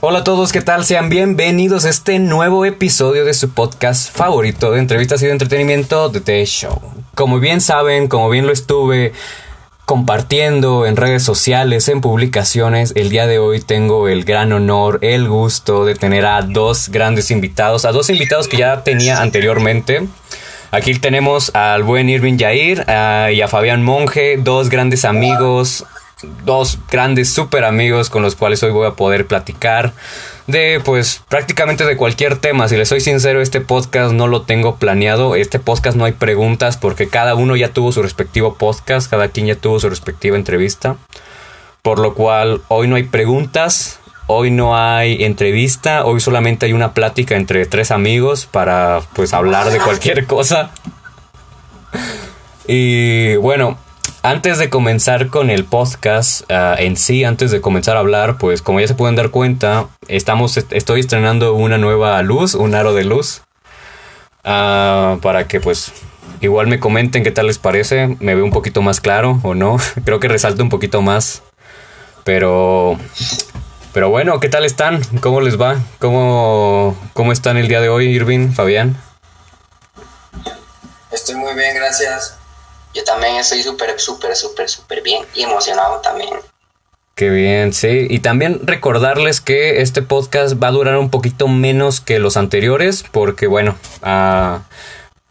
Hola 0.00 0.20
a 0.20 0.24
todos, 0.24 0.52
¿qué 0.52 0.60
tal? 0.60 0.84
Sean 0.84 1.08
bienvenidos 1.08 1.84
a 1.84 1.90
este 1.90 2.20
nuevo 2.20 2.64
episodio 2.64 3.24
de 3.24 3.34
su 3.34 3.50
podcast 3.50 4.16
favorito 4.16 4.70
de 4.70 4.78
entrevistas 4.78 5.20
y 5.22 5.26
de 5.26 5.32
entretenimiento 5.32 6.08
de 6.08 6.20
The 6.20 6.46
Show. 6.46 6.80
Como 7.16 7.40
bien 7.40 7.60
saben, 7.60 8.06
como 8.06 8.30
bien 8.30 8.46
lo 8.46 8.52
estuve 8.52 9.12
compartiendo 9.86 10.86
en 10.86 10.94
redes 10.94 11.24
sociales, 11.24 11.88
en 11.88 12.00
publicaciones, 12.00 12.92
el 12.94 13.10
día 13.10 13.26
de 13.26 13.40
hoy 13.40 13.60
tengo 13.60 14.06
el 14.06 14.22
gran 14.22 14.52
honor, 14.52 15.00
el 15.02 15.28
gusto 15.28 15.84
de 15.84 15.96
tener 15.96 16.26
a 16.26 16.42
dos 16.42 16.90
grandes 16.90 17.32
invitados, 17.32 17.84
a 17.84 17.90
dos 17.90 18.08
invitados 18.08 18.46
que 18.46 18.58
ya 18.58 18.84
tenía 18.84 19.20
anteriormente. 19.20 20.06
Aquí 20.70 20.94
tenemos 20.94 21.52
al 21.56 21.82
buen 21.82 22.08
Irving 22.08 22.36
Yair 22.36 22.84
ah, 22.86 23.30
y 23.32 23.40
a 23.40 23.48
Fabián 23.48 23.82
Monge, 23.82 24.36
dos 24.36 24.68
grandes 24.68 25.04
amigos, 25.04 25.84
dos 26.44 26.78
grandes 26.90 27.32
super 27.32 27.64
amigos 27.64 28.10
con 28.10 28.22
los 28.22 28.34
cuales 28.34 28.62
hoy 28.62 28.70
voy 28.70 28.86
a 28.86 28.92
poder 28.92 29.26
platicar 29.26 29.92
de 30.46 30.80
pues 30.84 31.22
prácticamente 31.28 31.84
de 31.84 31.96
cualquier 31.96 32.36
tema. 32.36 32.68
Si 32.68 32.76
les 32.76 32.88
soy 32.88 33.00
sincero, 33.00 33.40
este 33.40 33.60
podcast 33.60 34.12
no 34.12 34.26
lo 34.26 34.42
tengo 34.42 34.76
planeado. 34.76 35.36
Este 35.36 35.58
podcast 35.58 35.96
no 35.96 36.04
hay 36.04 36.12
preguntas 36.12 36.76
porque 36.76 37.08
cada 37.08 37.34
uno 37.34 37.54
ya 37.54 37.68
tuvo 37.68 37.92
su 37.92 38.02
respectivo 38.02 38.54
podcast, 38.54 39.08
cada 39.10 39.28
quien 39.28 39.46
ya 39.46 39.56
tuvo 39.56 39.78
su 39.78 39.88
respectiva 39.88 40.36
entrevista. 40.36 40.96
Por 41.82 41.98
lo 41.98 42.14
cual 42.14 42.62
hoy 42.68 42.88
no 42.88 42.96
hay 42.96 43.04
preguntas, 43.04 44.00
hoy 44.26 44.50
no 44.50 44.76
hay 44.76 45.22
entrevista, 45.22 46.04
hoy 46.04 46.20
solamente 46.20 46.66
hay 46.66 46.72
una 46.72 46.94
plática 46.94 47.36
entre 47.36 47.66
tres 47.66 47.90
amigos 47.90 48.46
para 48.46 49.02
pues 49.14 49.32
hablar 49.34 49.70
de 49.70 49.78
cualquier 49.78 50.26
cosa. 50.26 50.70
Y 52.66 53.36
bueno, 53.36 53.78
antes 54.22 54.58
de 54.58 54.68
comenzar 54.68 55.28
con 55.28 55.50
el 55.50 55.64
podcast 55.64 56.50
ah, 56.50 56.76
en 56.78 56.96
sí, 56.96 57.24
antes 57.24 57.50
de 57.50 57.60
comenzar 57.60 57.96
a 57.96 58.00
hablar, 58.00 58.38
pues 58.38 58.62
como 58.62 58.80
ya 58.80 58.88
se 58.88 58.94
pueden 58.94 59.16
dar 59.16 59.30
cuenta, 59.30 59.88
estamos, 60.08 60.56
estoy 60.56 61.00
estrenando 61.00 61.54
una 61.54 61.78
nueva 61.78 62.20
luz, 62.22 62.54
un 62.54 62.74
aro 62.74 62.94
de 62.94 63.04
luz, 63.04 63.42
ah, 64.44 65.18
para 65.22 65.46
que 65.46 65.60
pues 65.60 65.92
igual 66.40 66.66
me 66.66 66.80
comenten 66.80 67.22
qué 67.22 67.30
tal 67.30 67.46
les 67.46 67.58
parece, 67.58 68.16
me 68.20 68.34
veo 68.34 68.44
un 68.44 68.52
poquito 68.52 68.82
más 68.82 69.00
claro 69.00 69.40
o 69.42 69.54
no, 69.54 69.78
creo 70.04 70.20
que 70.20 70.28
resalta 70.28 70.62
un 70.62 70.68
poquito 70.68 71.02
más, 71.02 71.42
pero, 72.24 72.98
pero 73.92 74.10
bueno, 74.10 74.40
¿qué 74.40 74.48
tal 74.48 74.64
están? 74.64 75.02
¿Cómo 75.20 75.40
les 75.40 75.60
va? 75.60 75.76
¿Cómo, 75.98 76.96
cómo 77.14 77.32
están 77.32 77.56
el 77.56 77.68
día 77.68 77.80
de 77.80 77.88
hoy, 77.88 78.08
Irving, 78.08 78.52
Fabián? 78.52 78.96
Estoy 81.10 81.36
muy 81.36 81.54
bien, 81.54 81.74
gracias. 81.74 82.37
Yo 82.94 83.04
también 83.04 83.36
estoy 83.36 83.62
súper, 83.62 83.98
súper, 83.98 84.34
súper, 84.36 84.68
súper 84.68 85.02
bien 85.02 85.24
y 85.34 85.42
emocionado 85.42 86.00
también. 86.00 86.30
Qué 87.14 87.30
bien, 87.30 87.72
sí. 87.72 88.06
Y 88.08 88.20
también 88.20 88.60
recordarles 88.62 89.40
que 89.40 89.82
este 89.82 90.02
podcast 90.02 90.62
va 90.62 90.68
a 90.68 90.70
durar 90.70 90.96
un 90.98 91.10
poquito 91.10 91.48
menos 91.48 92.00
que 92.00 92.20
los 92.20 92.36
anteriores, 92.36 93.04
porque 93.10 93.48
bueno, 93.48 93.76
ah, 94.02 94.60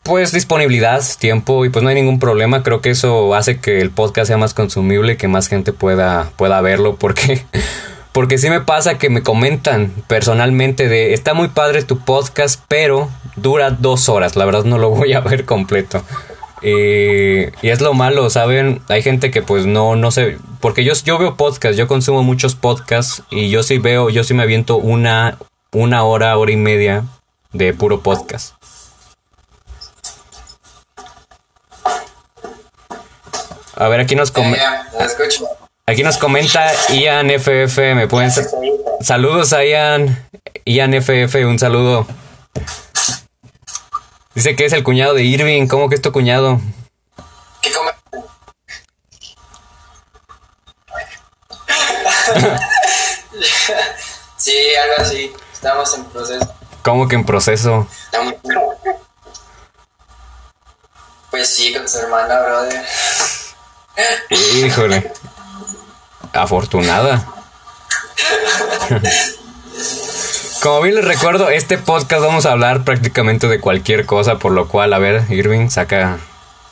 pues 0.04 0.34
disponibilidad, 0.34 1.02
tiempo 1.18 1.64
y 1.64 1.70
pues 1.70 1.84
no 1.84 1.90
hay 1.90 1.96
ningún 1.96 2.20
problema. 2.20 2.62
Creo 2.62 2.82
que 2.82 2.90
eso 2.90 3.34
hace 3.36 3.62
que 3.62 3.80
el 3.80 3.92
podcast 3.92 4.28
sea 4.28 4.38
más 4.38 4.54
consumible 4.54 5.14
y 5.14 5.16
que 5.18 5.30
más 5.30 5.48
gente 5.48 5.72
pueda, 5.74 6.30
pueda 6.36 6.60
verlo, 6.62 6.96
porque... 6.98 7.46
Porque 8.14 8.40
sí 8.40 8.50
me 8.50 8.62
pasa 8.62 8.98
que 8.98 9.12
me 9.12 9.22
comentan 9.22 9.94
personalmente 10.08 10.88
de, 10.88 11.14
está 11.14 11.36
muy 11.36 11.50
padre 11.50 11.84
tu 11.84 12.00
podcast, 12.00 12.60
pero 12.68 13.12
dura 13.36 13.70
dos 13.70 14.10
horas. 14.10 14.36
La 14.36 14.46
verdad 14.46 14.64
no 14.64 14.80
lo 14.80 14.90
voy 14.90 15.14
a 15.14 15.20
ver 15.20 15.46
completo. 15.46 16.04
Eh, 16.62 17.52
y 17.62 17.70
es 17.70 17.82
lo 17.82 17.94
malo, 17.94 18.30
¿saben? 18.30 18.82
Hay 18.90 19.02
gente 19.04 19.30
que 19.32 19.42
pues 19.42 19.66
no, 19.66 19.96
no 19.96 20.12
sé, 20.12 20.38
porque 20.60 20.84
yo, 20.84 20.94
yo 21.06 21.18
veo 21.18 21.38
podcasts, 21.38 21.78
yo 21.78 21.88
consumo 21.88 22.24
muchos 22.24 22.56
podcasts 22.56 23.24
y 23.30 23.50
yo 23.50 23.64
sí 23.64 23.78
veo, 23.78 24.10
yo 24.10 24.24
sí 24.24 24.34
me 24.34 24.44
aviento 24.44 24.78
una, 24.78 25.38
una 25.72 26.04
hora, 26.04 26.38
hora 26.38 26.52
y 26.52 26.58
media 26.58 27.06
de 27.54 27.74
puro 27.74 28.02
podcast. 28.02 28.56
A 33.76 33.88
ver, 33.90 34.00
aquí 34.00 34.16
nos 34.16 34.32
comenta. 34.32 34.88
Aquí 35.86 36.04
nos 36.04 36.18
comenta 36.18 36.72
Ian 36.90 37.30
FF, 37.30 37.78
me 37.96 38.08
pueden 38.08 38.32
saludos 39.00 39.54
a 39.54 39.64
Ian, 39.64 40.28
Ian 40.66 40.94
FF, 40.96 41.36
un 41.46 41.60
saludo. 41.60 42.08
Dice 44.38 44.56
que 44.56 44.66
es 44.66 44.74
el 44.74 44.84
cuñado 44.84 45.16
de 45.16 45.24
Irving. 45.24 45.66
¿Cómo 45.66 45.90
que 45.90 45.96
es 45.96 46.02
tu 46.04 46.12
cuñado? 46.12 46.62
¿Qué 47.60 47.72
come? 47.72 47.90
sí, 54.38 54.56
algo 54.76 54.94
así. 55.00 55.34
Estamos 55.52 55.92
en 55.96 56.06
proceso. 56.06 56.56
¿Cómo 56.84 57.08
que 57.08 57.16
en 57.16 57.26
proceso? 57.26 57.88
Pues 61.32 61.50
sí, 61.56 61.74
con 61.74 61.90
su 61.90 61.98
hermana, 61.98 62.40
brother. 62.40 62.86
Híjole. 64.30 65.12
Afortunada. 66.32 67.26
Como 70.62 70.82
bien 70.82 70.96
les 70.96 71.06
recuerdo, 71.06 71.50
este 71.50 71.78
podcast 71.78 72.22
vamos 72.24 72.46
a 72.46 72.52
hablar 72.52 72.84
prácticamente 72.84 73.48
de 73.48 73.62
cualquier 73.62 74.06
cosa, 74.06 74.40
por 74.40 74.52
lo 74.52 74.68
cual, 74.68 74.94
a 74.94 74.98
ver, 74.98 75.24
Irving, 75.30 75.70
saca, 75.70 76.18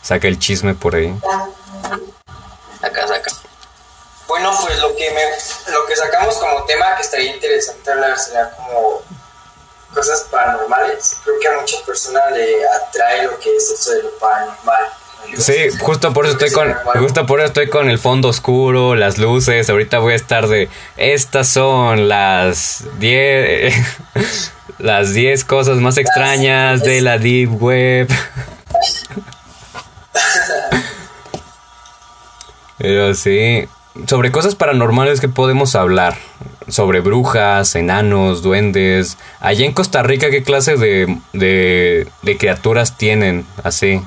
saca 0.01 0.27
el 0.27 0.39
chisme 0.39 0.73
por 0.73 0.95
ahí. 0.95 1.15
Saca, 2.81 3.07
saca. 3.07 3.31
Bueno, 4.27 4.51
pues 4.61 4.79
lo 4.79 4.95
que 4.95 5.11
me, 5.11 5.71
lo 5.71 5.85
que 5.85 5.95
sacamos 5.95 6.35
como 6.37 6.65
tema 6.65 6.95
que 6.95 7.03
estaría 7.03 7.35
interesante 7.35 7.91
hablar 7.91 8.17
sería 8.17 8.49
como 8.51 9.03
cosas 9.93 10.21
paranormales. 10.31 11.17
Creo 11.23 11.39
que 11.39 11.47
a 11.47 11.59
muchas 11.59 11.81
personas 11.81 12.23
le 12.31 12.67
atrae 12.67 13.23
lo 13.23 13.37
que 13.39 13.55
es 13.55 13.69
eso 13.69 13.91
de 13.91 14.03
lo 14.03 14.17
paranormal. 14.17 14.85
Sí, 15.37 15.53
justo 15.79 16.13
por 16.13 16.25
eso 16.25 16.37
estoy 16.37 16.51
con 16.51 16.73
justo 16.99 17.25
por 17.25 17.39
eso 17.39 17.47
estoy 17.47 17.67
con 17.67 17.89
el 17.89 17.99
fondo 17.99 18.29
oscuro, 18.29 18.95
las 18.95 19.17
luces. 19.17 19.69
Ahorita 19.69 19.99
voy 19.99 20.13
a 20.13 20.15
estar 20.15 20.47
de 20.47 20.69
estas 20.97 21.47
son 21.47 22.07
las 22.07 22.85
10 22.99 23.75
las 24.79 25.13
10 25.13 25.43
cosas 25.45 25.77
más 25.77 25.97
extrañas 25.97 26.81
de 26.83 27.01
la 27.01 27.17
deep 27.17 27.61
web. 27.61 28.07
Pero 32.77 33.13
sí, 33.15 33.67
sobre 34.07 34.31
cosas 34.31 34.55
paranormales 34.55 35.21
que 35.21 35.29
podemos 35.29 35.75
hablar, 35.75 36.17
sobre 36.67 36.99
brujas, 36.99 37.75
enanos, 37.75 38.41
duendes. 38.41 39.17
Allá 39.39 39.65
en 39.65 39.71
Costa 39.71 40.03
Rica, 40.03 40.29
¿qué 40.29 40.43
clase 40.43 40.75
de, 40.75 41.17
de, 41.33 42.07
de 42.21 42.37
criaturas 42.37 42.97
tienen 42.97 43.45
así? 43.63 44.01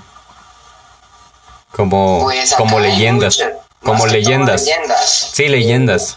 Como, 1.79 2.25
Pues 2.25 2.55
como 2.55 2.81
leyendas. 2.81 3.39
Como 3.85 4.05
leyendas. 4.09 4.65
leyendas. 4.65 5.31
Sí, 5.33 5.47
leyendas. 5.49 6.17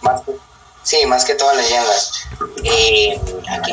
Más 0.00 0.22
que- 0.22 0.32
sí, 0.82 1.04
más 1.04 1.22
que 1.26 1.34
todo 1.34 1.52
leyendas. 1.52 2.12
Eh, 2.64 3.20
aquí 3.50 3.72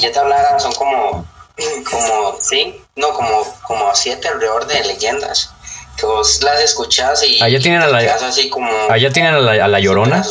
yo 0.00 0.12
te 0.12 0.18
hablara 0.20 0.60
son 0.60 0.72
como, 0.74 1.26
como, 1.90 2.36
sí, 2.40 2.80
no, 2.94 3.12
como, 3.14 3.42
como 3.66 3.92
siete 3.96 4.28
alrededor 4.28 4.64
de 4.68 4.84
leyendas. 4.84 5.50
Que 5.96 6.06
vos 6.06 6.40
las 6.44 6.60
escuchás 6.60 7.24
y 7.24 7.42
Allá 7.42 7.58
tienen 7.58 7.82
a 7.82 7.88
la- 7.88 7.98
así 8.14 8.48
como... 8.50 8.70
Allá 8.88 9.10
tienen 9.12 9.34
a 9.34 9.38
la, 9.40 9.64
a 9.64 9.68
la 9.68 9.80
llorona. 9.80 10.24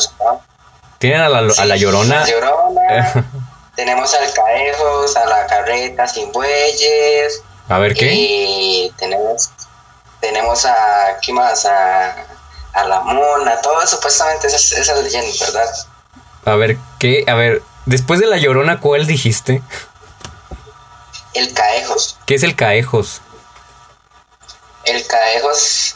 Tienen 0.99 1.19
a 1.19 1.27
la, 1.27 1.39
a 1.39 1.65
la 1.65 1.75
llorona. 1.75 2.25
Llorona. 2.25 3.25
tenemos 3.75 4.13
al 4.13 4.31
Caejos, 4.33 5.17
a 5.17 5.25
la 5.25 5.45
Carreta 5.47 6.07
sin 6.07 6.31
bueyes. 6.31 7.41
A 7.69 7.79
ver 7.79 7.93
qué. 7.93 8.11
Y 8.13 8.93
tenemos, 8.97 9.49
tenemos 10.19 10.65
a, 10.65 11.17
¿qué 11.21 11.33
más? 11.33 11.65
A, 11.65 12.15
a 12.73 12.83
la 12.85 13.01
Mona, 13.01 13.61
todo 13.61 13.85
supuestamente 13.87 14.47
esas, 14.47 14.71
esas 14.73 15.01
leyendas, 15.01 15.39
¿verdad? 15.39 15.75
A 16.45 16.55
ver 16.55 16.77
qué. 16.99 17.23
A 17.27 17.35
ver, 17.35 17.61
después 17.85 18.19
de 18.19 18.27
la 18.27 18.37
llorona, 18.37 18.79
¿cuál 18.79 19.07
dijiste? 19.07 19.61
El 21.33 21.53
Caejos. 21.53 22.17
¿Qué 22.25 22.35
es 22.35 22.43
el 22.43 22.55
caejos? 22.55 23.21
El 24.83 25.05
Caejos 25.07 25.95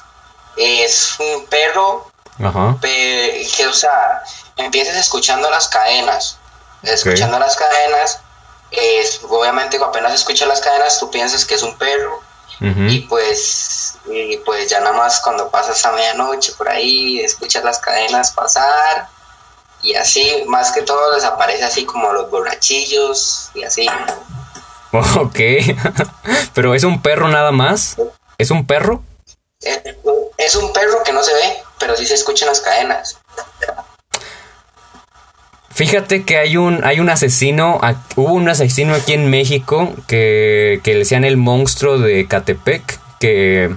es 0.55 1.15
un 1.19 1.45
perro 1.45 2.11
Ajá. 2.43 2.77
que, 2.81 3.67
o 3.69 3.73
sea, 3.73 4.23
empiezas 4.55 4.95
escuchando 4.95 5.49
las 5.49 5.67
cadenas. 5.67 6.37
Escuchando 6.81 7.37
las 7.37 7.55
cadenas, 7.55 8.19
es, 8.71 9.21
obviamente 9.29 9.77
apenas 9.83 10.13
escuchas 10.13 10.47
las 10.47 10.61
cadenas, 10.61 10.99
tú 10.99 11.09
piensas 11.09 11.45
que 11.45 11.55
es 11.55 11.63
un 11.63 11.77
perro. 11.77 12.21
Y 12.59 13.01
pues, 13.01 13.99
y 14.07 14.37
pues 14.37 14.67
ya 14.67 14.79
nada 14.79 14.97
más 14.97 15.21
cuando 15.21 15.51
pasas 15.51 15.85
a 15.85 15.91
medianoche 15.91 16.53
por 16.53 16.67
ahí, 16.67 17.19
escuchas 17.19 17.63
las 17.63 17.77
cadenas 17.77 18.31
pasar 18.31 19.07
y 19.83 19.93
así, 19.93 20.43
más 20.47 20.71
que 20.71 20.81
todo 20.81 21.13
les 21.13 21.23
aparece 21.23 21.63
así 21.63 21.85
como 21.85 22.11
los 22.13 22.31
borrachillos 22.31 23.51
y 23.53 23.63
así. 23.63 23.87
Ok. 24.91 25.39
Pero 26.55 26.73
es 26.73 26.83
un 26.83 27.01
perro 27.01 27.27
nada 27.27 27.51
más. 27.51 27.97
¿Es 28.39 28.49
un 28.49 28.65
perro? 28.65 29.03
Es, 29.61 29.81
es 30.37 30.55
un 30.55 30.73
perro 30.73 31.03
que 31.03 31.13
no 31.13 31.21
se 31.23 31.33
ve, 31.33 31.63
pero 31.77 31.95
sí 31.95 32.05
se 32.05 32.13
escuchan 32.13 32.47
las 32.47 32.61
cadenas. 32.61 33.17
Fíjate 35.77 36.23
que 36.23 36.37
hay 36.37 36.57
un, 36.57 36.83
hay 36.83 36.99
un 36.99 37.07
asesino, 37.07 37.79
hubo 38.15 38.33
un 38.33 38.49
asesino 38.49 38.95
aquí 38.95 39.13
en 39.13 39.29
México 39.29 39.93
que, 40.07 40.79
que 40.81 40.93
le 40.93 40.99
decían 41.01 41.23
el 41.23 41.37
monstruo 41.37 41.99
de 41.99 42.25
Catepec, 42.25 42.99
que, 43.19 43.75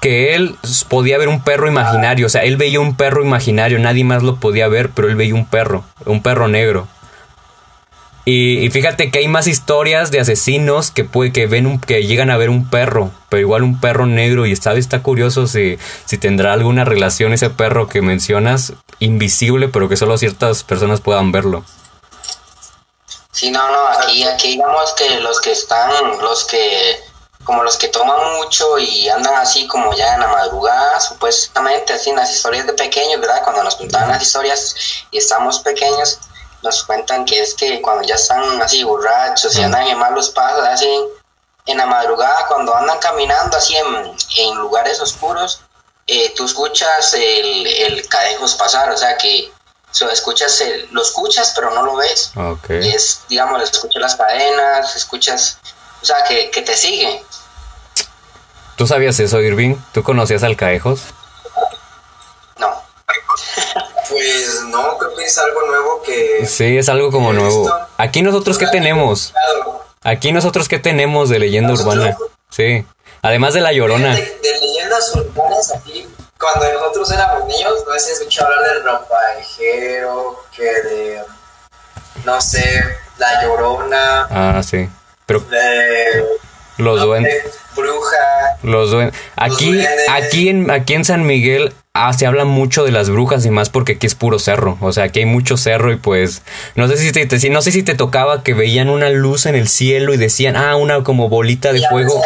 que 0.00 0.36
él 0.36 0.54
podía 0.88 1.18
ver 1.18 1.26
un 1.26 1.42
perro 1.42 1.66
imaginario, 1.66 2.26
o 2.26 2.28
sea, 2.28 2.44
él 2.44 2.56
veía 2.56 2.78
un 2.78 2.94
perro 2.94 3.24
imaginario, 3.24 3.80
nadie 3.80 4.04
más 4.04 4.22
lo 4.22 4.36
podía 4.36 4.68
ver, 4.68 4.90
pero 4.90 5.08
él 5.08 5.16
veía 5.16 5.34
un 5.34 5.44
perro, 5.44 5.82
un 6.06 6.22
perro 6.22 6.46
negro. 6.46 6.86
Y, 8.24 8.58
y 8.58 8.70
fíjate 8.70 9.10
que 9.10 9.18
hay 9.18 9.26
más 9.26 9.48
historias 9.48 10.12
de 10.12 10.20
asesinos 10.20 10.92
que 10.92 11.02
puede, 11.02 11.32
que 11.32 11.48
ven 11.48 11.66
un, 11.66 11.80
que 11.80 12.06
llegan 12.06 12.30
a 12.30 12.36
ver 12.36 12.50
un 12.50 12.70
perro, 12.70 13.10
pero 13.28 13.40
igual 13.40 13.64
un 13.64 13.80
perro 13.80 14.06
negro 14.06 14.46
y 14.46 14.52
está, 14.52 14.74
está 14.74 15.02
curioso 15.02 15.48
si, 15.48 15.76
si 16.04 16.18
tendrá 16.18 16.52
alguna 16.52 16.84
relación 16.84 17.32
ese 17.32 17.50
perro 17.50 17.88
que 17.88 18.00
mencionas, 18.00 18.74
invisible, 19.02 19.68
pero 19.68 19.88
que 19.88 19.96
solo 19.96 20.16
ciertas 20.16 20.62
personas 20.62 21.00
puedan 21.00 21.32
verlo. 21.32 21.64
Sí, 23.32 23.50
no, 23.50 23.70
no, 23.70 23.88
aquí, 23.88 24.22
aquí 24.24 24.50
digamos 24.50 24.92
que 24.92 25.20
los 25.20 25.40
que 25.40 25.52
están, 25.52 26.18
los 26.20 26.44
que, 26.44 27.00
como 27.44 27.62
los 27.64 27.76
que 27.76 27.88
toman 27.88 28.34
mucho 28.34 28.78
y 28.78 29.08
andan 29.08 29.34
así 29.34 29.66
como 29.66 29.92
ya 29.94 30.14
en 30.14 30.20
la 30.20 30.28
madrugada, 30.28 31.00
supuestamente, 31.00 31.94
así 31.94 32.10
en 32.10 32.16
las 32.16 32.30
historias 32.30 32.66
de 32.66 32.74
pequeños, 32.74 33.20
¿verdad? 33.20 33.42
Cuando 33.42 33.64
nos 33.64 33.76
contaban 33.76 34.10
las 34.10 34.22
historias 34.22 34.76
y 35.10 35.18
estamos 35.18 35.58
pequeños, 35.60 36.18
nos 36.62 36.84
cuentan 36.84 37.24
que 37.24 37.40
es 37.40 37.54
que 37.54 37.82
cuando 37.82 38.06
ya 38.06 38.14
están 38.14 38.62
así 38.62 38.84
borrachos 38.84 39.56
y 39.56 39.62
andan 39.62 39.88
en 39.88 39.98
malos 39.98 40.30
pasos, 40.30 40.64
así 40.64 40.88
en 41.66 41.78
la 41.78 41.86
madrugada, 41.86 42.46
cuando 42.46 42.74
andan 42.76 42.98
caminando 43.00 43.56
así 43.56 43.76
en, 43.76 44.16
en 44.36 44.58
lugares 44.58 45.00
oscuros, 45.00 45.62
eh, 46.06 46.32
tú 46.36 46.44
escuchas 46.44 47.14
el, 47.14 47.66
el 47.66 48.08
cadejos 48.08 48.54
pasar, 48.54 48.90
o 48.90 48.96
sea 48.96 49.16
que 49.16 49.50
so, 49.90 50.10
escuchas 50.10 50.60
el- 50.60 50.88
lo 50.90 51.02
escuchas 51.02 51.52
pero 51.54 51.70
no 51.70 51.82
lo 51.84 51.96
ves. 51.96 52.32
Ok. 52.36 52.70
Y 52.82 52.88
es, 52.90 53.22
digamos, 53.28 53.62
escuchas 53.62 54.00
las 54.02 54.16
cadenas, 54.16 54.96
escuchas, 54.96 55.58
o 56.02 56.04
sea, 56.04 56.24
que, 56.24 56.50
que 56.50 56.62
te 56.62 56.76
sigue. 56.76 57.22
¿Tú 58.76 58.86
sabías 58.86 59.20
eso, 59.20 59.40
Irving? 59.40 59.76
¿Tú 59.92 60.02
conocías 60.02 60.42
al 60.42 60.56
Caejos? 60.56 61.00
No. 62.58 62.82
Pues 64.08 64.60
no, 64.68 64.98
creo 64.98 65.14
que 65.14 65.24
es 65.24 65.38
algo 65.38 65.62
nuevo 65.66 66.02
que... 66.02 66.46
Sí, 66.46 66.78
es 66.78 66.88
algo 66.88 67.10
como 67.10 67.32
nuevo. 67.32 67.70
Aquí 67.98 68.22
nosotros 68.22 68.58
qué 68.58 68.66
tenemos? 68.66 69.32
Aquí 70.02 70.32
nosotros 70.32 70.68
qué 70.68 70.78
tenemos 70.78 71.28
de 71.28 71.38
leyenda 71.38 71.74
urbana? 71.74 72.16
Sí. 72.50 72.84
Además 73.22 73.54
de 73.54 73.60
la 73.60 73.72
llorona. 73.72 74.14
De, 74.14 74.20
de 74.22 74.60
leyendas 74.60 75.14
urbanas 75.14 75.72
aquí, 75.76 76.06
cuando 76.38 76.72
nosotros 76.72 77.10
éramos 77.12 77.44
niños, 77.46 77.72
no 77.86 77.94
sé 77.94 78.00
si 78.00 78.12
escuché 78.12 78.42
hablar 78.42 78.60
del 78.74 78.82
rompajero, 78.84 80.38
que 80.56 80.64
de, 80.64 81.20
no 82.24 82.40
sé, 82.40 82.82
la 83.18 83.42
llorona, 83.44 84.26
Ah, 84.30 84.62
sí. 84.64 84.88
Pero 85.26 85.40
de, 85.40 86.24
los 86.78 86.98
no 86.98 87.06
duendes. 87.06 87.44
bruja. 87.76 88.58
Los 88.64 88.90
duendes. 88.90 89.18
Aquí, 89.36 89.66
duendes. 89.72 90.08
aquí, 90.10 90.48
en, 90.48 90.70
aquí 90.70 90.94
en 90.94 91.04
San 91.04 91.24
Miguel 91.24 91.72
ah, 91.94 92.12
se 92.12 92.26
habla 92.26 92.44
mucho 92.44 92.84
de 92.84 92.90
las 92.90 93.08
brujas 93.08 93.46
y 93.46 93.50
más 93.50 93.70
porque 93.70 93.92
aquí 93.92 94.06
es 94.08 94.16
puro 94.16 94.40
cerro. 94.40 94.76
O 94.80 94.92
sea, 94.92 95.04
aquí 95.04 95.20
hay 95.20 95.26
mucho 95.26 95.56
cerro 95.56 95.92
y 95.92 95.96
pues 95.96 96.42
no 96.74 96.88
sé 96.88 96.96
si 96.96 97.12
te, 97.12 97.24
te- 97.26 97.50
no 97.50 97.62
sé 97.62 97.70
si 97.70 97.84
te 97.84 97.94
tocaba 97.94 98.42
que 98.42 98.52
veían 98.54 98.88
una 98.88 99.10
luz 99.10 99.46
en 99.46 99.54
el 99.54 99.68
cielo 99.68 100.12
y 100.12 100.16
decían, 100.16 100.56
ah, 100.56 100.74
una 100.74 101.04
como 101.04 101.28
bolita 101.28 101.72
de 101.72 101.86
fuego. 101.88 102.20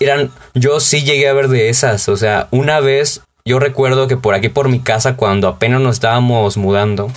Eran, 0.00 0.30
yo 0.54 0.80
sí 0.80 1.02
llegué 1.04 1.28
a 1.28 1.32
ver 1.34 1.48
de 1.48 1.68
esas. 1.68 2.08
O 2.08 2.16
sea, 2.16 2.48
una 2.50 2.80
vez 2.80 3.20
yo 3.44 3.58
recuerdo 3.58 4.08
que 4.08 4.16
por 4.16 4.34
aquí 4.34 4.48
por 4.48 4.68
mi 4.68 4.80
casa, 4.80 5.16
cuando 5.16 5.46
apenas 5.48 5.80
nos 5.80 5.96
estábamos 5.96 6.56
mudando, 6.56 7.10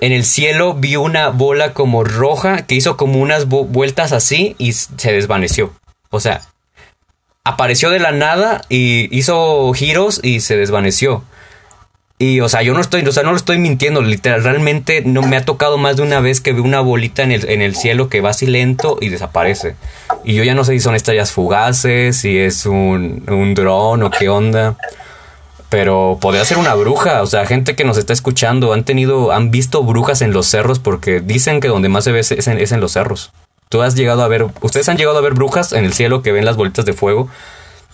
en 0.00 0.12
el 0.12 0.24
cielo 0.24 0.74
vi 0.74 0.96
una 0.96 1.28
bola 1.28 1.72
como 1.72 2.04
roja 2.04 2.62
que 2.66 2.74
hizo 2.76 2.96
como 2.96 3.20
unas 3.20 3.48
vu- 3.48 3.66
vueltas 3.66 4.12
así 4.12 4.54
y 4.58 4.72
se 4.72 5.12
desvaneció. 5.12 5.72
O 6.10 6.20
sea, 6.20 6.42
apareció 7.44 7.90
de 7.90 7.98
la 7.98 8.12
nada 8.12 8.62
y 8.68 9.16
hizo 9.16 9.72
giros 9.72 10.20
y 10.22 10.40
se 10.40 10.56
desvaneció. 10.56 11.24
Y, 12.20 12.40
o 12.40 12.48
sea, 12.48 12.62
yo 12.62 12.74
no 12.74 12.80
estoy, 12.80 13.06
o 13.06 13.12
sea, 13.12 13.22
no 13.22 13.30
lo 13.30 13.36
estoy 13.36 13.58
mintiendo, 13.58 14.02
literal, 14.02 14.42
realmente 14.42 15.02
no 15.04 15.22
me 15.22 15.36
ha 15.36 15.44
tocado 15.44 15.78
más 15.78 15.96
de 15.96 16.02
una 16.02 16.18
vez 16.18 16.40
que 16.40 16.52
veo 16.52 16.64
una 16.64 16.80
bolita 16.80 17.22
en 17.22 17.30
el, 17.30 17.48
en 17.48 17.62
el 17.62 17.76
cielo 17.76 18.08
que 18.08 18.20
va 18.20 18.30
así 18.30 18.46
lento 18.46 18.98
y 19.00 19.08
desaparece. 19.08 19.76
Y 20.24 20.34
yo 20.34 20.42
ya 20.42 20.56
no 20.56 20.64
sé 20.64 20.72
si 20.72 20.80
son 20.80 20.96
estrellas 20.96 21.30
fugaces, 21.30 22.16
si 22.16 22.36
es 22.36 22.66
un, 22.66 23.24
un 23.28 23.54
dron 23.54 24.02
o 24.02 24.10
qué 24.10 24.28
onda. 24.28 24.76
Pero 25.68 26.18
podría 26.20 26.44
ser 26.44 26.58
una 26.58 26.74
bruja, 26.74 27.22
o 27.22 27.26
sea, 27.26 27.46
gente 27.46 27.76
que 27.76 27.84
nos 27.84 27.98
está 27.98 28.14
escuchando 28.14 28.72
han 28.72 28.84
tenido, 28.84 29.30
han 29.30 29.52
visto 29.52 29.84
brujas 29.84 30.20
en 30.22 30.32
los 30.32 30.46
cerros 30.46 30.80
porque 30.80 31.20
dicen 31.20 31.60
que 31.60 31.68
donde 31.68 31.88
más 31.88 32.04
se 32.04 32.10
ve 32.10 32.20
es 32.20 32.48
en, 32.48 32.58
es 32.58 32.72
en 32.72 32.80
los 32.80 32.92
cerros. 32.92 33.30
Tú 33.68 33.82
has 33.82 33.94
llegado 33.94 34.22
a 34.22 34.28
ver, 34.28 34.46
ustedes 34.62 34.88
han 34.88 34.96
llegado 34.96 35.18
a 35.18 35.20
ver 35.20 35.34
brujas 35.34 35.72
en 35.72 35.84
el 35.84 35.92
cielo 35.92 36.22
que 36.22 36.32
ven 36.32 36.46
las 36.46 36.56
bolitas 36.56 36.84
de 36.84 36.94
fuego. 36.94 37.28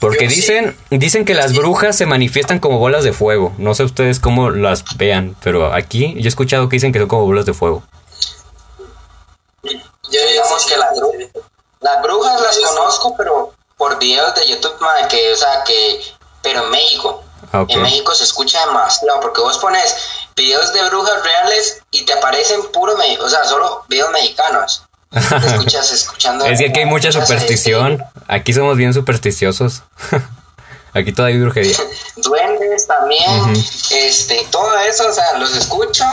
Porque 0.04 0.28
dicen, 0.28 0.76
dicen 0.90 1.24
que 1.24 1.32
las 1.32 1.54
brujas 1.54 1.96
se 1.96 2.04
manifiestan 2.04 2.58
como 2.58 2.78
bolas 2.78 3.04
de 3.04 3.14
fuego. 3.14 3.54
No 3.56 3.74
sé 3.74 3.84
ustedes 3.84 4.20
cómo 4.20 4.50
las 4.50 4.84
vean, 4.98 5.34
pero 5.42 5.72
aquí 5.72 6.12
yo 6.18 6.26
he 6.26 6.28
escuchado 6.28 6.68
que 6.68 6.76
dicen 6.76 6.92
que 6.92 6.98
son 6.98 7.08
como 7.08 7.24
bolas 7.24 7.46
de 7.46 7.54
fuego. 7.54 7.82
Yo 9.62 9.70
Digamos 10.10 10.66
que. 10.66 10.76
Las 11.80 12.02
brujas 12.02 12.38
las 12.38 12.58
conozco, 12.58 13.14
pero 13.16 13.54
por 13.78 13.98
videos 13.98 14.34
de 14.34 14.46
YouTube, 14.46 14.78
madre, 14.78 15.08
que, 15.08 15.32
o 15.32 15.36
sea, 15.36 15.64
que, 15.64 16.02
pero 16.42 16.64
en 16.64 16.70
México. 16.70 17.24
Ah. 17.54 17.64
En 17.66 17.80
México 17.80 18.14
se 18.14 18.24
escucha 18.24 18.60
demasiado, 18.66 19.20
porque 19.20 19.40
vos 19.40 19.56
pones 19.56 19.96
videos 20.36 20.70
de 20.74 20.84
brujas 20.84 21.22
reales 21.22 21.82
y 21.92 22.04
te 22.04 22.12
aparecen 22.12 22.60
puro, 22.72 22.92
o 22.92 23.28
sea, 23.30 23.44
solo 23.44 23.84
videos 23.88 24.10
mexicanos. 24.10 24.83
Te 25.14 25.46
escuchas 25.46 25.92
escuchando. 25.92 26.44
Es 26.44 26.58
que 26.58 26.68
aquí 26.68 26.80
hay 26.80 26.86
mucha 26.86 27.08
escuchas, 27.08 27.28
superstición. 27.28 28.02
Aquí 28.28 28.52
somos 28.52 28.76
bien 28.76 28.92
supersticiosos. 28.92 29.82
Aquí 30.94 31.12
todavía 31.12 31.36
hay 31.36 31.42
brujería. 31.42 31.72
este, 31.72 31.82
duendes 32.16 32.86
también, 32.86 33.52
este, 33.90 34.46
todo 34.52 34.78
eso, 34.78 35.08
o 35.08 35.12
sea, 35.12 35.38
los 35.38 35.56
escucho, 35.56 36.04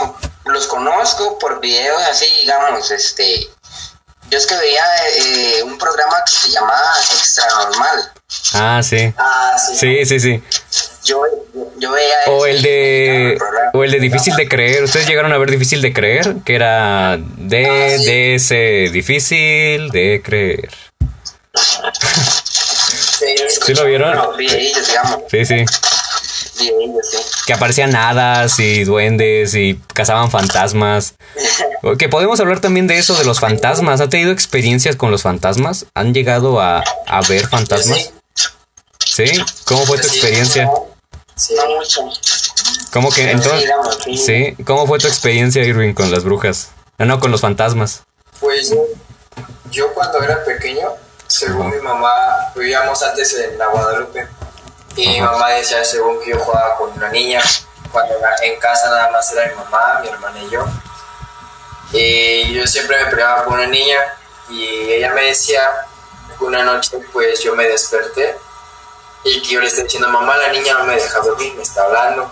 los 0.46 0.66
conozco 0.66 1.38
por 1.38 1.60
videos 1.60 2.02
así, 2.10 2.26
digamos, 2.40 2.90
este, 2.90 3.48
yo 4.28 4.38
es 4.38 4.44
que 4.44 4.56
veía 4.56 4.84
eh, 5.18 5.62
un 5.62 5.78
programa 5.78 6.16
que 6.26 6.32
se 6.32 6.50
llamaba 6.50 6.94
Extra 6.98 7.46
Normal, 7.62 8.12
Ah, 8.54 8.80
sí. 8.82 9.12
Ah, 9.16 9.56
sí. 9.58 9.76
Sí, 9.76 10.06
sí, 10.06 10.20
sí. 10.20 10.42
Yo, 11.04 11.20
yo 11.78 11.92
veía 11.92 12.14
O 12.28 12.46
el 12.46 12.62
de 12.62 13.38
o 13.72 13.84
el 13.84 13.90
de 13.90 14.00
difícil 14.00 14.34
de 14.36 14.48
creer. 14.48 14.82
¿Ustedes 14.84 15.06
llegaron 15.06 15.32
a 15.32 15.38
ver 15.38 15.50
difícil 15.50 15.80
de 15.82 15.92
creer? 15.92 16.36
Que 16.44 16.54
era 16.54 17.18
de 17.36 17.66
Ah, 17.66 17.98
sí. 17.98 18.04
de 18.06 18.34
ese 18.34 18.90
difícil 18.92 19.90
de 19.90 20.20
creer. 20.24 20.68
Sí, 23.18 23.34
¿Sí 23.66 23.74
lo 23.74 23.84
vieron? 23.84 24.16
Bueno, 24.16 24.32
videillos, 24.36 24.86
digamos, 24.88 25.18
Sí, 25.30 25.44
sí. 25.44 25.54
videillos, 26.58 27.10
sí. 27.10 27.18
Que 27.46 27.52
aparecían 27.52 27.94
hadas 27.94 28.58
y 28.58 28.84
duendes 28.84 29.54
y 29.54 29.78
cazaban 29.94 30.30
fantasmas. 30.30 31.14
Que 31.98 32.08
podemos 32.08 32.38
hablar 32.38 32.60
también 32.60 32.86
de 32.86 32.96
eso, 32.98 33.14
de 33.18 33.24
los 33.24 33.40
fantasmas. 33.40 34.00
¿Han 34.00 34.08
tenido 34.08 34.30
experiencias 34.30 34.94
con 34.94 35.10
los 35.10 35.22
fantasmas? 35.22 35.86
¿Han 35.94 36.14
llegado 36.14 36.60
a, 36.60 36.84
a 37.08 37.20
ver 37.28 37.48
fantasmas? 37.48 38.12
¿Sí? 39.04 39.24
¿Cómo 39.64 39.84
fue 39.84 39.98
tu 39.98 40.04
Sí. 40.08 40.18
experiencia? 40.18 40.70
Sí. 41.42 41.54
No 41.56 41.66
mucho. 41.70 42.02
¿Cómo 42.92 43.10
que 43.10 43.28
entonces? 43.28 43.68
sí. 44.24 44.56
¿cómo 44.64 44.86
fue 44.86 45.00
tu 45.00 45.08
experiencia, 45.08 45.64
Irving, 45.64 45.92
con 45.92 46.12
las 46.12 46.22
brujas? 46.22 46.68
No, 46.98 47.06
no, 47.06 47.18
con 47.18 47.32
los 47.32 47.40
fantasmas. 47.40 48.04
Pues 48.38 48.72
yo 49.72 49.92
cuando 49.92 50.22
era 50.22 50.44
pequeño, 50.44 50.88
según 51.26 51.70
mi 51.70 51.80
mamá, 51.80 52.52
vivíamos 52.54 53.02
antes 53.02 53.34
en 53.34 53.58
la 53.58 53.66
Guadalupe. 53.66 54.28
Y 54.94 55.08
mi 55.08 55.20
mamá 55.20 55.50
decía, 55.50 55.84
según 55.84 56.20
que 56.20 56.30
yo 56.30 56.38
jugaba 56.38 56.76
con 56.76 56.92
una 56.92 57.08
niña, 57.08 57.42
cuando 57.90 58.14
en 58.42 58.60
casa 58.60 58.86
nada 58.90 59.10
más 59.10 59.32
era 59.32 59.48
mi 59.48 59.56
mamá, 59.56 59.98
mi 60.00 60.08
hermana 60.08 60.38
y 60.38 60.50
yo. 60.50 60.64
Y 61.92 62.54
yo 62.54 62.64
siempre 62.68 63.02
me 63.02 63.10
peleaba 63.10 63.44
con 63.44 63.54
una 63.54 63.66
niña 63.66 63.98
y 64.48 64.92
ella 64.92 65.12
me 65.12 65.24
decía 65.24 65.68
una 66.38 66.62
noche 66.62 66.98
pues 67.12 67.40
yo 67.42 67.54
me 67.54 67.66
desperté 67.66 68.36
y 69.24 69.42
que 69.42 69.48
yo 69.54 69.60
le 69.60 69.66
estaba 69.66 69.84
diciendo, 69.84 70.08
mamá, 70.08 70.36
la 70.36 70.48
niña 70.48 70.74
no 70.74 70.84
me 70.84 70.94
deja 70.96 71.20
dormir, 71.20 71.54
me 71.54 71.62
está 71.62 71.82
hablando. 71.84 72.30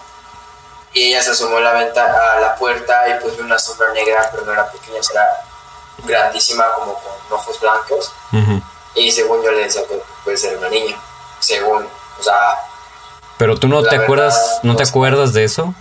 Y 0.93 1.09
ella 1.09 1.23
se 1.23 1.31
asomó 1.31 1.59
a 1.59 1.61
la, 1.61 1.73
venta, 1.73 2.05
a 2.37 2.41
la 2.41 2.57
puerta 2.57 3.09
y 3.09 3.21
pues 3.23 3.39
una 3.39 3.59
sombra 3.59 3.93
negra, 3.93 4.29
pero 4.33 4.45
no 4.45 4.53
era 4.53 4.71
pequeña, 4.71 4.99
era 5.13 5.29
grandísima 6.05 6.65
como 6.75 6.95
con 6.95 7.13
ojos 7.39 7.61
blancos. 7.61 8.13
Y 8.95 9.11
según 9.13 9.43
yo 9.43 9.53
le 9.53 9.65
decía 9.65 9.87
que 9.87 10.03
puede 10.25 10.37
ser 10.37 10.59
una 10.59 10.69
niña, 10.69 10.97
según, 11.39 11.87
o 12.19 12.23
sea, 12.23 12.59
Pero 13.39 13.57
tú 13.57 13.69
no 13.69 13.83
te 13.83 13.91
verdad, 13.91 14.03
acuerdas, 14.05 14.61
¿no 14.65 14.75
te 14.75 14.83
acuerdas 14.83 15.33
de 15.33 15.45
eso? 15.45 15.73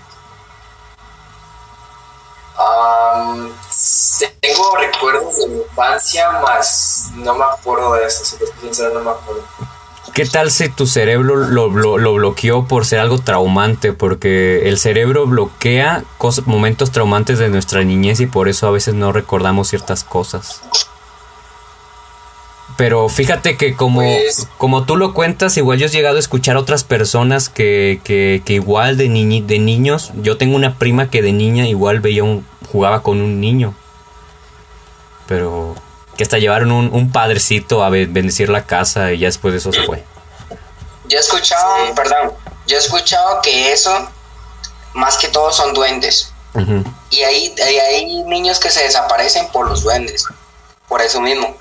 am, 2.56 3.52
tengo 4.42 4.76
recuerdos 4.76 5.38
de 5.38 5.48
mi 5.48 5.58
infancia, 5.62 6.30
más 6.32 7.08
no 7.16 7.34
me 7.34 7.46
acuerdo 7.46 7.94
de 7.94 8.06
eso, 8.06 8.24
si 8.26 8.38
te 8.38 8.46
soy 8.46 8.56
sincero, 8.62 8.94
no 8.94 9.00
me 9.02 9.12
acuerdo. 9.12 9.44
¿Qué 10.14 10.26
tal 10.26 10.52
si 10.52 10.70
tu 10.70 10.86
cerebro 10.88 11.36
lo, 11.36 11.70
lo- 11.70 11.98
lo 11.98 12.14
bloqueó 12.14 12.66
por 12.66 12.86
ser 12.86 13.00
algo 13.00 13.20
traumante? 13.20 13.94
Porque 13.94 14.68
el 14.68 14.78
cerebro 14.78 15.26
bloquea 15.28 16.04
momentos 16.46 16.92
traumantes 16.92 17.40
de 17.40 17.50
nuestra 17.50 17.84
niñez 17.84 18.20
y 18.20 18.26
por 18.26 18.50
eso 18.50 18.68
a 18.68 18.72
veces 18.72 18.94
no 18.96 19.12
recordamos 19.12 19.70
ciertas 19.70 20.04
cosas. 20.04 20.62
Pero 22.78 23.10
fíjate 23.10 23.58
que 23.58 23.76
como, 23.76 24.02
Pues- 24.02 24.48
como 24.58 24.84
tú 24.86 24.96
lo 24.98 25.14
cuentas, 25.14 25.56
igual 25.58 25.80
yo 25.80 25.88
he 25.88 25.90
llegado 25.90 26.18
a 26.18 26.20
escuchar 26.20 26.56
a 26.56 26.60
otras 26.60 26.84
personas 26.84 27.50
que, 27.50 28.00
que, 28.04 28.42
que 28.46 28.54
igual 28.54 28.98
de, 28.98 29.10
niñi- 29.10 29.46
de 29.46 29.60
niños, 29.60 30.12
yo 30.22 30.38
tengo 30.38 30.56
una 30.56 30.76
prima 30.76 31.10
que 31.10 31.22
de 31.22 31.34
niña 31.34 31.68
igual 31.68 32.00
veía 32.00 32.24
un, 32.24 32.46
jugaba 32.72 33.04
con 33.04 33.22
un 33.22 33.40
niño. 33.42 33.74
Pero 35.28 35.76
que 36.20 36.24
hasta 36.24 36.38
llevaron 36.38 36.74
un, 36.74 36.94
un 36.94 37.14
padrecito 37.14 37.82
a 37.82 37.90
be- 37.90 38.06
bendecir 38.06 38.50
la 38.50 38.66
casa 38.66 39.14
y 39.14 39.20
ya 39.20 39.28
después 39.28 39.54
de 39.54 39.60
eso 39.60 39.72
se 39.72 39.84
fue. 39.84 40.04
Yo 41.08 41.18
he 41.18 41.22
escuchado, 41.22 41.86
Sí. 41.86 41.94
perdón, 41.96 42.34
yo 42.68 42.76
he 42.76 42.80
escuchado 42.80 43.42
que 43.42 43.72
eso, 43.72 43.90
más 44.96 45.16
que 45.18 45.30
todo, 45.30 45.50
son 45.54 45.74
duendes. 45.74 46.34
Y 47.10 47.22
hay, 47.22 47.56
hay, 47.66 47.78
hay 47.78 48.24
niños 48.24 48.60
que 48.60 48.70
se 48.70 48.84
desaparecen 48.84 49.48
por 49.54 49.66
los 49.70 49.82
duendes, 49.82 50.26
por 50.90 51.02
eso 51.02 51.22
mismo. 51.22 51.56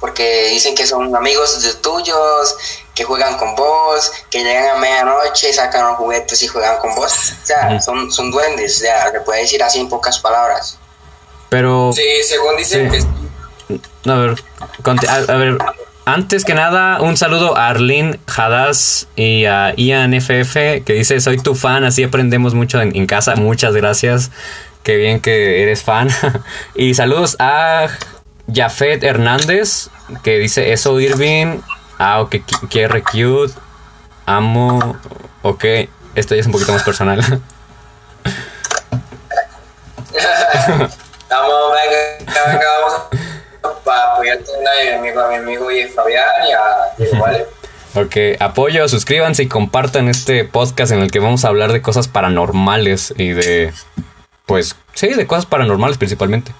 Porque 0.00 0.48
dicen 0.48 0.74
que 0.74 0.84
son 0.84 1.14
amigos 1.14 1.62
de 1.62 1.74
tuyos, 1.74 2.56
que 2.92 3.04
juegan 3.04 3.38
con 3.38 3.54
vos, 3.54 4.10
que 4.30 4.42
llegan 4.42 4.68
a 4.70 4.78
medianoche, 4.80 5.52
sacan 5.52 5.86
los 5.86 5.96
juguetes 5.96 6.42
y 6.42 6.48
juegan 6.48 6.78
con 6.80 6.92
vos. 6.96 7.12
O 7.40 7.46
sea, 7.46 7.80
son, 7.80 8.10
son 8.10 8.32
duendes, 8.32 8.78
o 8.78 8.80
sea, 8.80 9.12
se 9.12 9.20
puede 9.20 9.42
decir 9.42 9.62
así 9.62 9.78
en 9.78 9.88
pocas 9.88 10.18
palabras. 10.18 10.76
Pero, 11.50 11.92
Sí, 11.94 12.02
según 12.24 12.56
dicen 12.56 12.90
Sí. 12.90 12.98
que 12.98 13.25
a 14.06 14.14
ver, 14.14 14.34
a, 15.28 15.34
ver, 15.34 15.58
antes 16.04 16.44
que 16.44 16.54
nada, 16.54 17.00
un 17.00 17.16
saludo 17.16 17.56
a 17.56 17.68
Arlene 17.68 18.20
Hadas 18.26 19.08
y 19.16 19.44
a 19.44 19.74
Ian 19.76 20.14
FF 20.14 20.84
que 20.84 20.92
dice, 20.92 21.20
soy 21.20 21.38
tu 21.38 21.54
fan, 21.54 21.84
así 21.84 22.04
aprendemos 22.04 22.54
mucho 22.54 22.80
en, 22.80 23.06
casa, 23.06 23.34
muchas 23.36 23.74
gracias, 23.74 24.30
qué 24.82 24.96
bien 24.96 25.20
que 25.20 25.62
eres 25.62 25.82
fan. 25.82 26.08
y 26.74 26.94
saludos 26.94 27.36
a 27.40 27.88
Jafet 28.52 29.02
Hernández, 29.02 29.88
que 30.22 30.38
dice, 30.38 30.72
eso 30.72 31.00
Irving, 31.00 31.58
ah, 31.98 32.20
ok, 32.20 32.34
qui- 32.36 32.68
quiere 32.68 33.02
cute, 33.02 33.52
amo, 34.26 34.96
ok, 35.42 35.64
esto 36.14 36.34
ya 36.34 36.40
es 36.40 36.46
un 36.46 36.52
poquito 36.52 36.72
más 36.72 36.84
personal. 36.84 37.20
vamos, 41.30 41.72
venga, 41.72 42.32
venga, 42.46 42.75
a, 44.30 44.36
mi 44.36 44.88
amigo, 44.94 45.20
a 45.20 45.28
mi 45.28 45.34
amigo 45.36 45.70
y 45.70 45.84
Fabián 45.84 46.24
y 46.48 46.52
a 46.52 46.96
Diego, 46.98 47.18
¿vale? 47.20 47.46
Ok, 47.94 48.40
apoyo, 48.40 48.86
suscríbanse 48.88 49.44
y 49.44 49.48
compartan 49.48 50.08
este 50.08 50.44
podcast 50.44 50.92
en 50.92 51.00
el 51.00 51.10
que 51.10 51.18
vamos 51.18 51.44
a 51.44 51.48
hablar 51.48 51.72
de 51.72 51.80
cosas 51.80 52.08
paranormales 52.08 53.14
y 53.16 53.30
de, 53.30 53.72
pues, 54.44 54.76
sí, 54.92 55.08
de 55.08 55.26
cosas 55.26 55.46
paranormales 55.46 55.96
principalmente. 55.96 56.52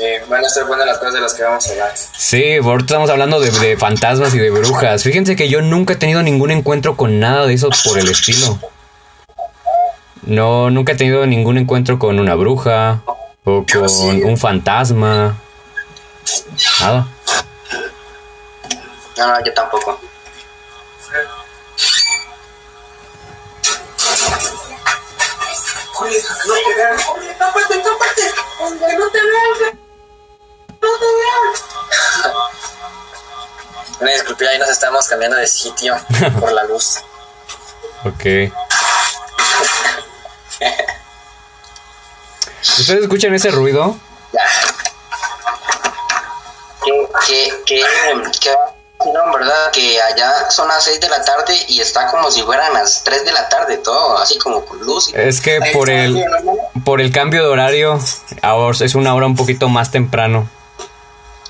Eh, 0.00 0.22
van 0.28 0.44
a 0.44 0.46
estar 0.46 0.66
buenas 0.66 0.86
las 0.86 0.98
cosas 0.98 1.14
de 1.14 1.20
las 1.20 1.34
que 1.34 1.42
vamos 1.42 1.66
a 1.66 1.72
hablar. 1.72 1.92
Sí, 1.94 2.54
ahorita 2.56 2.84
estamos 2.84 3.10
hablando 3.10 3.40
de, 3.40 3.50
de 3.50 3.76
fantasmas 3.76 4.32
y 4.34 4.38
de 4.38 4.50
brujas. 4.50 5.02
Fíjense 5.02 5.34
que 5.34 5.48
yo 5.48 5.60
nunca 5.60 5.94
he 5.94 5.96
tenido 5.96 6.22
ningún 6.22 6.52
encuentro 6.52 6.96
con 6.96 7.18
nada 7.18 7.46
de 7.46 7.54
eso 7.54 7.70
por 7.84 7.98
el 7.98 8.08
estilo. 8.08 8.58
No, 10.22 10.70
nunca 10.70 10.92
he 10.92 10.96
tenido 10.96 11.26
ningún 11.26 11.58
encuentro 11.58 11.98
con 11.98 12.20
una 12.20 12.34
bruja 12.36 13.02
o 13.44 13.64
con 13.64 13.88
sí. 13.88 14.22
un 14.22 14.36
fantasma. 14.36 15.36
Nada. 16.80 17.06
No, 19.16 19.26
no, 19.28 19.44
yo 19.44 19.52
tampoco. 19.54 20.00
Oye, 26.00 26.22
no 26.22 26.54
te 26.54 26.74
vean, 26.76 26.98
oye, 27.14 27.34
tápate, 27.34 27.78
tápate, 27.78 28.34
oye, 28.60 28.96
no 28.96 29.10
te 29.10 29.20
vean, 29.20 29.78
no 30.80 30.88
te 30.98 31.06
vean. 31.18 31.44
Una 34.00 34.10
disculpa, 34.12 34.44
ahí 34.46 34.58
nos 34.58 34.70
estamos 34.70 35.06
cambiando 35.06 35.36
de 35.36 35.46
sitio 35.46 35.94
por 36.38 36.52
la 36.52 36.64
luz. 36.64 36.96
Ok. 38.02 38.24
¿Ustedes 42.62 43.02
escuchan 43.02 43.34
ese 43.34 43.50
ruido? 43.50 43.96
Ya. 44.32 44.40
Que, 46.84 47.08
que, 47.26 47.52
que, 47.66 47.82
que, 48.40 48.50
no, 49.12 49.32
¿verdad? 49.32 49.70
Que 49.72 50.00
allá 50.00 50.50
son 50.50 50.68
las 50.68 50.84
6 50.84 51.00
de 51.00 51.08
la 51.08 51.24
tarde 51.24 51.54
y 51.68 51.80
está 51.80 52.06
como 52.08 52.30
si 52.30 52.42
fueran 52.42 52.72
las 52.72 53.02
3 53.04 53.24
de 53.24 53.32
la 53.32 53.48
tarde, 53.48 53.78
todo 53.78 54.18
así 54.18 54.38
como 54.38 54.64
con 54.64 54.78
luz. 54.80 55.12
Es 55.14 55.40
que 55.40 55.60
por 55.72 55.90
el, 55.90 56.22
por 56.84 57.00
el 57.00 57.12
cambio 57.12 57.42
de 57.42 57.48
horario, 57.48 57.98
ahora 58.42 58.76
es 58.80 58.94
una 58.94 59.14
hora 59.14 59.26
un 59.26 59.36
poquito 59.36 59.68
más 59.68 59.90
temprano. 59.90 60.48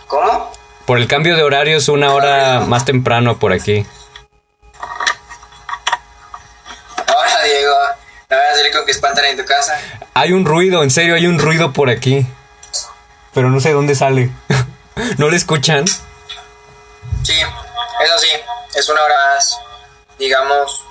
¿Cómo? 0.06 0.50
Por 0.86 0.98
el 0.98 1.06
cambio 1.06 1.36
de 1.36 1.42
horario 1.42 1.76
es 1.76 1.88
una 1.88 2.12
hora 2.14 2.60
más 2.66 2.84
temprano 2.84 3.38
por 3.38 3.52
aquí. 3.52 3.86
Ahora, 7.06 7.42
Diego, 7.44 7.74
no 8.30 8.36
vas 8.36 8.48
a 8.52 8.56
salir 8.56 8.72
con 8.72 8.84
que 8.84 8.92
espantan 8.92 9.24
en 9.26 9.36
tu 9.36 9.44
casa. 9.44 9.78
Hay 10.14 10.32
un 10.32 10.44
ruido, 10.44 10.82
en 10.82 10.90
serio, 10.90 11.14
hay 11.14 11.26
un 11.26 11.38
ruido 11.38 11.72
por 11.72 11.90
aquí. 11.90 12.26
Pero 13.34 13.50
no 13.50 13.60
sé 13.60 13.72
dónde 13.72 13.94
sale. 13.94 14.30
¿No 15.18 15.28
lo 15.28 15.36
escuchan? 15.36 15.86
Sí, 15.86 17.34
eso 17.34 18.18
sí, 18.18 18.28
es 18.74 18.88
una 18.88 19.02
hora 19.02 19.14
más, 19.34 19.56
digamos, 20.18 20.84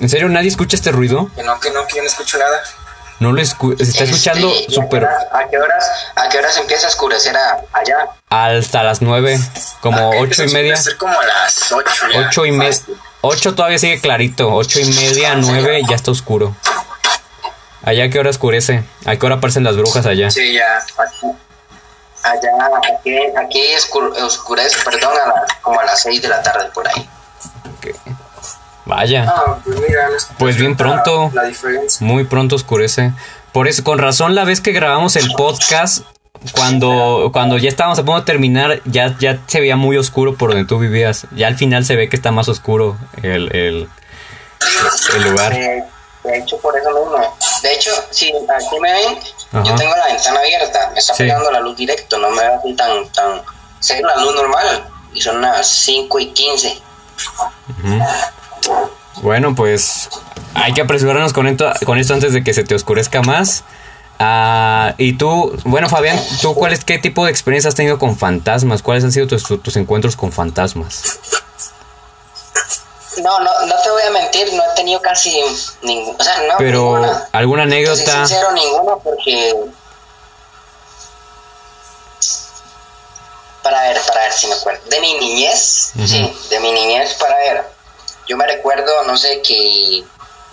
¿En 0.00 0.08
serio 0.08 0.28
nadie 0.28 0.48
escucha 0.48 0.76
este 0.76 0.92
ruido? 0.92 1.28
que 1.34 1.42
no, 1.42 1.58
que 1.58 1.70
no, 1.70 1.86
que 1.86 1.96
yo 1.96 2.02
no 2.02 2.08
escucho 2.08 2.38
nada. 2.38 2.62
No 3.18 3.32
lo 3.32 3.40
escu 3.40 3.76
se 3.76 3.84
está 3.84 4.04
escuchando 4.04 4.48
Este, 4.48 4.60
¿y 4.62 4.64
a 4.64 4.66
qué 4.68 4.74
súper 4.74 5.04
¿A 5.04 5.48
qué 5.48 5.58
horas, 5.58 5.84
a 6.16 6.28
qué 6.28 6.38
horas 6.38 6.56
empieza 6.56 6.86
a 6.86 6.88
oscurecer 6.90 7.36
a- 7.36 7.60
allá? 7.72 7.98
hasta 8.30 8.82
las 8.82 9.00
nueve, 9.02 9.38
como 9.80 9.98
Ah, 10.12 10.16
ocho 10.20 10.42
y 10.44 10.50
a 10.50 10.52
media. 10.52 10.74
oscurecer 10.74 10.98
como 10.98 11.20
a 11.20 11.24
las 11.26 11.72
ocho 11.72 11.92
ya. 12.12 12.20
Ocho 12.28 12.46
y 12.46 12.52
media. 12.52 12.78
Ocho 13.22 13.54
todavía 13.54 13.78
sigue 13.78 14.00
clarito. 14.00 14.52
Ocho 14.52 14.80
y 14.80 14.84
media, 14.84 15.34
nueve 15.36 15.80
ya 15.88 15.94
está 15.96 16.10
oscuro. 16.10 16.54
¿Allá 17.84 18.04
a 18.04 18.08
qué 18.10 18.18
hora 18.18 18.30
oscurece? 18.30 18.84
¿A 19.06 19.16
qué 19.16 19.26
hora 19.26 19.36
aparecen 19.36 19.64
las 19.64 19.76
brujas 19.76 20.06
allá? 20.06 20.30
Sí, 20.30 20.52
ya. 20.54 20.78
Allá, 22.24 22.50
aquí, 22.98 23.16
aquí 23.36 23.62
oscurece, 24.22 24.76
perdón, 24.84 25.12
a 25.24 25.28
la- 25.28 25.46
como 25.60 25.80
a 25.80 25.84
las 25.84 26.02
6 26.02 26.22
de 26.22 26.28
la 26.28 26.40
tarde 26.42 26.68
por 26.72 26.86
ahí. 26.86 27.08
Ok. 27.76 27.96
Vaya. 28.84 29.24
Ah, 29.28 29.56
pues 29.64 29.76
mira, 29.80 30.08
Pues 30.38 30.56
bien 30.56 30.76
pronto. 30.76 31.30
La 31.32 31.44
diferencia. 31.44 32.04
Muy 32.06 32.24
pronto 32.24 32.54
oscurece. 32.56 33.12
Por 33.52 33.66
eso, 33.68 33.82
con 33.84 33.98
razón, 33.98 34.34
la 34.36 34.44
vez 34.44 34.60
que 34.60 34.72
grabamos 34.72 35.16
el 35.16 35.32
podcast, 35.36 36.04
cuando, 36.52 37.30
cuando 37.32 37.56
ya 37.58 37.68
estábamos 37.68 37.98
a 37.98 38.02
punto 38.04 38.20
de 38.20 38.26
terminar, 38.26 38.80
ya, 38.84 39.16
ya 39.18 39.38
se 39.46 39.60
veía 39.60 39.76
muy 39.76 39.96
oscuro 39.96 40.34
por 40.36 40.50
donde 40.50 40.64
tú 40.66 40.78
vivías. 40.78 41.26
Ya 41.34 41.46
al 41.46 41.56
final 41.56 41.84
se 41.84 41.96
ve 41.96 42.08
que 42.08 42.16
está 42.16 42.32
más 42.32 42.48
oscuro 42.48 42.96
el, 43.22 43.54
el, 43.54 43.88
el 45.14 45.22
lugar. 45.22 45.52
De, 45.54 45.84
de 46.24 46.38
hecho, 46.38 46.58
por 46.58 46.76
eso 46.78 46.88
mismo. 46.90 47.36
De 47.62 47.74
hecho, 47.74 47.90
si 48.10 48.28
aquí 48.28 48.80
me 48.80 48.92
ven, 48.92 49.18
Ajá. 49.52 49.64
yo 49.64 49.74
tengo 49.76 49.94
la 49.96 50.06
ventana 50.06 50.40
abierta, 50.40 50.90
me 50.92 50.98
está 50.98 51.14
Sí. 51.14 51.22
pegando 51.24 51.50
la 51.50 51.60
luz 51.60 51.76
directo, 51.76 52.18
no 52.18 52.30
me 52.30 52.40
veo 52.42 52.60
tan, 52.76 53.06
tan... 53.12 53.42
Sé 53.80 54.00
la 54.02 54.16
luz 54.22 54.34
normal 54.34 54.84
y 55.12 55.20
son 55.20 55.40
las 55.40 55.68
5 55.68 56.18
y 56.20 56.26
15. 56.32 56.80
Bueno, 59.22 59.54
pues 59.54 60.08
hay 60.54 60.72
que 60.72 60.80
apresurarnos 60.80 61.32
con 61.32 61.46
esto, 61.46 61.70
con 61.84 61.98
esto 61.98 62.14
antes 62.14 62.32
de 62.32 62.42
que 62.44 62.54
se 62.54 62.64
te 62.64 62.74
oscurezca 62.74 63.22
más. 63.22 63.64
Ah, 64.24 64.94
y 64.98 65.14
tú, 65.14 65.52
bueno, 65.64 65.88
Fabián, 65.88 66.16
¿tú 66.40 66.54
cuál 66.54 66.72
es, 66.72 66.84
qué 66.84 66.96
tipo 66.98 67.24
de 67.24 67.32
experiencia 67.32 67.68
has 67.68 67.74
tenido 67.74 67.98
con 67.98 68.16
fantasmas? 68.16 68.80
¿Cuáles 68.80 69.02
han 69.02 69.10
sido 69.10 69.26
tus, 69.26 69.42
tus 69.42 69.76
encuentros 69.76 70.14
con 70.14 70.30
fantasmas? 70.30 71.18
No, 73.20 73.40
no, 73.40 73.66
no 73.66 73.74
te 73.82 73.90
voy 73.90 74.02
a 74.02 74.10
mentir, 74.10 74.52
no 74.54 74.62
he 74.62 74.74
tenido 74.76 75.02
casi 75.02 75.42
ningún... 75.82 76.14
O 76.18 76.22
sea, 76.22 76.40
no, 76.48 76.54
Pero, 76.56 76.98
ninguna. 76.98 77.28
¿alguna 77.32 77.62
anécdota? 77.64 78.26
sincero, 78.26 78.52
ninguna 78.52 78.94
porque... 79.02 79.54
Para 83.64 83.82
ver, 83.82 84.00
para 84.06 84.20
ver 84.22 84.32
si 84.32 84.46
me 84.46 84.54
acuerdo. 84.54 84.80
De 84.88 85.00
mi 85.00 85.14
niñez, 85.14 85.92
sí, 86.06 86.32
de 86.48 86.60
mi 86.60 86.70
niñez, 86.70 87.14
para 87.14 87.36
ver. 87.38 87.64
Yo 88.28 88.36
me 88.36 88.46
recuerdo, 88.46 89.02
no 89.04 89.16
sé, 89.16 89.42
que 89.42 90.04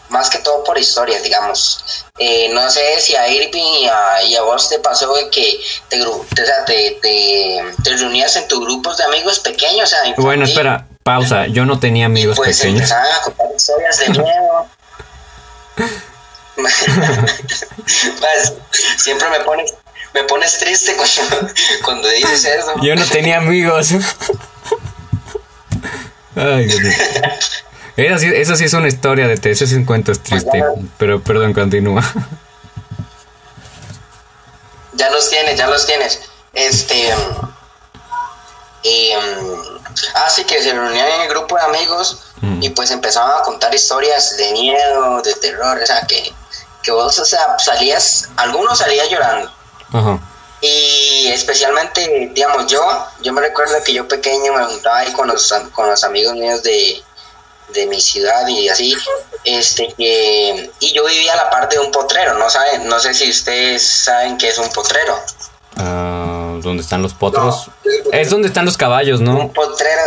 más 0.10 0.30
que 0.30 0.40
todo 0.40 0.64
por 0.64 0.78
historias, 0.78 1.24
digamos. 1.24 2.06
Eh, 2.18 2.50
no 2.54 2.70
sé 2.70 3.00
si 3.00 3.16
a 3.16 3.28
Irving 3.28 3.64
y 3.82 3.88
a, 3.88 4.24
y 4.24 4.36
a 4.36 4.42
vos 4.42 4.70
te 4.70 4.80
pasó 4.80 5.14
de 5.16 5.30
que 5.30 5.60
te, 5.88 6.00
te, 7.02 7.96
reunías 7.98 8.36
en 8.36 8.48
tus 8.48 8.60
grupos 8.60 8.98
de 8.98 9.06
amigos 9.06 9.40
pequeños. 9.40 9.84
O 9.84 9.88
sea, 9.88 10.00
Bueno, 10.18 10.46
espera, 10.46 10.88
pausa. 11.04 11.48
Yo 11.48 11.66
no 11.66 11.80
tenía 11.80 12.06
amigos 12.08 12.38
pues 12.38 12.58
pequeños. 12.58 12.82
empezaban 12.82 13.12
a 13.12 13.22
contar 13.22 13.48
historias 13.56 14.00
de 14.00 14.10
miedo. 14.10 14.68
Pues, 18.20 18.54
siempre 18.98 19.30
me 19.30 19.40
pones 19.40 19.74
me 20.14 20.24
pones 20.24 20.58
triste 20.60 20.96
cuando, 20.96 21.54
cuando 21.84 22.08
dices 22.10 22.46
eso. 22.46 22.74
Yo 22.82 22.96
no 22.96 23.06
tenía 23.06 23.38
amigos. 23.38 23.92
Ay, 26.36 26.66
Dios 26.66 26.82
mío. 26.82 26.94
Eso 28.00 28.56
sí, 28.56 28.64
es 28.66 28.74
una 28.74 28.88
historia 28.88 29.28
de 29.28 29.38
te, 29.38 29.52
eso 29.52 29.64
es 29.64 29.74
un 29.74 29.86
cuento 29.86 30.12
triste. 30.14 30.64
Pero 30.98 31.22
perdón, 31.22 31.54
continúa. 31.54 32.04
Ya 34.94 35.10
los 35.12 35.30
tienes, 35.30 35.58
ya 35.58 35.68
los 35.68 35.86
tienes. 35.86 36.20
Este. 36.54 37.10
Y, 38.84 39.12
ah, 40.16 40.30
sí, 40.30 40.44
que 40.46 40.62
se 40.62 40.74
reunían 40.74 41.08
en 41.08 41.22
el 41.22 41.30
grupo 41.30 41.56
de 41.56 41.62
amigos 41.64 42.30
Mm. 42.42 42.64
y 42.64 42.70
pues 42.70 42.92
empezaban 42.92 43.38
a 43.38 43.44
contar 43.44 43.74
historias 43.74 44.38
de 44.38 44.52
miedo, 44.54 45.22
de 45.22 45.34
terror, 45.36 45.78
o 45.82 45.86
sea, 45.86 46.02
que, 46.08 46.34
que 46.82 46.92
vos, 46.92 47.20
o 47.20 47.26
sea, 47.26 47.60
salías, 47.60 48.30
algunos 48.38 48.78
salían 48.78 49.08
llorando. 49.10 49.52
Ajá. 49.92 50.20
Y 50.62 51.28
especialmente, 51.28 52.32
digamos, 52.34 52.68
yo, 52.68 52.82
yo 53.22 53.34
me 53.34 53.42
recuerdo 53.42 53.76
que 53.84 53.94
yo 53.94 54.08
pequeño 54.08 54.54
me 54.54 54.66
juntaba 54.66 55.00
ahí 55.00 55.12
con 55.14 55.28
los, 55.28 55.54
con 55.74 55.90
los 55.90 56.04
amigos 56.04 56.34
míos 56.36 56.64
de, 56.64 57.02
de 57.74 57.86
mi 57.88 58.00
ciudad 58.02 58.48
y 58.48 58.68
así, 58.70 58.96
este, 59.44 59.94
que- 59.98 60.72
y 60.80 60.94
yo 60.94 61.06
vivía 61.06 61.34
a 61.34 61.38
la 61.38 61.50
parte 61.50 61.78
de 61.78 61.86
un 61.86 61.92
potrero, 61.92 62.34
no 62.38 62.50
saben, 62.50 62.88
no 62.88 63.00
sé 63.00 63.14
si 63.14 63.30
ustedes 63.30 63.86
saben 63.88 64.38
qué 64.38 64.50
es 64.50 64.58
un 64.58 64.70
potrero. 64.72 65.20
Ah, 65.78 66.56
¿Dónde 66.62 66.82
están 66.84 67.02
los 67.02 67.14
potros? 67.14 67.68
No, 67.68 67.74
¿qué 67.84 67.90
es 67.90 67.96
el 67.96 68.04
potrero? 68.04 68.24
es 68.24 68.30
donde 68.30 68.48
están 68.50 68.66
los 68.66 68.78
caballos, 68.78 69.22
¿no? 69.22 69.38
Un 69.40 69.54
potrero 69.54 70.02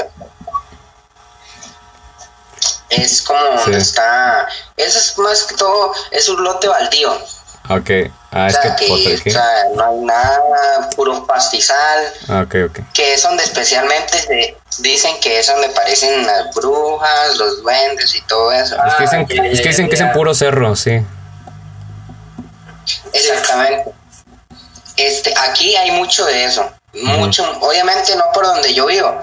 es 2.90 3.22
como 3.22 3.40
donde 3.42 3.80
Sí. 3.80 3.88
está, 3.90 4.46
eso 4.76 4.98
es 4.98 5.16
más 5.18 5.44
que 5.44 5.54
todo, 5.56 5.92
es 6.10 6.28
un 6.28 6.42
lote 6.44 6.68
baldío. 6.68 7.16
Ok. 7.68 7.90
Ah, 8.32 8.44
O 8.44 8.46
es 8.48 8.56
sea, 8.56 8.76
que 8.76 8.86
que, 8.86 8.88
potro, 8.90 9.12
o 9.14 9.30
sea, 9.30 9.64
no 9.76 9.84
hay 9.84 9.96
nada, 10.06 10.90
puro 10.96 11.26
pastizal, 11.26 12.12
Ah, 12.28 12.42
ok, 12.46 12.54
ok. 12.70 12.78
que 12.94 13.14
es 13.14 13.22
donde 13.22 13.44
especialmente 13.44 14.18
se 14.18 14.56
dicen 14.78 15.20
que 15.20 15.38
es 15.38 15.46
donde 15.46 15.66
aparecen 15.68 16.26
las 16.26 16.54
brujas, 16.54 17.36
los 17.36 17.62
duendes 17.62 18.14
y 18.14 18.22
todo 18.22 18.50
eso. 18.52 18.74
Es 18.86 18.94
que 18.94 19.02
dicen, 19.04 19.26
ya, 19.28 19.34
ya, 19.36 19.42
es 19.50 19.60
que, 19.60 19.68
dicen 19.68 19.88
que 19.88 19.94
es 19.94 20.00
en 20.00 20.12
puro 20.12 20.34
cerro, 20.34 20.74
sí. 20.74 21.04
Exactamente. 23.12 23.92
Este, 24.96 25.34
aquí 25.38 25.74
hay 25.76 25.90
mucho 25.92 26.24
de 26.24 26.44
eso. 26.44 26.70
Mucho, 26.94 27.44
obviamente 27.60 28.14
no 28.16 28.24
por 28.34 28.44
donde 28.44 28.74
yo 28.74 28.86
vivo, 28.86 29.22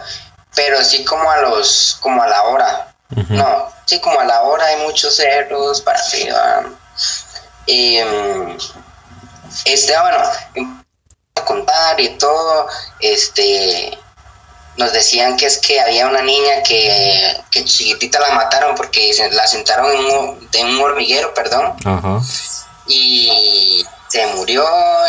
pero 0.55 0.83
sí 0.83 1.03
como 1.05 1.29
a 1.29 1.37
los, 1.41 1.97
como 1.99 2.21
a 2.23 2.27
la 2.27 2.43
hora. 2.43 2.85
No, 3.29 3.71
sí, 3.85 3.99
como 3.99 4.19
a 4.19 4.25
la 4.25 4.41
hora 4.43 4.65
hay 4.65 4.77
muchos 4.83 5.15
cerros 5.15 5.81
para 5.81 5.99
arriba. 5.99 6.63
Y, 7.69 7.99
mm, 8.01 8.57
este, 9.65 9.95
ah, 9.95 10.01
bueno, 10.01 10.23
em- 10.55 10.83
a 11.35 11.45
contar 11.45 11.99
y 12.01 12.09
todo, 12.17 12.67
este, 12.99 13.97
nos 14.77 14.91
decían 14.91 15.37
que 15.37 15.45
es 15.45 15.57
que 15.59 15.79
había 15.79 16.07
una 16.07 16.21
niña 16.21 16.63
que, 16.63 17.37
que 17.51 17.63
chiquitita 17.65 18.19
la 18.19 18.29
mataron 18.31 18.75
porque 18.75 19.13
la 19.31 19.45
sentaron 19.45 19.91
en 19.91 20.05
un, 20.05 20.49
en 20.53 20.67
un 20.67 20.81
hormiguero, 20.81 21.33
perdón, 21.33 21.75
Ajá. 21.85 22.21
y 22.87 23.85
se 24.07 24.25
murió 24.27 24.65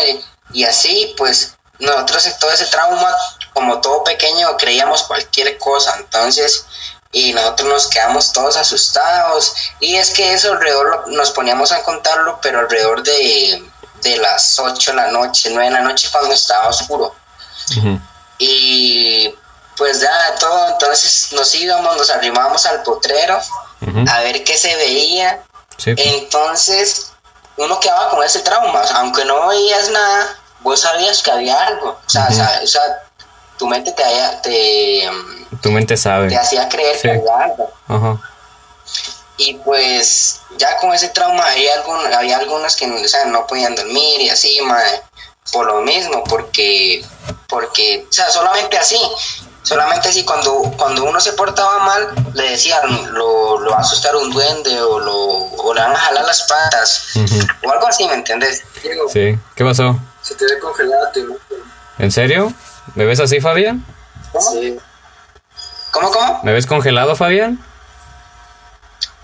y, 0.07 0.61
y 0.61 0.65
así 0.65 1.15
pues 1.17 1.55
nosotros 1.79 2.27
en 2.27 2.39
todo 2.39 2.53
ese 2.53 2.67
trauma 2.67 3.17
como 3.55 3.81
todo 3.81 4.05
pequeño 4.05 4.55
creíamos 4.59 5.05
cualquier 5.05 5.57
cosa 5.59 5.95
entonces 5.99 6.67
y 7.13 7.33
nosotros 7.33 7.69
nos 7.69 7.87
quedamos 7.89 8.33
todos 8.33 8.57
asustados 8.57 9.55
y 9.81 9.97
es 9.97 10.11
que 10.11 10.33
eso 10.33 10.53
alrededor 10.53 11.09
nos 11.09 11.31
poníamos 11.33 11.73
a 11.73 11.83
contarlo 11.83 12.39
pero 12.41 12.61
alrededor 12.61 13.03
de, 13.03 13.65
de 14.03 14.17
las 14.19 14.59
8 14.59 14.91
de 14.93 14.97
la 14.97 15.09
noche 15.09 15.51
9 15.51 15.65
de 15.71 15.75
la 15.75 15.81
noche 15.81 16.09
cuando 16.13 16.33
estaba 16.35 16.69
oscuro 16.69 17.15
Ujú. 17.79 17.99
y 18.39 19.35
pues 19.77 20.01
ya 20.01 20.35
todo 20.39 20.69
entonces 20.69 21.29
nos 21.33 21.55
íbamos 21.55 21.97
nos 21.97 22.11
arrimábamos 22.11 22.65
al 22.67 22.83
potrero 22.83 23.41
Ujú. 23.81 24.05
a 24.09 24.21
ver 24.21 24.45
qué 24.45 24.57
se 24.57 24.75
veía 24.77 25.43
Sí. 25.79 25.95
entonces, 25.97 27.13
uno 27.57 27.81
quedaba 27.81 28.11
con 28.11 28.23
ese 28.23 28.41
trauma, 28.41 28.83
aunque 28.97 29.25
no 29.25 29.47
veías 29.47 29.89
nada, 29.89 30.37
vos 30.61 30.79
sabías 30.81 31.23
que 31.23 31.31
había 31.31 31.59
algo, 31.69 31.99
o 32.07 32.11
sea, 32.11 32.27
Ujú. 32.29 32.35
sa- 32.37 32.61
o 32.63 32.67
sea, 32.67 32.83
tu 33.61 33.67
mente 33.67 33.93
te, 33.93 34.03
haya- 34.03 34.41
te, 34.41 35.07
Tu 35.61 35.71
mente 35.71 35.95
sabe. 35.99 36.29
te 36.29 36.37
hacía 36.39 36.67
creer 36.71 36.97
Sí. 36.97 37.03
que 37.03 37.11
había 37.11 37.45
algo. 37.45 37.71
Ajá. 37.89 38.19
Y 39.37 39.53
pues, 39.57 40.41
ya 40.57 40.79
con 40.79 40.95
ese 40.95 41.11
trauma, 41.11 41.45
había, 41.51 41.75
algún, 41.75 41.99
había 42.15 42.39
algunos 42.39 42.75
que 42.75 42.87
o 42.91 43.07
sea, 43.09 43.27
no 43.27 43.47
podían 43.47 43.75
dormir 43.75 44.23
y 44.23 44.31
así, 44.31 44.59
mae, 44.63 45.03
por 45.53 45.67
lo 45.67 45.83
mismo, 45.83 46.25
porque, 46.25 47.05
porque, 47.49 48.07
o 48.09 48.13
sea, 48.13 48.31
solamente 48.31 48.79
así, 48.79 48.99
solamente 49.63 50.09
así, 50.09 50.25
cuando, 50.25 50.63
cuando 50.79 51.05
uno 51.05 51.21
se 51.21 51.35
portaba 51.35 51.81
mal, 51.81 52.15
le 52.33 52.51
decían, 52.53 53.13
lo, 53.13 53.59
lo 53.59 53.71
va 53.73 53.77
a 53.77 53.81
asustar 53.81 54.17
un 54.17 54.31
duende 54.31 54.81
o, 54.81 54.99
lo, 55.01 55.15
o 55.17 55.75
le 55.75 55.83
van 55.83 55.93
a 55.93 55.99
jalar 55.99 56.25
las 56.25 56.43
patas, 56.45 57.09
Ujú. 57.15 57.47
o 57.67 57.71
algo 57.73 57.87
así, 57.89 58.07
¿me 58.09 58.15
entiendes? 58.15 58.63
Diego, 58.83 59.07
Sí. 59.13 59.39
¿Qué 59.55 59.65
pasó? 59.65 59.99
se 60.23 60.35
te 60.35 60.47
ve 60.47 60.59
congelada 60.59 61.13
tu 61.13 61.21
imagen. 61.21 61.41
¿En 61.99 62.11
serio? 62.13 62.53
¿Me 62.95 63.05
ves 63.05 63.21
así, 63.21 63.41
Fabián? 63.41 63.85
Sí. 64.53 64.77
¿Cómo, 65.91 66.11
cómo? 66.11 66.41
¿Me 66.45 66.53
ves 66.53 66.67
congelado, 66.67 67.17
Fabián? 67.17 67.59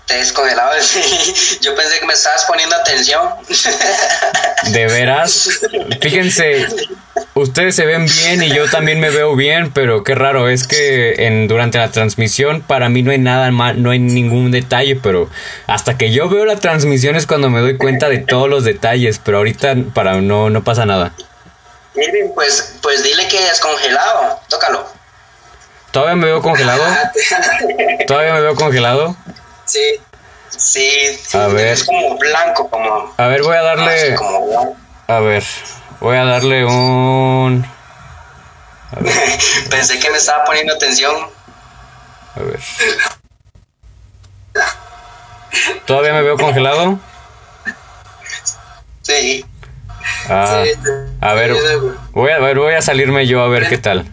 Te 0.07 0.13
descongelado. 0.13 0.71
Yo 1.61 1.75
pensé 1.75 1.99
que 1.99 2.05
me 2.05 2.13
estabas 2.13 2.45
poniendo 2.45 2.75
atención. 2.75 3.27
De 4.71 4.85
veras. 4.87 5.49
Fíjense, 6.01 6.65
ustedes 7.33 7.75
se 7.75 7.85
ven 7.85 8.05
bien 8.05 8.41
y 8.41 8.49
yo 8.49 8.69
también 8.69 8.99
me 8.99 9.09
veo 9.09 9.35
bien, 9.35 9.71
pero 9.71 10.03
qué 10.03 10.15
raro 10.15 10.49
es 10.49 10.67
que 10.67 11.27
en 11.27 11.47
durante 11.47 11.77
la 11.77 11.91
transmisión 11.91 12.61
para 12.61 12.89
mí 12.89 13.01
no 13.03 13.11
hay 13.11 13.19
nada 13.19 13.51
mal, 13.51 13.81
no 13.81 13.91
hay 13.91 13.99
ningún 13.99 14.51
detalle, 14.51 14.95
pero 14.95 15.29
hasta 15.67 15.97
que 15.97 16.11
yo 16.11 16.27
veo 16.27 16.43
la 16.45 16.59
transmisión 16.59 17.15
es 17.15 17.27
cuando 17.27 17.49
me 17.49 17.61
doy 17.61 17.77
cuenta 17.77 18.09
de 18.09 18.17
todos 18.17 18.49
los 18.49 18.63
detalles, 18.63 19.21
pero 19.23 19.37
ahorita 19.37 19.75
para 19.93 20.19
no 20.21 20.49
no 20.49 20.63
pasa 20.63 20.85
nada. 20.85 21.13
Miren, 21.97 22.31
pues, 22.33 22.75
pues 22.81 23.03
dile 23.03 23.27
que 23.27 23.41
descongelado. 23.41 24.39
Tócalo. 24.49 24.87
Todavía 25.91 26.15
me 26.15 26.25
veo 26.27 26.41
congelado. 26.41 26.83
Todavía 28.07 28.33
me 28.33 28.41
veo 28.41 28.55
congelado. 28.55 29.15
sí. 29.65 29.81
Sí, 30.49 30.89
sí. 31.23 31.37
A 31.37 31.47
ver. 31.47 31.67
Es 31.67 31.83
como 31.83 32.17
blanco, 32.17 32.69
como. 32.69 33.13
A 33.17 33.27
ver, 33.27 33.43
voy 33.43 33.55
a 33.55 33.61
darle 33.61 34.15
como 34.15 34.47
blanco. 34.47 34.75
a 35.07 35.19
ver. 35.19 35.43
Voy 35.99 36.15
a 36.17 36.23
darle 36.25 36.65
un 36.65 37.67
Pensé 39.69 39.99
que 39.99 40.09
me 40.09 40.17
estaba 40.17 40.45
poniendo 40.45 40.73
atención. 40.73 41.15
a 42.35 42.39
ver. 42.39 42.59
¿Todavía 45.85 46.13
me 46.13 46.21
veo 46.21 46.37
congelado? 46.37 46.97
Sí. 49.03 49.45
Ah, 50.29 50.63
Sí, 50.63 50.71
a 51.21 51.33
ver, 51.33 51.53
voy 52.13 52.31
a 52.31 52.39
ver, 52.39 52.57
voy 52.57 52.73
a 52.73 52.81
salirme 52.81 53.25
yo 53.27 53.41
a 53.41 53.47
ver 53.47 53.67
qué 53.67 53.77
tal. 53.77 54.05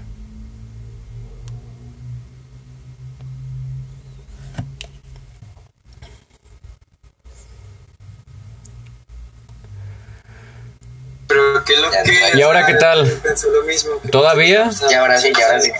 Pero 11.67 11.67
¿qué 11.67 11.73
es 11.75 11.81
lo 11.81 11.91
que... 12.33 12.39
¿Y 12.39 12.43
ahora 12.43 12.67
qué 12.67 12.75
tal? 12.75 13.11
Pensó 13.23 13.51
lo 13.51 13.63
mismo. 13.65 13.93
¿Todavía? 14.11 14.71
Y 14.91 14.95
ahora 14.95 15.19
sí, 15.19 15.33
y 15.37 15.43
ahora 15.43 15.61
sí. 15.61 15.71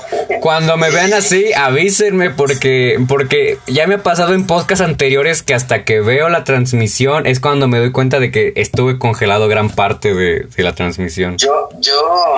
Cuando 0.41 0.77
me 0.77 0.91
vean 0.91 1.13
así, 1.13 1.53
avísenme 1.53 2.31
porque 2.31 2.99
porque 3.09 3.59
ya 3.67 3.87
me 3.87 3.97
ha 3.97 4.03
pasado 4.03 4.35
en 4.35 4.47
podcasts 4.47 4.85
anteriores 4.85 5.43
que 5.43 5.55
hasta 5.55 5.85
que 5.85 6.01
veo 6.01 6.29
la 6.29 6.45
transmisión 6.45 7.27
es 7.27 7.41
cuando 7.41 7.69
me 7.69 7.79
doy 7.79 7.93
cuenta 7.93 8.21
de 8.21 8.31
que 8.31 8.53
estuve 8.57 8.99
congelado 8.99 9.49
gran 9.49 9.71
parte 9.71 10.15
de, 10.15 10.47
de 10.55 10.63
la 10.63 10.75
transmisión. 10.75 11.37
Yo, 11.39 11.69
yo. 11.79 12.37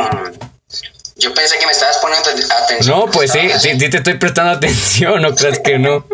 Yo 1.19 1.33
pensé 1.33 1.59
que 1.59 1.65
me 1.65 1.73
estabas 1.73 1.97
poniendo 1.99 2.29
atención. 2.65 2.99
No, 2.99 3.07
pues 3.11 3.33
sí, 3.33 3.49
sí, 3.59 3.71
sí 3.81 3.89
te 3.89 3.97
estoy 3.97 4.15
prestando 4.15 4.51
atención, 4.59 5.23
no 5.23 5.35
creas 5.35 5.59
que 5.61 5.79
no. 5.79 6.05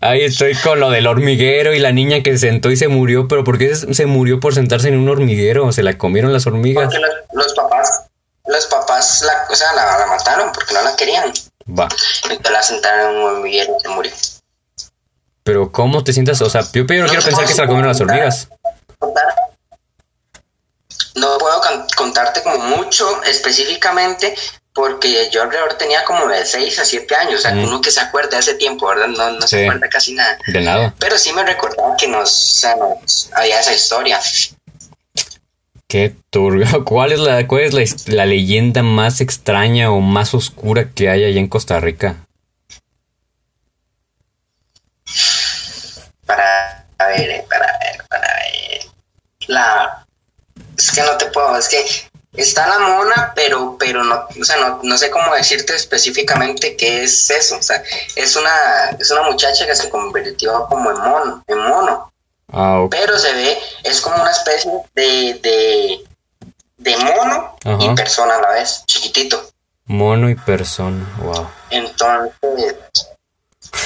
Ahí 0.00 0.22
estoy 0.22 0.54
con 0.54 0.80
lo 0.80 0.90
del 0.90 1.06
hormiguero 1.06 1.72
y 1.74 1.78
la 1.78 1.92
niña 1.92 2.22
que 2.22 2.32
se 2.32 2.48
sentó 2.48 2.70
y 2.70 2.76
se 2.76 2.88
murió, 2.88 3.28
pero 3.28 3.44
¿por 3.44 3.58
qué 3.58 3.74
se 3.74 4.06
murió 4.06 4.40
por 4.40 4.54
sentarse 4.54 4.88
en 4.88 4.96
un 4.96 5.08
hormiguero? 5.08 5.70
¿Se 5.72 5.82
la 5.82 5.96
comieron 5.96 6.32
las 6.32 6.46
hormigas? 6.46 6.84
Porque 6.84 6.98
los, 6.98 7.10
los 7.32 7.54
papás. 7.54 8.04
Los 8.46 8.66
papás, 8.66 9.22
la, 9.26 9.46
o 9.50 9.56
sea, 9.56 9.72
la, 9.72 9.98
la 9.98 10.06
mataron 10.06 10.52
porque 10.52 10.74
no 10.74 10.82
la 10.82 10.94
querían. 10.96 11.32
Va. 11.68 11.88
Entonces 12.24 12.52
la 12.52 12.62
sentaron 12.62 13.10
en 13.12 13.16
un 13.16 13.22
hormiguero 13.36 13.76
y 13.78 13.82
se 13.82 13.88
murió. 13.88 14.12
Pero 15.42 15.72
¿cómo 15.72 16.04
te 16.04 16.12
sientas? 16.12 16.40
O 16.42 16.50
sea, 16.50 16.62
yo 16.72 16.86
primero 16.86 17.08
quiero 17.08 17.22
pensar 17.22 17.46
que 17.46 17.52
se 17.54 17.60
la 17.60 17.66
comieron 17.66 17.88
las 17.88 18.00
hormigas. 18.00 18.48
contar. 18.98 19.24
No 21.14 21.38
puedo 21.38 21.60
con- 21.60 21.86
contarte 21.96 22.42
como 22.42 22.58
mucho 22.58 23.22
específicamente 23.24 24.34
porque 24.72 25.30
yo 25.30 25.42
alrededor 25.42 25.74
tenía 25.74 26.04
como 26.04 26.26
de 26.26 26.44
6 26.44 26.78
a 26.80 26.84
7 26.84 27.14
años, 27.14 27.38
o 27.38 27.42
sea, 27.42 27.52
Mm. 27.54 27.64
uno 27.64 27.80
que 27.80 27.92
se 27.92 28.00
acuerda 28.00 28.30
de 28.30 28.38
ese 28.40 28.54
tiempo, 28.54 28.88
¿verdad? 28.88 29.06
No, 29.06 29.30
no 29.30 29.42
Sí. 29.42 29.48
se 29.56 29.64
acuerda 29.66 29.88
casi 29.88 30.14
nada. 30.14 30.36
De 30.48 30.60
nada. 30.60 30.92
Pero 30.98 31.16
sí 31.16 31.32
me 31.32 31.44
recordaba 31.44 31.96
que 31.96 32.08
nos, 32.08 32.28
o 32.30 32.58
sea, 32.60 32.74
nos- 32.76 33.30
había 33.34 33.60
esa 33.60 33.72
historia. 33.72 34.20
Qué 35.86 36.16
turbio. 36.30 36.66
¿Cuál 36.84 37.12
es 37.12 37.20
la, 37.20 37.46
cuál 37.46 37.62
es 37.62 37.72
la, 38.08 38.14
la 38.16 38.26
leyenda 38.26 38.82
más 38.82 39.20
extraña 39.20 39.92
o 39.92 40.00
más 40.00 40.34
oscura 40.34 40.90
que 40.92 41.08
hay 41.08 41.22
allá 41.24 41.38
en 41.38 41.46
Costa 41.48 41.78
Rica? 41.78 42.16
Para 46.26 46.84
ver, 46.98 47.30
eh, 47.30 47.46
para 47.48 47.66
ver, 47.78 48.04
para 48.08 48.26
ver. 48.28 48.80
La. 49.46 50.03
Es 50.84 50.92
que 50.92 51.02
no 51.02 51.16
te 51.16 51.26
puedo, 51.26 51.56
es 51.56 51.68
que 51.68 51.84
está 52.34 52.66
la 52.68 52.78
mona, 52.80 53.32
pero, 53.34 53.76
pero 53.78 54.04
no, 54.04 54.26
o 54.40 54.44
sea, 54.44 54.56
no, 54.56 54.80
no 54.82 54.98
sé 54.98 55.08
cómo 55.10 55.34
decirte 55.34 55.74
específicamente 55.74 56.76
qué 56.76 57.04
es 57.04 57.30
eso. 57.30 57.56
O 57.56 57.62
sea, 57.62 57.82
es 58.16 58.36
una, 58.36 58.90
es 58.98 59.10
una 59.10 59.22
muchacha 59.22 59.66
que 59.66 59.74
se 59.74 59.88
convirtió 59.88 60.66
como 60.68 60.90
en 60.90 60.98
mono, 60.98 61.44
en 61.46 61.58
mono. 61.58 62.12
Ah. 62.52 62.86
Pero 62.90 63.18
se 63.18 63.32
ve, 63.32 63.58
es 63.82 64.00
como 64.00 64.20
una 64.20 64.30
especie 64.30 64.70
de, 64.94 65.38
de, 65.42 66.04
de 66.76 66.96
mono 66.98 67.56
y 67.80 67.94
persona 67.94 68.36
a 68.36 68.40
la 68.42 68.50
vez, 68.50 68.82
chiquitito. 68.86 69.42
Mono 69.86 70.28
y 70.28 70.34
persona. 70.34 71.04
Wow. 71.18 71.48
Entonces, 71.70 72.76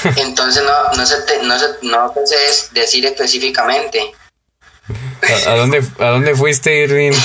entonces 0.17 0.63
no, 0.65 0.93
no 0.97 1.07
sé, 1.07 1.23
te- 1.23 1.43
no 1.43 1.59
sé, 1.59 1.67
no 1.83 2.11
te 2.11 2.27
sé 2.27 2.37
decir 2.73 3.07
específicamente. 3.07 4.13
¿A, 5.46 5.51
a 5.51 5.57
dónde, 5.57 5.83
¿A 5.98 6.07
dónde 6.07 6.35
fuiste, 6.35 6.74
Irving? 6.85 7.12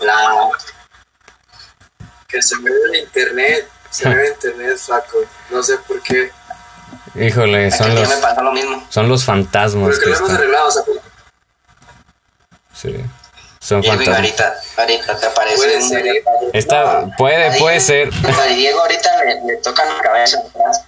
La, 0.00 0.48
Que 2.28 2.40
se 2.42 2.56
me 2.58 2.70
ve 2.70 2.76
el 2.92 2.96
internet. 3.00 3.68
Se 3.90 4.08
me 4.08 4.14
ve 4.14 4.26
el 4.28 4.32
internet, 4.32 4.76
flaco. 4.78 5.18
No 5.50 5.62
sé 5.62 5.76
por 5.78 6.00
qué. 6.02 6.30
Híjole, 7.14 7.70
son 7.72 7.90
aquí 7.90 8.00
los, 8.00 8.08
me 8.08 8.16
pasa 8.18 8.40
lo 8.42 8.52
mismo. 8.52 8.86
son 8.88 9.08
los 9.08 9.24
fantasmas 9.24 9.88
Porque 9.90 10.04
que 10.04 10.10
lo 10.10 10.16
hemos 10.16 10.30
arreglado, 10.30 10.68
o 10.68 10.70
sea, 10.70 10.82
Sí. 12.72 13.04
Son 13.58 13.78
Irving, 13.84 13.90
fantasmas. 14.06 14.16
ahorita, 14.16 14.54
ahorita 14.78 15.20
te 15.20 15.26
aparece 15.26 15.56
Puede 15.56 15.82
ser, 15.82 16.06
¿eh? 16.06 16.24
Está, 16.54 17.06
puede, 17.18 17.48
a 17.48 17.58
puede 17.58 17.78
Diego- 17.80 17.86
ser. 17.86 18.10
A 18.40 18.44
Diego 18.46 18.80
ahorita 18.80 19.24
le, 19.24 19.34
le 19.44 19.56
tocan 19.60 19.88
la 19.88 20.00
cabeza 20.00 20.38
atrás. 20.38 20.84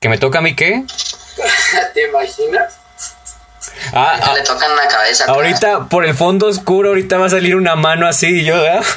¿Que 0.00 0.08
me 0.08 0.16
toca 0.16 0.38
a 0.38 0.42
mí 0.42 0.54
qué? 0.54 0.84
¿Te 1.94 2.08
imaginas? 2.08 2.74
Ah, 3.92 4.18
ah, 4.22 4.34
Le 4.34 4.42
tocan 4.42 4.74
la 4.76 4.88
cabeza 4.88 5.24
atrás. 5.24 5.36
ahorita 5.36 5.86
por 5.88 6.04
el 6.04 6.14
fondo 6.14 6.46
oscuro, 6.46 6.90
ahorita 6.90 7.18
va 7.18 7.26
a 7.26 7.30
salir 7.30 7.54
una 7.56 7.76
mano 7.76 8.06
así 8.08 8.40
y 8.40 8.44
yo, 8.44 8.60
¿verdad? 8.60 8.84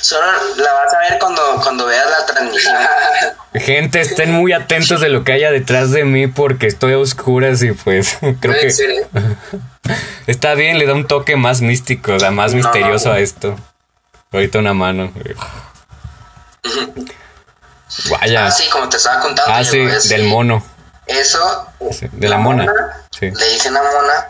Solo 0.00 0.26
la 0.56 0.72
vas 0.72 0.94
a 0.94 0.98
ver 1.00 1.18
cuando, 1.20 1.42
cuando 1.62 1.86
veas 1.86 2.08
la 2.10 2.26
transmisión. 2.26 2.76
Gente, 3.54 4.00
estén 4.00 4.32
muy 4.32 4.52
atentos 4.52 5.00
de 5.00 5.08
lo 5.08 5.22
que 5.24 5.32
haya 5.32 5.50
detrás 5.50 5.90
de 5.90 6.04
mí 6.04 6.26
porque 6.26 6.66
estoy 6.66 6.94
a 6.94 6.98
oscuras 6.98 7.62
y 7.62 7.72
pues 7.72 8.18
creo 8.40 8.54
que 8.60 8.70
ser, 8.70 8.90
¿eh? 8.90 9.06
está 10.26 10.54
bien, 10.54 10.78
le 10.78 10.86
da 10.86 10.94
un 10.94 11.06
toque 11.06 11.36
más 11.36 11.60
místico, 11.60 12.14
o 12.14 12.18
sea, 12.18 12.30
más 12.30 12.52
No. 12.52 12.58
misterioso 12.58 13.12
a 13.12 13.18
esto. 13.20 13.56
Ahorita 14.32 14.58
una 14.60 14.74
mano. 14.74 15.12
Vaya. 18.10 18.46
Así 18.46 18.68
como 18.70 18.88
te 18.88 18.96
estaba 18.96 19.20
contando. 19.20 19.52
Ah, 19.52 19.64
sí, 19.64 19.78
del 20.08 20.24
mono. 20.24 20.62
Eso, 21.06 21.66
Sí, 21.90 22.06
de 22.12 22.28
la 22.28 22.36
mona. 22.38 22.66
Sí. 23.10 23.30
le 23.30 23.48
dicen 23.52 23.76
a 23.76 23.82
Mona, 23.82 24.28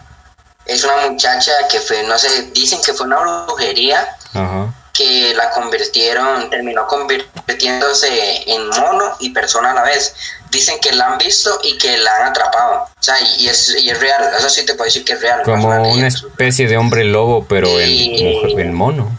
es 0.64 0.82
una 0.84 1.08
muchacha 1.08 1.52
que 1.70 1.78
fue, 1.78 2.02
no 2.04 2.18
sé, 2.18 2.50
dicen 2.52 2.80
que 2.84 2.94
fue 2.94 3.06
una 3.06 3.18
brujería 3.44 4.16
Ajá. 4.32 4.72
que 4.94 5.34
la 5.34 5.50
convirtieron, 5.50 6.48
terminó 6.48 6.86
convirtiéndose 6.86 8.50
en 8.50 8.68
mono 8.68 9.16
y 9.20 9.30
persona 9.30 9.72
a 9.72 9.74
la 9.74 9.82
vez. 9.82 10.14
Dicen 10.50 10.80
que 10.80 10.92
la 10.92 11.06
han 11.06 11.18
visto 11.18 11.60
y 11.62 11.76
que 11.78 11.98
la 11.98 12.16
han 12.16 12.22
atrapado. 12.28 12.82
O 12.84 12.88
sea, 13.02 13.14
y 13.38 13.48
es, 13.48 13.74
y 13.76 13.90
es 13.90 14.00
real, 14.00 14.30
eso 14.36 14.48
sí 14.48 14.64
te 14.64 14.74
puedo 14.74 14.86
decir 14.86 15.04
que 15.04 15.12
es 15.12 15.20
real. 15.20 15.42
no 15.46 15.54
es 15.54 15.60
Como 15.64 15.92
una 15.92 16.08
especie 16.08 16.66
de 16.66 16.76
hombre 16.76 17.04
lobo, 17.04 17.44
pero 17.46 17.68
en, 17.78 17.90
Y- 17.90 18.42
mujer- 18.42 18.60
en 18.60 18.74
mono. 18.74 19.10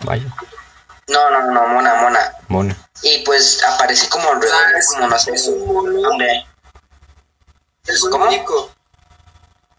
Vaya, 0.00 0.24
No, 1.08 1.30
no, 1.30 1.52
no, 1.52 1.68
mona, 1.68 1.94
mona. 1.96 2.32
mono. 2.48 2.74
Y 3.02 3.18
pues 3.24 3.62
aparece 3.64 4.08
como 4.08 4.28
alrededor, 4.28 4.60
Ah, 4.74 4.78
es- 4.78 4.86
como 4.88 5.08
no 5.08 5.18
sé, 5.18 5.32
es 5.32 5.46
un 5.48 5.66
mono. 5.66 6.00
donde- 6.00 6.46
Es 7.86 8.02
un 8.02 8.10
¿Cómo? 8.12 8.26
muñeco. 8.26 8.70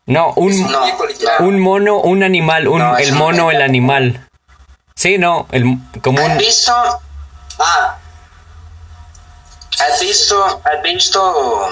No, 0.06 0.34
un 0.36 0.52
un, 0.52 0.72
No. 0.72 0.80
muñeco, 0.82 1.06
literal. 1.06 1.42
un 1.46 1.60
mono, 1.62 1.98
un 2.00 2.22
animal, 2.24 2.68
un, 2.68 2.80
No, 2.80 2.98
el 2.98 3.12
un- 3.14 3.18
mono, 3.18 3.50
el 3.52 3.62
animal. 3.62 4.28
Sí, 4.96 5.18
no, 5.18 5.48
el, 5.52 5.78
como 6.04 6.20
¿Has 6.20 6.28
un... 6.28 6.38
visto, 6.38 6.74
Ah, 7.60 7.98
has 9.80 10.00
visto, 10.02 10.62
has 10.66 10.82
visto, 10.84 11.70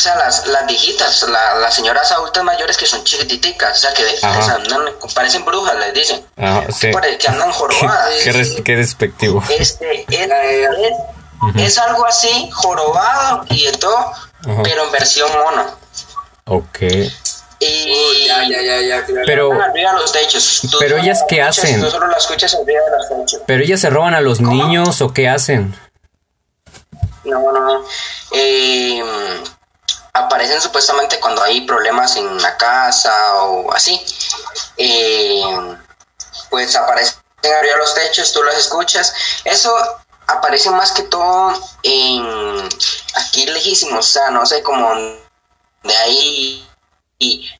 o 0.00 0.02
sea, 0.02 0.16
las, 0.16 0.46
las 0.46 0.66
viejitas, 0.66 1.22
la- 1.28 1.56
las 1.56 1.74
señoras 1.74 2.10
adultas 2.10 2.42
mayores 2.42 2.78
que 2.78 2.86
son 2.86 3.04
chiquititicas, 3.04 3.76
o 3.76 3.80
sea, 3.82 3.92
que 3.92 4.02
andan- 4.22 4.94
parecen 5.14 5.44
brujas, 5.44 5.76
les 5.76 5.92
dicen, 5.92 6.24
Ajá, 6.38 6.64
sí. 6.72 6.90
Que 7.18 7.28
andan 7.28 7.52
jorobadas. 7.58 8.14
Qué, 8.24 8.32
res- 8.32 8.56
qué 8.64 8.76
despectivo. 8.76 9.44
Este, 9.50 10.06
es, 10.08 10.30
es- 10.30 11.62
es 11.66 11.78
algo 11.78 12.06
así, 12.06 12.48
jorobado 12.50 13.44
y 13.50 13.66
de 13.66 13.72
todo, 13.72 13.98
Ajá. 13.98 14.62
pero 14.62 14.84
en 14.86 14.92
versión 14.92 15.30
mono. 15.44 15.66
Ok. 16.46 16.78
Y 17.62 17.92
oh, 17.92 18.12
ya, 18.26 18.42
ya, 18.48 18.62
ya, 18.62 18.80
ya. 18.80 19.04
claro. 19.04 19.22
Pero- 19.26 19.62
arriba 19.62 19.92
los 19.92 20.12
techos. 20.12 20.62
Tú 20.70 20.78
pero 20.80 20.96
ellas 20.96 21.20
la 21.20 21.26
qué 21.26 21.40
escuchas, 21.40 21.58
hacen? 21.64 21.80
Tú 21.82 21.90
solo 21.90 22.06
la 22.06 22.16
escuchas 22.16 22.54
arriba 22.54 22.80
de 22.84 22.96
los 22.96 23.08
techos. 23.08 23.42
¿Pero 23.46 23.62
ellas 23.64 23.80
se 23.80 23.90
roban 23.90 24.14
a 24.14 24.22
los 24.22 24.40
niños 24.40 25.02
o 25.02 25.12
qué 25.12 25.28
hacen? 25.28 25.78
No, 27.24 27.38
no, 27.52 27.60
no. 27.60 27.84
Eh, 28.32 29.02
aparecen 30.12 30.60
supuestamente 30.60 31.20
cuando 31.20 31.42
hay 31.42 31.62
problemas 31.62 32.16
en 32.16 32.40
la 32.42 32.56
casa 32.56 33.34
o 33.42 33.72
así. 33.72 34.00
Eh, 34.76 35.76
pues 36.50 36.74
aparecen 36.76 37.20
arriba 37.42 37.76
los 37.78 37.94
techos, 37.94 38.32
tú 38.32 38.42
los 38.42 38.54
escuchas. 38.54 39.12
Eso 39.44 39.74
aparece 40.26 40.70
más 40.70 40.92
que 40.92 41.02
todo 41.04 41.52
en 41.82 42.68
aquí 43.14 43.46
lejísimos, 43.46 43.98
o 43.98 44.12
sea, 44.12 44.30
no 44.30 44.46
sé, 44.46 44.62
como 44.62 44.94
de 45.82 45.96
ahí 45.96 46.68
y 47.18 47.50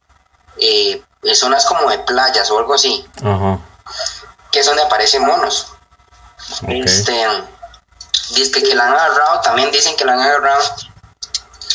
eh, 0.58 1.02
zonas 1.34 1.66
como 1.66 1.88
de 1.90 1.98
playas 2.00 2.50
o 2.50 2.58
algo 2.58 2.74
así, 2.74 3.06
que 4.50 4.60
es 4.60 4.66
donde 4.66 4.82
aparecen 4.82 5.24
monos. 5.24 5.72
Este, 6.68 7.26
dice 8.30 8.62
que 8.62 8.74
la 8.74 8.86
han 8.86 8.94
agarrado, 8.94 9.40
también 9.40 9.70
dicen 9.70 9.96
que 9.96 10.04
la 10.04 10.14
han 10.14 10.20
agarrado, 10.20 10.62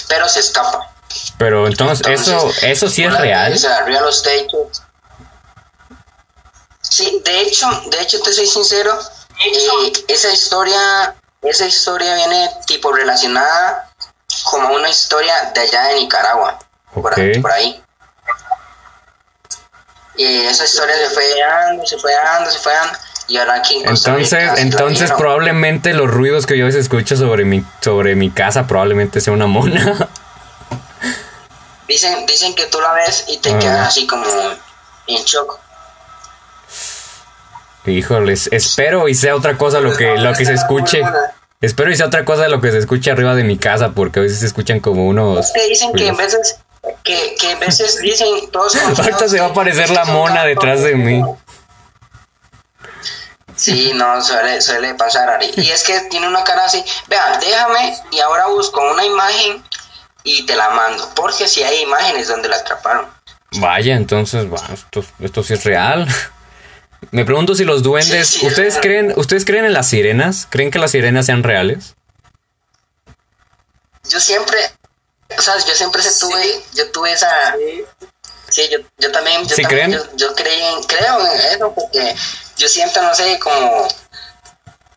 pero 0.08 0.28
se 0.30 0.39
escapa. 0.39 0.91
Pero 1.38 1.68
entonces, 1.68 2.06
eso, 2.08 2.32
Entonces, 2.34 2.63
eso 2.63 2.89
sí 2.89 3.04
es 3.04 3.18
real. 3.18 3.54
los 4.02 4.24
techos. 4.24 4.82
Sí, 6.82 7.22
de 7.26 7.41
hecho, 7.41 7.68
de 7.88 8.02
hecho 8.02 8.22
te 8.22 8.32
soy 8.32 8.48
sincero, 8.48 8.98
eh, 9.46 9.94
esa 10.08 10.30
historia, 10.32 11.15
esa 11.41 11.65
historia 11.65 12.15
viene 12.15 12.50
tipo 12.68 12.91
relacionada 12.94 13.89
como 14.46 14.70
una 14.76 14.89
historia 14.89 15.52
de 15.54 15.62
allá 15.62 15.84
de 15.86 15.96
Nicaragua, 15.96 16.60
por, 16.94 17.12
Ok. 17.12 17.18
ahí, 17.18 17.39
por 17.41 17.52
ahí. 17.52 17.84
Y 20.18 20.46
esa 20.46 20.63
historia 20.65 20.96
se 20.96 21.10
fue 21.10 21.39
dando, 21.39 21.86
se 21.86 21.98
fue 21.98 22.13
dando, 22.13 22.50
se 22.52 22.60
fue 22.60 22.74
dando, 22.74 22.98
y 23.27 23.38
ahora 23.38 23.55
aquí 23.55 23.75
en 23.75 23.85
Costa 23.85 24.17
Entonces, 24.57 25.09
Rica 25.09 25.17
probablemente 25.17 25.93
los 25.93 26.09
ruidos 26.09 26.45
que 26.45 26.57
yo 26.57 26.65
a 26.65 26.67
veces 26.67 26.81
escucho 26.83 27.15
sobre 27.15 27.45
mi, 27.45 27.63
sobre 27.81 28.15
mi 28.15 28.29
casa 28.29 28.67
probablemente 28.67 29.21
sea 29.21 29.33
una 29.33 29.47
mona. 29.47 30.09
Dicen, 31.88 32.25
dicen 32.25 32.55
que 32.55 32.65
tú 32.65 32.81
la 32.81 32.93
ves 32.93 33.25
y 33.27 33.38
te 33.38 33.51
Ah. 33.51 33.59
quedas 33.59 33.88
así 33.89 34.07
como 34.07 34.25
en 35.07 35.23
shock. 35.23 35.59
Híjoles, 37.85 38.49
espero 38.51 39.07
y 39.07 39.13
sea 39.13 39.35
otra 39.35 39.57
cosa 39.57 39.79
lo 39.79 39.95
que, 39.95 40.17
lo 40.17 40.33
que 40.33 40.45
se 40.45 40.53
escuche. 40.53 41.03
Espero 41.61 41.91
y 41.91 41.95
sea 41.95 42.07
otra 42.07 42.25
cosa 42.25 42.47
lo 42.47 42.59
que 42.59 42.71
se 42.71 42.79
escuche 42.79 43.11
arriba 43.11 43.35
de 43.35 43.43
mi 43.43 43.57
casa, 43.57 43.91
porque 43.91 44.19
a 44.19 44.23
veces 44.23 44.39
se 44.39 44.47
escuchan 44.47 44.79
como 44.79 45.05
unos. 45.05 45.51
que 45.53 45.67
dicen 45.67 45.93
que 45.93 46.07
en 46.07 46.17
veces 46.17 46.57
que, 47.03 47.35
que 47.39 47.51
en 47.51 47.59
veces 47.59 47.99
dicen 48.01 48.27
todos 48.51 48.75
Ahorita 48.97 49.27
se 49.29 49.39
va 49.39 49.47
a 49.47 49.49
aparecer 49.49 49.89
la 49.91 50.05
mona 50.05 50.43
detrás 50.43 50.81
de 50.81 50.95
mí. 50.95 51.23
Sí, 53.56 53.91
no, 53.96 54.22
suele, 54.22 54.62
suele 54.62 54.94
pasar, 54.96 55.30
Ari. 55.30 55.52
Y 55.58 55.70
es 55.72 55.84
que 55.84 56.00
tiene 56.10 56.28
una 56.28 56.44
cara 56.44 56.65
así. 56.65 56.84
Vean, 57.08 57.39
déjame 57.39 57.96
y 58.12 58.20
ahora 58.20 58.48
busco 58.48 58.82
una 58.91 59.06
imagen 59.06 59.63
y 60.24 60.46
te 60.46 60.56
la 60.56 60.70
mando. 60.70 61.10
Porque 61.15 61.48
si 61.48 61.63
hay 61.63 61.82
imágenes 61.82 62.28
donde 62.28 62.50
la 62.50 62.58
atraparon. 62.58 63.08
Vaya, 63.52 63.96
entonces, 63.96 64.46
esto, 64.74 65.06
esto 65.20 65.44
sí 65.44 65.54
es 65.54 65.63
real. 65.63 66.06
Me 67.12 67.24
pregunto 67.24 67.56
si 67.56 67.63
los 67.63 67.84
duendes. 67.84 68.28
Sí, 68.28 68.39
sí, 68.39 68.48
¿Ustedes 68.48 68.78
creen, 68.82 69.13
¿Ustedes 69.15 69.46
creen 69.46 69.65
en 69.65 69.74
las 69.74 69.88
sirenas? 69.88 70.48
¿Creen 70.50 70.72
que 70.72 70.80
las 70.80 70.91
sirenas 70.91 71.26
sean 71.28 71.44
reales? 71.44 71.96
Yo 74.10 74.20
siempre, 74.20 74.58
o 75.38 75.41
sea, 75.41 75.56
yo 75.58 75.74
siempre 75.74 76.02
se 76.02 76.20
tuve, 76.20 76.63
yo 76.74 76.91
tuve 76.91 77.12
esa, 77.12 77.28
Sí. 77.58 77.84
sí, 78.50 78.70
yo, 78.72 78.80
yo 78.98 79.12
también, 79.12 79.48
yo 79.48 79.56
¿Sí 79.56 79.62
también, 79.63 79.91
creen? 79.91 80.10
yo, 80.15 80.15
yo 80.30 80.36
creí 80.36 80.62
en, 80.62 80.84
creo 80.84 81.20
en 81.26 81.41
eso 81.56 81.74
porque 81.74 82.15
yo 82.58 82.68
siento, 82.68 83.02
no 83.02 83.13
sé, 83.13 83.38
como, 83.39 83.88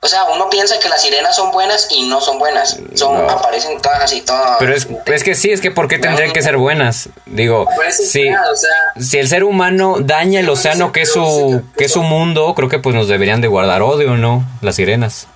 O 0.00 0.06
sea, 0.06 0.24
uno 0.26 0.48
piensa 0.48 0.78
que 0.78 0.88
las 0.88 1.02
sirenas 1.02 1.34
son 1.34 1.50
buenas 1.50 1.88
y 1.90 2.08
no 2.08 2.20
son 2.20 2.38
buenas. 2.38 2.78
Son, 2.94 3.26
No. 3.26 3.28
aparecen 3.30 3.80
todas 3.80 4.02
así, 4.04 4.20
todas. 4.20 4.56
Pero 4.60 4.72
es, 4.74 4.86
es 5.06 5.24
que 5.24 5.34
sí, 5.34 5.50
es 5.50 5.60
que 5.60 5.72
¿por 5.72 5.88
qué 5.88 5.98
tendrían 5.98 6.32
que 6.32 6.40
ser 6.40 6.56
buenas? 6.56 7.08
Digo, 7.26 7.62
o 7.64 8.56
sea, 8.56 8.92
si 9.00 9.18
el 9.18 9.28
ser 9.28 9.42
humano 9.42 9.96
daña 9.98 10.38
el 10.38 10.48
océano 10.48 10.92
que 10.92 11.02
es 11.02 11.12
su, 11.12 11.62
que 11.76 11.86
es 11.86 11.92
su 11.92 12.02
mundo, 12.02 12.54
creo 12.54 12.68
que 12.68 12.78
pues 12.78 12.94
nos 12.94 13.08
deberían 13.08 13.40
de 13.40 13.48
guardar 13.48 13.82
odio, 13.82 14.16
¿no? 14.16 14.44
Las 14.62 14.76
sirenas. 14.76 15.26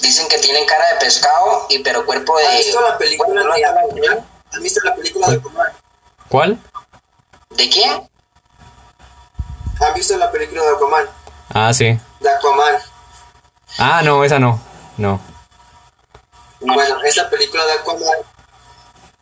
Dicen 0.00 0.26
que 0.28 0.38
tienen 0.38 0.64
cara 0.64 0.94
de 0.94 1.00
pescado 1.00 1.66
y 1.68 1.80
pero 1.80 2.06
cuerpo 2.06 2.38
de. 2.38 2.46
¿has 2.46 2.56
visto 2.56 2.80
la 2.80 2.96
película 2.96 3.42
de? 3.42 4.22
¿Has 4.50 4.62
visto 4.62 4.80
la 4.82 4.94
película 4.94 5.28
de? 5.28 5.42
¿Cuál? 6.30 6.58
¿De 7.50 7.68
quién? 7.68 8.07
¿Han 9.80 9.94
visto 9.94 10.16
la 10.16 10.30
película 10.30 10.62
de 10.62 10.68
Aquaman? 10.70 11.06
Ah, 11.54 11.72
sí. 11.72 11.98
De 12.20 12.30
Aquaman. 12.30 12.74
Ah, 13.78 14.02
no, 14.02 14.24
esa 14.24 14.38
no. 14.38 14.60
No. 14.96 15.20
Bueno, 16.60 17.00
esa 17.04 17.30
película 17.30 17.64
de 17.66 17.72
Aquaman, 17.74 18.02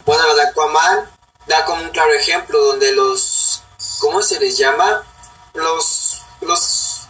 bueno, 0.07 0.27
la 0.29 0.35
de 0.35 0.49
Aquaman 0.51 1.11
da 1.47 1.64
como 1.64 1.83
un 1.83 1.90
claro 1.90 2.12
ejemplo 2.14 2.59
donde 2.64 2.92
los, 2.92 3.62
¿cómo 4.01 4.23
se 4.23 4.40
les 4.40 4.57
llama? 4.57 5.03
Los, 5.53 6.23
los, 6.40 7.09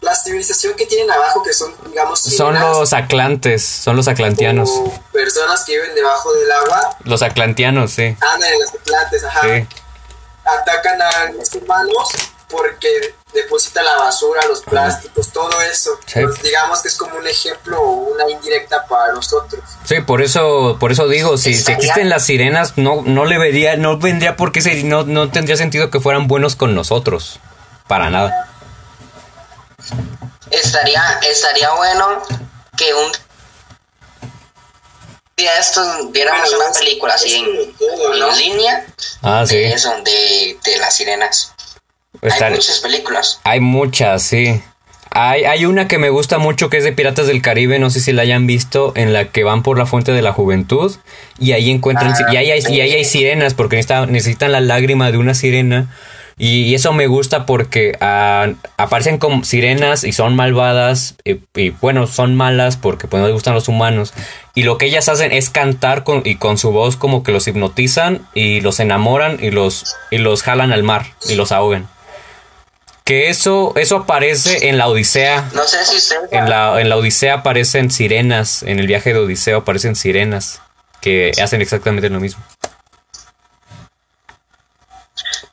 la 0.00 0.14
civilización 0.14 0.74
que 0.74 0.86
tienen 0.86 1.10
abajo, 1.10 1.42
que 1.42 1.52
son, 1.52 1.74
digamos, 1.88 2.20
Son 2.20 2.54
los 2.54 2.92
aclantes, 2.92 3.66
son 3.66 3.96
los 3.96 4.06
aclantianos. 4.06 4.70
personas 5.12 5.64
que 5.64 5.72
viven 5.72 5.94
debajo 5.96 6.32
del 6.34 6.52
agua, 6.52 6.96
Los 7.04 7.22
aclantianos, 7.22 7.90
sí. 7.92 8.16
andan 8.20 8.52
en 8.52 8.60
los 8.60 8.74
atlantes, 8.74 9.24
ajá, 9.24 9.40
Sí. 9.42 9.66
atacan 10.44 11.02
a 11.02 11.24
los 11.32 11.52
humanos 11.54 12.08
porque 12.48 12.88
depositan 13.32 13.84
la 13.84 13.96
basura, 13.96 14.40
los 14.46 14.62
plásticos, 14.62 15.32
todo 15.32 15.60
eso. 15.62 15.98
Sí. 16.06 16.20
Pues, 16.22 16.42
digamos 16.42 16.80
que 16.80 16.88
es 16.88 16.96
como 16.96 17.16
un 17.16 17.26
ejemplo 17.26 17.80
o 17.80 17.90
una 18.14 18.28
indirecta 18.30 18.86
para 18.86 19.12
nosotros. 19.12 19.62
Sí, 19.84 20.00
por 20.00 20.22
eso, 20.22 20.76
por 20.78 20.92
eso 20.92 21.08
digo, 21.08 21.36
si, 21.36 21.50
existen 21.50 22.08
las 22.08 22.24
sirenas, 22.24 22.74
no, 22.76 23.02
no 23.04 23.24
le 23.24 23.38
vería, 23.38 23.76
no 23.76 23.98
vendría 23.98 24.36
porque 24.36 24.62
se, 24.62 24.84
no, 24.84 25.04
no 25.04 25.30
tendría 25.30 25.56
sentido 25.56 25.90
que 25.90 26.00
fueran 26.00 26.28
buenos 26.28 26.56
con 26.56 26.74
nosotros. 26.74 27.40
Para 27.88 28.10
nada. 28.10 28.48
Estaría, 30.50 31.20
estaría 31.28 31.70
bueno 31.72 32.22
que 32.76 32.94
un 32.94 33.12
día 35.36 35.58
estos 35.58 36.10
viéramos 36.12 36.48
Bueno, 36.50 36.64
una 36.64 36.78
película 36.78 37.14
así 37.14 37.34
en, 37.36 37.76
todo, 37.76 38.14
¿no? 38.14 38.30
en 38.30 38.38
línea 38.38 38.86
Ah, 39.22 39.44
sí. 39.46 39.56
de 39.56 39.72
eso, 39.72 39.92
de, 40.02 40.58
de 40.64 40.78
las 40.78 40.94
sirenas. 40.96 41.52
Hay 42.22 42.50
muchas 42.52 42.80
películas. 42.80 43.40
hay 43.44 43.60
muchas, 43.60 44.22
sí. 44.22 44.60
Hay, 45.10 45.44
hay 45.44 45.64
una 45.64 45.88
que 45.88 45.96
me 45.98 46.10
gusta 46.10 46.36
mucho 46.38 46.68
que 46.68 46.76
es 46.76 46.84
de 46.84 46.92
Piratas 46.92 47.26
del 47.26 47.40
Caribe, 47.40 47.78
no 47.78 47.88
sé 47.88 48.00
si 48.00 48.12
la 48.12 48.22
hayan 48.22 48.46
visto, 48.46 48.92
en 48.96 49.14
la 49.14 49.28
que 49.28 49.44
van 49.44 49.62
por 49.62 49.78
la 49.78 49.86
fuente 49.86 50.12
de 50.12 50.20
la 50.20 50.32
juventud 50.32 50.94
y 51.38 51.52
ahí 51.52 51.70
encuentran, 51.70 52.12
Ah, 52.12 52.32
y 52.32 52.36
ahí 52.36 52.50
hay, 52.50 52.62
y 52.68 52.80
ahí 52.80 52.92
hay 52.92 53.04
sirenas 53.04 53.54
porque 53.54 53.76
necesitan, 53.76 54.12
necesitan 54.12 54.52
la 54.52 54.60
lágrima 54.60 55.10
de 55.10 55.16
una 55.16 55.32
sirena 55.32 55.88
y, 56.38 56.64
y 56.64 56.74
eso 56.74 56.92
me 56.92 57.06
gusta 57.06 57.46
porque 57.46 57.96
ah, 58.02 58.48
aparecen 58.76 59.16
como 59.16 59.42
sirenas 59.42 60.04
y 60.04 60.12
son 60.12 60.36
malvadas 60.36 61.14
y, 61.24 61.40
y, 61.54 61.70
bueno, 61.70 62.06
son 62.06 62.34
malas 62.34 62.76
porque 62.76 63.08
pues 63.08 63.22
no 63.22 63.26
les 63.26 63.32
gustan 63.32 63.54
los 63.54 63.68
humanos 63.68 64.12
y 64.54 64.64
lo 64.64 64.76
que 64.76 64.84
ellas 64.84 65.08
hacen 65.08 65.32
es 65.32 65.48
cantar 65.48 66.04
con, 66.04 66.20
y 66.26 66.36
con 66.36 66.58
su 66.58 66.72
voz 66.72 66.96
como 66.96 67.22
que 67.22 67.32
los 67.32 67.48
hipnotizan 67.48 68.26
y 68.34 68.60
los 68.60 68.80
enamoran 68.80 69.38
y 69.40 69.50
los, 69.50 69.96
y 70.10 70.18
los 70.18 70.42
jalan 70.42 70.72
al 70.72 70.82
mar 70.82 71.06
y 71.26 71.36
los 71.36 71.52
ahogan. 71.52 71.88
Que 73.06 73.28
eso, 73.28 73.72
eso 73.76 73.98
aparece 73.98 74.68
en 74.68 74.78
la 74.78 74.88
Odisea. 74.88 75.48
No 75.52 75.62
sé 75.62 75.86
si 75.86 76.12
En 76.32 76.50
la, 76.50 76.80
en 76.80 76.88
la 76.88 76.96
Odisea 76.96 77.34
aparecen 77.34 77.92
sirenas. 77.92 78.64
En 78.64 78.80
el 78.80 78.88
viaje 78.88 79.12
de 79.12 79.20
Odiseo 79.20 79.58
aparecen 79.58 79.94
sirenas. 79.94 80.60
Que 81.00 81.30
hacen 81.40 81.62
exactamente 81.62 82.10
lo 82.10 82.18
mismo. 82.18 82.42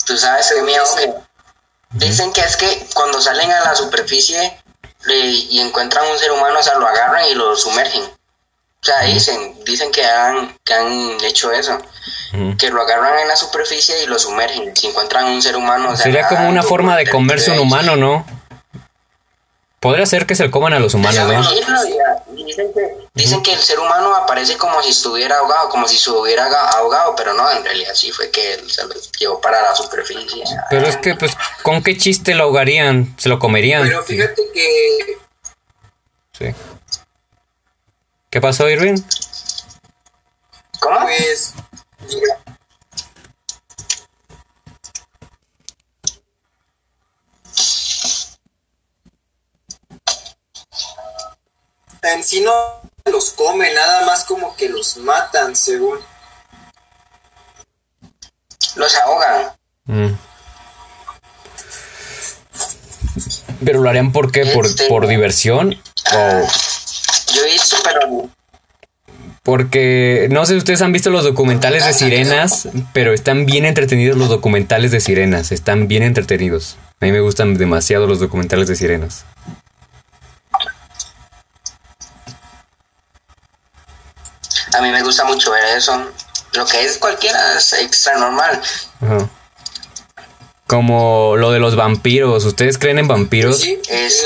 Tú 0.04 0.18
sabes 0.18 0.52
que 0.52 0.64
mi 0.64 0.74
que 0.74 1.14
dicen 1.92 2.34
que 2.34 2.42
es 2.42 2.58
que 2.58 2.88
cuando 2.96 3.22
salen 3.22 3.52
a 3.52 3.60
la 3.60 3.76
superficie 3.76 4.44
eh, 5.08 5.48
y 5.52 5.60
encuentran 5.60 6.08
un 6.12 6.18
ser 6.18 6.32
humano, 6.32 6.58
o 6.60 6.64
sea, 6.64 6.80
lo 6.80 6.88
agarran 6.88 7.24
y 7.30 7.36
lo 7.36 7.56
sumergen. 7.56 8.02
O 8.84 8.86
sea, 8.86 9.02
dicen, 9.04 9.56
dicen 9.64 9.94
que 9.94 10.04
han, 10.04 10.58
que 10.66 10.74
han 10.74 11.18
hecho 11.24 11.54
eso, 11.54 11.78
que 12.58 12.70
lo 12.70 12.82
agarran 12.82 13.18
en 13.20 13.30
la 13.30 13.38
superficie 13.38 14.04
y 14.04 14.08
lo 14.08 14.20
sumergen. 14.20 14.76
Si 14.76 14.88
encuentran 14.88 15.24
un 15.24 15.42
ser 15.42 15.56
humano, 15.56 15.92
o 15.92 15.96
sea, 15.96 16.04
Sería 16.04 16.28
como 16.28 16.50
una 16.50 16.64
forma 16.64 16.98
de 16.98 17.10
comerse 17.10 17.52
un 17.52 17.60
humano, 17.60 17.96
¿no? 17.96 18.26
Podría 19.80 20.06
ser 20.06 20.26
que 20.26 20.36
se 20.36 20.52
coman 20.52 20.74
a 20.74 20.80
los 20.80 20.96
humanos, 20.96 21.30
ellos. 21.30 21.72
¿no? 22.28 22.36
Dicen 22.36 22.74
que, 22.74 22.98
dicen 23.14 23.42
que 23.42 23.54
el 23.54 23.60
ser 23.60 23.80
humano 23.80 24.14
aparece 24.16 24.58
como 24.58 24.82
si 24.84 24.90
estuviera 24.90 25.38
ahogado, 25.38 25.70
como 25.70 25.88
si 25.88 25.98
se 25.98 26.10
hubiera 26.10 26.46
ahogado, 26.72 27.16
pero 27.16 27.34
no, 27.34 27.50
en 27.52 27.64
realidad 27.64 27.94
sí 27.94 28.12
fue 28.12 28.30
que 28.32 28.56
él 28.56 28.70
se 28.70 28.86
lo 28.86 28.96
llevó 29.18 29.40
para 29.40 29.62
la 29.62 29.74
superficie. 29.76 30.44
Pero 30.70 30.88
es 30.88 30.98
que, 30.98 31.16
pues, 31.16 31.32
¿con 31.62 31.82
qué 31.82 31.98
chiste 31.98 32.36
lo 32.36 32.44
ahogarían? 32.44 33.16
¿Se 33.18 33.30
lo 33.30 33.40
comerían? 33.40 33.84
Pero 33.84 34.04
fíjate 34.04 34.42
que 34.54 35.18
Sí. 36.38 36.46
¿Qué 38.34 38.42
pasó, 38.42 38.68
Irving? 38.68 38.96
¿Cómo? 40.80 41.02
pues 41.02 41.54
diga- 42.10 42.40
en 52.02 52.24
sí 52.24 52.42
no 52.42 52.52
los 53.06 53.32
comen, 53.32 53.74
nada 53.74 54.06
más 54.06 54.24
como 54.24 54.56
que 54.56 54.70
los 54.70 54.98
matan, 54.98 55.56
según. 55.56 56.00
Los 58.76 58.96
ahogan. 58.96 59.52
Mm. 59.86 60.14
¿Pero 63.64 63.82
lo 63.82 63.90
harían 63.90 64.12
por 64.12 64.32
qué? 64.32 64.46
¿Por, 64.48 64.66
Este- 64.66 64.88
por 64.88 65.08
diversión? 65.08 65.82
¿O 66.14 66.48
Yo 67.34 67.42
he 67.42 67.52
visto, 67.52 67.76
pero 67.84 68.30
Porque 69.44 70.28
no 70.32 70.46
sé 70.46 70.54
si 70.54 70.58
ustedes 70.60 70.82
han 70.82 70.92
visto 70.92 71.10
los 71.10 71.24
documentales 71.24 71.86
de 71.86 71.94
sirenas, 71.94 72.70
pero 72.94 73.14
están 73.14 73.46
bien 73.46 73.66
entretenidos 73.66 74.18
los 74.18 74.30
documentales 74.30 74.92
de 74.92 75.00
sirenas, 75.00 75.52
están 75.52 75.88
bien 75.88 76.04
entretenidos. 76.04 76.78
A 77.02 77.06
mí 77.06 77.12
me 77.12 77.20
gustan 77.20 77.56
demasiado 77.56 78.08
los 78.08 78.20
documentales 78.20 78.68
de 78.68 78.76
sirenas. 78.76 79.26
a 84.74 84.82
mí 84.82 84.90
me 84.90 85.02
gusta 85.02 85.24
mucho 85.26 85.52
ver 85.52 85.78
eso. 85.78 86.06
Lo 86.54 86.66
que 86.66 86.84
es 86.84 86.98
cualquiera 86.98 87.58
es 87.58 87.74
extra 87.74 88.18
normal. 88.18 88.62
Ajá. 89.02 89.30
Como 90.68 91.36
lo 91.38 91.52
de 91.52 91.60
los 91.60 91.76
vampiros. 91.76 92.46
¿Ustedes 92.46 92.78
creen 92.78 93.00
en 93.00 93.08
vampiros? 93.08 93.60
Sí, 93.60 93.80
Es-. 93.90 94.26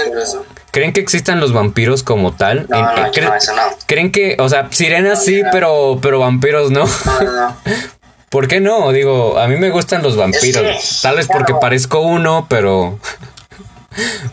¿Creen 0.71 0.93
que 0.93 0.99
existan 0.99 1.39
los 1.39 1.53
vampiros 1.53 2.03
como 2.03 2.33
tal? 2.33 2.67
No, 2.69 2.81
no, 2.81 3.07
eh, 3.07 3.11
¿creen, 3.13 3.29
no, 3.29 3.35
eso 3.35 3.55
no. 3.55 3.61
creen 3.85 4.11
que, 4.11 4.35
o 4.39 4.49
sea, 4.49 4.67
sirenas 4.71 5.23
sí, 5.23 5.41
pero, 5.51 5.99
pero 6.01 6.19
vampiros 6.19 6.71
no? 6.71 6.85
No, 6.85 7.21
no, 7.21 7.31
no. 7.31 7.57
¿Por 8.29 8.47
qué 8.47 8.59
no? 8.59 8.91
Digo, 8.91 9.39
a 9.39 9.47
mí 9.47 9.55
me 9.55 9.69
gustan 9.69 10.03
los 10.03 10.17
vampiros. 10.17 10.63
Es 10.63 10.95
que, 10.95 11.01
Tal 11.01 11.15
vez 11.15 11.27
porque 11.27 11.53
parezco 11.53 12.01
uno, 12.01 12.45
pero. 12.49 12.99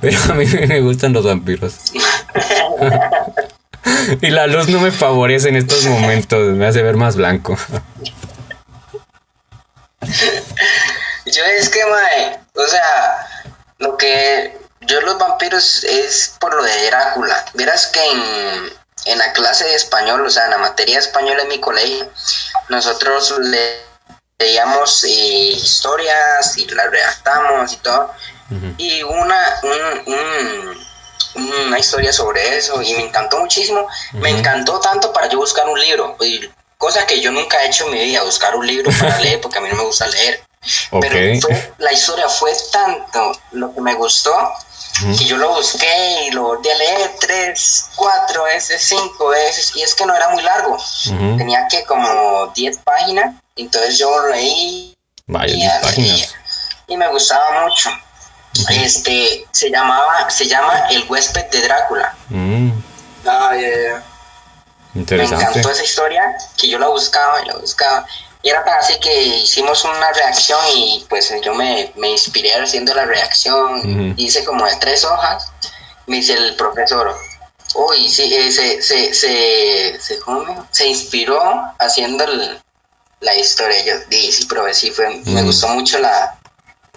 Pero 0.03 0.19
a 0.29 0.35
mí 0.35 0.45
me 0.45 0.83
gustan 0.83 1.15
los 1.15 1.25
vampiros. 1.25 1.77
y 4.21 4.29
la 4.29 4.47
luz 4.47 4.69
no 4.69 4.79
me 4.79 4.91
favorece 4.91 5.49
en 5.49 5.57
estos 5.57 5.87
momentos, 5.87 6.55
me 6.55 6.67
hace 6.67 6.83
ver 6.83 6.97
más 6.97 7.17
blanco. 7.17 7.57
Yo 11.25 11.43
es 11.59 11.71
que, 11.71 11.81
mae, 11.87 12.39
o 12.55 12.67
sea, 12.67 13.27
lo 13.79 13.97
que 13.97 14.59
yo 14.87 15.01
los 15.03 15.19
vampiros 15.19 15.85
es 15.85 16.35
por 16.41 16.55
lo 16.55 16.63
de 16.63 16.87
Drácula. 16.87 17.45
Verás 17.55 17.87
que 17.89 18.05
en, 18.11 18.73
en 19.07 19.19
la 19.19 19.33
clase 19.33 19.65
de 19.65 19.75
español, 19.75 20.25
o 20.27 20.31
sea, 20.31 20.45
en 20.45 20.51
la 20.51 20.59
materia 20.59 20.97
de 20.97 21.05
español 21.05 21.39
en 21.41 21.49
mi 21.49 21.61
colegio, 21.61 22.11
nosotros 22.69 23.35
le, 23.41 23.83
leíamos 24.39 25.05
eh, 25.05 25.09
historias 25.09 26.57
y 26.57 26.67
las 26.67 26.91
redactamos 26.91 27.73
y 27.73 27.77
todo. 27.77 28.11
Y 28.79 29.03
una, 29.03 29.61
un- 29.63 30.15
un- 30.15 30.85
una 31.67 31.79
historia 31.79 32.13
sobre 32.13 32.57
eso 32.59 32.81
y 32.81 32.95
me 32.95 33.03
encantó 33.05 33.39
muchísimo. 33.39 33.89
Me 34.13 34.31
encantó 34.31 34.79
tanto 34.81 35.13
para 35.13 35.29
yo 35.29 35.39
buscar 35.39 35.69
un 35.69 35.81
libro. 35.81 36.17
y 36.21 36.49
cosa 36.79 37.07
que 37.07 37.21
yo 37.21 37.31
nunca 37.33 37.63
he 37.63 37.69
hecho 37.69 37.87
en 37.87 37.93
mi 37.93 37.99
vida, 38.05 38.23
buscar 38.23 38.55
un 38.55 38.67
libro 38.67 38.91
para 39.01 39.19
leer, 39.21 39.41
porque 39.41 39.59
a 39.59 39.61
mí 39.63 39.69
no 39.71 39.77
me 39.77 39.83
gusta 39.85 40.07
leer. 40.07 40.43
Pero 41.01 41.15
fue- 41.41 41.73
la 41.79 41.93
historia 41.93 42.29
fue 42.29 42.53
tanto 42.71 43.33
lo 43.53 43.75
que 43.75 43.81
me 43.81 43.95
gustó 43.95 44.33
que 45.19 45.25
yo 45.25 45.37
lo 45.37 45.55
busqué 45.55 46.27
y 46.27 46.31
lo 46.31 46.43
volví 46.45 46.71
a 46.71 46.75
leer 46.77 47.11
tres, 47.21 47.87
cuatro 47.97 48.45
veces, 48.45 48.81
cinco 48.83 49.29
veces 49.29 49.73
y 49.75 49.83
es 49.83 49.95
que 49.95 50.07
no 50.07 50.15
era 50.15 50.29
muy 50.31 50.43
largo. 50.43 50.79
Tenía 51.37 51.67
que 51.69 51.85
como 51.85 52.47
10 52.55 52.79
páginas, 52.79 53.35
entonces 53.57 53.99
yo 53.99 54.09
lo 54.11 54.29
leí 54.29 54.95
Vaya, 55.27 55.53
y, 55.53 55.57
10 55.61 55.73
páginas. 55.83 56.35
y 56.87 56.97
me 56.97 57.09
gustaba 57.09 57.63
mucho. 57.65 57.91
este 58.71 59.45
se 59.51 59.71
llamaba, 59.71 60.31
se 60.31 60.47
llama 60.47 60.87
El 60.91 61.05
huésped 61.09 61.47
de 61.51 61.61
Drácula. 61.63 62.15
Mm, 62.29 62.71
Ah, 63.27 63.53
ya, 63.55 63.61
ya. 63.69 64.03
Me 64.93 65.01
interesante. 65.01 65.45
encantó 65.45 65.71
esa 65.71 65.83
historia 65.83 66.23
que 66.57 66.69
yo 66.69 66.79
la 66.79 66.89
buscaba 66.89 67.43
y 67.43 67.47
la 67.47 67.57
buscaba. 67.57 68.07
Y 68.45 68.51
era 68.51 68.63
para 68.63 68.79
así 68.81 69.01
que 69.01 69.23
hicimos 69.39 69.83
una 69.85 70.13
reacción 70.13 70.61
y 70.77 71.05
pues 71.09 71.33
yo 71.43 71.55
me, 71.55 71.91
me 71.97 72.11
inspiré 72.11 72.53
haciendo 72.55 72.93
la 72.95 73.07
reacción. 73.07 73.79
Ujú. 73.81 74.15
Hice 74.19 74.45
como 74.45 74.67
de 74.67 74.77
tres 74.77 75.03
hojas. 75.05 75.51
Me 76.07 76.17
dice 76.17 76.35
el 76.35 76.55
profesor, 76.55 77.17
uy, 77.75 78.07
sí, 78.09 78.33
eh, 78.35 78.53
se, 78.53 78.83
se, 78.83 79.15
se, 79.15 79.99
se, 79.99 80.19
¿cómo 80.21 80.41
me- 80.45 80.59
se 80.71 80.87
inspiró 80.87 81.43
haciendo 81.79 82.25
el- 82.25 82.61
la 83.21 83.35
historia. 83.35 83.83
Yo 83.83 83.95
dije, 84.11 84.31
sí, 84.33 84.45
profe, 84.45 84.75
sí, 84.75 84.91
fue, 84.91 85.09
me 85.25 85.43
gustó 85.43 85.69
mucho 85.69 85.99
la, 85.99 86.37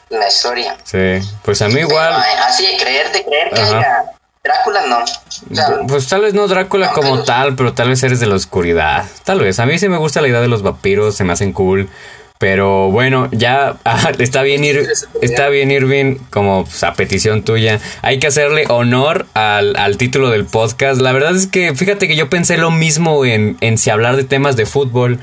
la 0.10 0.28
historia. 0.28 0.76
Sí, 0.84 1.18
pues 1.46 1.62
a 1.62 1.70
mí 1.70 1.80
igual. 1.80 2.10
Pero, 2.14 2.26
eh, 2.36 2.40
así 2.46 2.68
de 2.68 2.76
creer, 2.78 3.12
de 3.14 3.24
creer 3.24 3.50
que 3.52 3.62
haya 3.62 4.04
Drácula, 4.48 4.88
no. 4.88 5.00
O 5.00 5.56
sea, 5.56 5.82
Pues 5.88 6.08
tal 6.08 6.22
vez 6.22 6.34
no 6.34 6.48
Drácula 6.48 6.92
como 6.92 7.24
tal, 7.24 7.56
pero 7.56 7.74
tal 7.74 7.90
vez 7.90 8.02
eres 8.04 8.20
de 8.20 8.28
la 8.28 8.36
oscuridad. 8.36 9.06
Tal 9.24 9.40
vez. 9.40 9.60
A 9.60 9.66
mí 9.66 9.78
sí 9.78 9.90
me 9.90 9.98
gusta 9.98 10.22
la 10.22 10.28
idea 10.28 10.42
de 10.42 10.48
los 10.48 10.64
vampiros, 10.64 11.16
se 11.16 11.24
me 11.24 11.34
hacen 11.34 11.54
cool. 11.54 11.90
Pero 12.40 12.92
bueno, 12.92 13.30
ya 13.32 13.78
ah, 13.86 14.12
está 14.20 14.44
bien 14.44 14.64
ir, 14.64 14.88
está 15.22 15.50
bien 15.50 15.72
Irving, 15.72 16.18
como 16.30 16.64
pues, 16.64 16.84
a 16.84 16.94
petición 16.94 17.44
tuya. 17.44 17.80
Hay 18.02 18.20
que 18.20 18.28
hacerle 18.28 18.66
honor 18.70 19.26
al, 19.34 19.76
al 19.76 19.98
título 19.98 20.30
del 20.30 20.46
podcast. 20.46 21.02
La 21.02 21.12
verdad 21.12 21.36
es 21.36 21.48
que 21.48 21.76
fíjate 21.76 22.08
que 22.08 22.16
yo 22.16 22.30
pensé 22.30 22.58
lo 22.58 22.72
mismo 22.72 23.26
en, 23.26 23.58
en 23.62 23.78
si 23.78 23.90
hablar 23.90 24.16
de 24.16 24.24
temas 24.24 24.56
de 24.56 24.66
fútbol. 24.66 25.20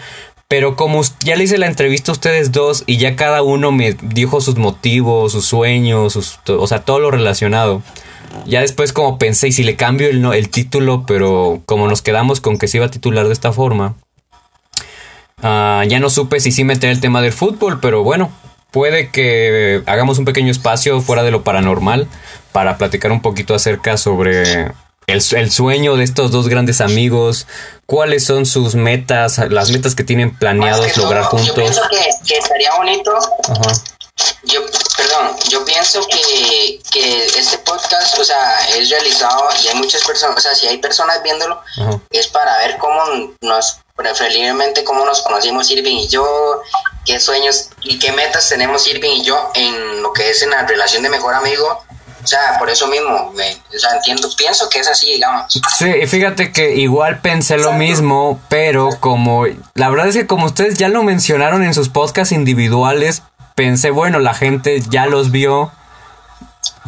Pero 0.47 0.77
como 0.77 1.01
ya 1.21 1.37
le 1.37 1.45
hice 1.45 1.57
la 1.57 1.67
entrevista 1.67 2.13
a 2.13 2.15
ustedes 2.15 2.53
dos 2.53 2.85
y 2.87 2.99
ya 2.99 3.17
cada 3.17 3.43
uno 3.43 3.73
me 3.73 3.97
dijo 4.03 4.43
sus 4.43 4.57
motivos, 4.57 5.33
sus 5.33 5.47
sueños, 5.47 6.13
sus, 6.13 6.39
o 6.47 6.67
sea, 6.67 6.81
todo 6.81 7.01
lo 7.01 7.11
relacionado. 7.11 7.83
Ya 8.47 8.61
después 8.61 8.92
como 8.92 9.18
pensé, 9.18 9.49
y 9.49 9.53
si 9.53 9.62
le 9.62 9.77
cambio 9.77 10.09
el, 10.09 10.20
no- 10.23 10.33
el 10.33 10.49
título, 10.49 11.05
pero 11.07 11.61
como 11.66 11.88
nos 11.88 12.03
quedamos 12.03 12.40
con 12.40 12.59
que 12.59 12.68
se 12.68 12.79
iba 12.79 12.87
a 12.87 12.90
titular 12.90 13.27
de 13.27 13.33
esta 13.33 13.53
forma, 13.53 13.94
ah, 15.42 15.85
ya 15.88 16.01
no 16.01 16.11
supe 16.11 16.40
si 16.40 16.53
sí 16.53 16.64
meter 16.64 16.90
el 16.90 17.01
tema 17.01 17.20
del 17.23 17.33
fútbol, 17.33 17.81
pero 17.81 18.03
bueno, 18.03 18.31
puede 18.70 19.11
que 19.11 19.83
hagamos 19.87 20.18
un 20.18 20.25
pequeño 20.25 20.51
espacio 20.51 21.01
fuera 21.01 21.23
de 21.23 21.31
lo 21.31 21.44
paranormal 21.44 22.09
para 22.53 22.77
platicar 22.79 23.12
un 23.12 23.23
poquito 23.23 23.55
acerca 23.55 23.97
sobre 23.97 24.62
el, 25.07 25.23
el 25.37 25.51
sueño 25.51 25.97
de 25.97 26.05
estos 26.05 26.31
dos 26.31 26.49
grandes 26.49 26.81
amigos, 26.81 27.47
cuáles 27.87 28.25
son 28.25 28.47
sus 28.47 28.75
metas, 28.75 29.38
las 29.51 29.70
metas 29.70 29.94
que 29.94 30.05
tienen 30.05 30.35
planeados 30.35 30.87
que 30.92 31.01
lograr 31.01 31.29
todo, 31.29 31.38
Yo 31.42 31.53
juntos. 31.53 31.55
pienso 31.62 31.83
que, 31.90 32.27
que 32.27 32.38
estaría 32.38 32.70
bonito 32.77 33.12
Ajá. 33.49 33.73
Yo, 34.44 34.61
perdón, 34.96 35.37
yo 35.48 35.64
pienso 35.64 36.00
que, 36.07 36.81
que 36.92 37.27
este 37.27 37.59
podcast, 37.59 38.16
o 38.18 38.24
sea, 38.24 38.68
es 38.77 38.90
realizado 38.90 39.48
y 39.62 39.68
hay 39.68 39.74
muchas 39.74 40.05
personas, 40.05 40.37
o 40.37 40.40
sea, 40.40 40.55
si 40.55 40.66
hay 40.66 40.79
personas 40.79 41.22
viéndolo, 41.22 41.61
es 42.11 42.29
para 42.29 42.59
ver 42.59 42.77
cómo 42.79 43.03
nos, 43.40 43.81
preferiblemente 43.96 44.85
cómo 44.85 45.05
nos 45.05 45.22
conocimos 45.22 45.70
Irving 45.70 45.96
y 45.96 46.09
yo, 46.09 46.62
qué 47.05 47.18
sueños 47.18 47.70
y 47.83 47.98
qué 47.98 48.12
metas 48.12 48.48
tenemos 48.48 48.87
Irving 48.87 49.20
y 49.20 49.24
yo 49.24 49.50
en 49.55 50.03
lo 50.03 50.12
que 50.12 50.31
es 50.31 50.42
en 50.42 50.50
la 50.50 50.66
relación 50.66 51.03
de 51.03 51.09
mejor 51.09 51.35
amigo. 51.35 51.85
O 52.22 52.27
sea, 52.27 52.59
por 52.59 52.70
eso 52.70 52.87
mismo, 52.87 53.33
me, 53.33 53.53
o 53.53 53.79
sea, 53.79 53.96
entiendo, 53.96 54.31
pienso 54.38 54.70
que 54.70 54.79
es 54.79 54.88
así, 54.88 55.12
digamos. 55.12 55.61
Sí, 55.77 55.90
y 56.03 56.07
fíjate 56.07 56.53
que 56.53 56.74
igual 56.74 57.20
pensé 57.20 57.59
lo 57.59 57.72
mismo, 57.72 58.40
pero 58.48 58.88
como 58.98 59.44
la 59.74 59.90
verdad 59.90 60.09
es 60.09 60.14
que 60.14 60.27
como 60.27 60.46
ustedes 60.46 60.79
ya 60.79 60.88
lo 60.88 61.03
mencionaron 61.03 61.62
en 61.62 61.74
sus 61.74 61.90
podcasts 61.90 62.33
individuales, 62.33 63.22
pensé, 63.55 63.90
bueno, 63.90 64.19
la 64.19 64.35
gente 64.35 64.81
ya 64.88 65.07
los 65.07 65.31
vio. 65.31 65.73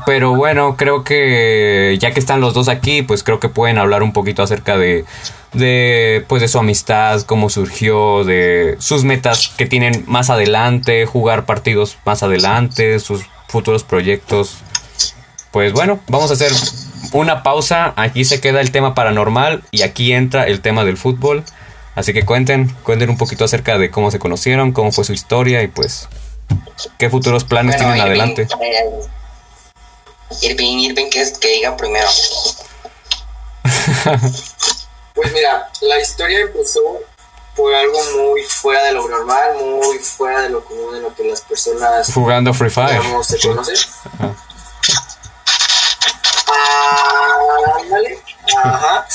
Pero 0.05 0.35
bueno, 0.35 0.76
creo 0.76 1.05
que 1.05 1.96
ya 2.00 2.12
que 2.12 2.20
están 2.20 2.40
los 2.40 2.55
dos 2.55 2.68
aquí, 2.68 3.02
pues 3.02 3.22
creo 3.22 3.40
que 3.40 3.48
pueden 3.48 3.79
hablar 3.79 4.02
un 4.02 4.12
poquito 4.12 4.42
acerca 4.42 4.76
de, 4.76 5.05
de 5.52 6.24
pues 6.29 6.42
de 6.42 6.48
su 6.48 6.59
amistad, 6.59 7.22
cómo 7.22 7.48
surgió, 7.48 8.24
de 8.24 8.76
sus 8.79 9.05
metas 9.05 9.52
que 9.57 9.66
tienen 9.66 10.05
más 10.07 10.29
adelante, 10.29 11.07
jugar 11.07 11.46
partidos 11.46 11.96
más 12.05 12.22
adelante, 12.22 12.98
sus 13.00 13.22
futuros 13.48 13.85
proyectos. 13.85 14.59
Pues 15.50 15.72
bueno, 15.72 15.98
vamos 16.09 16.31
a 16.31 16.35
hacer 16.35 16.52
una 17.12 17.42
pausa. 17.42 17.94
Aquí 17.96 18.24
se 18.24 18.40
queda 18.40 18.61
el 18.61 18.70
tema 18.70 18.94
paranormal 18.94 19.64
y 19.70 19.83
aquí 19.83 20.12
entra 20.12 20.46
el 20.46 20.61
tema 20.61 20.85
del 20.85 20.98
fútbol. 20.98 21.42
Así 21.94 22.12
que 22.12 22.24
cuenten, 22.26 22.68
cuenten 22.83 23.09
un 23.09 23.16
poquito 23.16 23.44
acerca 23.44 23.79
de 23.79 23.90
cómo 23.90 24.11
se 24.11 24.18
conocieron, 24.18 24.72
cómo 24.72 24.92
fue 24.92 25.05
su 25.05 25.14
historia 25.14 25.62
y 25.62 25.68
pues 25.68 26.09
qué 26.98 27.11
futuros 27.11 27.44
planes 27.44 27.76
Bueno, 27.76 27.94
tienen 27.94 28.06
Irving, 28.12 28.20
adelante. 28.20 28.48
Irving, 30.42 30.78
Irving, 30.80 31.11
que, 31.11 31.20
es- 31.22 31.38
que 31.38 31.48
diga 31.48 31.76
primero. 31.76 32.09
Pues 35.14 35.32
mira, 35.32 35.70
la 35.80 35.98
historia 35.98 36.40
empezó 36.40 36.80
por 37.56 37.74
algo 37.74 37.98
muy 38.18 38.42
fuera 38.42 38.82
de 38.85 38.92
lo 38.92 39.09
normal, 39.09 39.54
muy 39.59 39.98
fuera 39.98 40.42
de 40.42 40.50
lo 40.50 40.62
común, 40.62 40.92
de 40.92 41.00
lo 41.00 41.14
que 41.14 41.24
las 41.24 41.40
personas, 41.40 42.12
Jugando 42.12 42.52
Free 42.52 42.68
Fire. 42.68 43.00
digamos, 43.00 43.26
se 43.26 43.38
conocen. 43.40 43.76
Ajá. 44.18 44.35
Ah. 48.62 49.06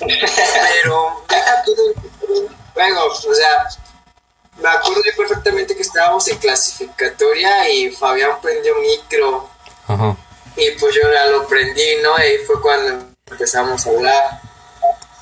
Pero 0.00 1.24
deja 1.28 1.62
todo 1.64 1.90
el 1.90 2.48
juego, 2.74 3.06
o 3.06 3.34
sea, 3.34 3.68
me 4.60 4.68
acuerdo 4.68 5.02
yo 5.04 5.16
perfectamente 5.16 5.74
que 5.74 5.82
estábamos 5.82 6.26
en 6.28 6.38
clasificatoria 6.38 7.68
y 7.70 7.90
Fabián 7.90 8.32
prendió 8.40 8.74
micro 8.78 9.48
Ajá. 9.88 10.16
y 10.56 10.70
pues 10.72 10.94
yo 10.94 11.12
ya 11.12 11.26
lo 11.26 11.46
prendí, 11.46 11.96
¿no? 12.02 12.18
Y 12.18 12.22
ahí 12.22 12.38
fue 12.46 12.60
cuando 12.60 13.06
empezamos 13.26 13.86
a 13.86 13.90
hablar. 13.90 14.40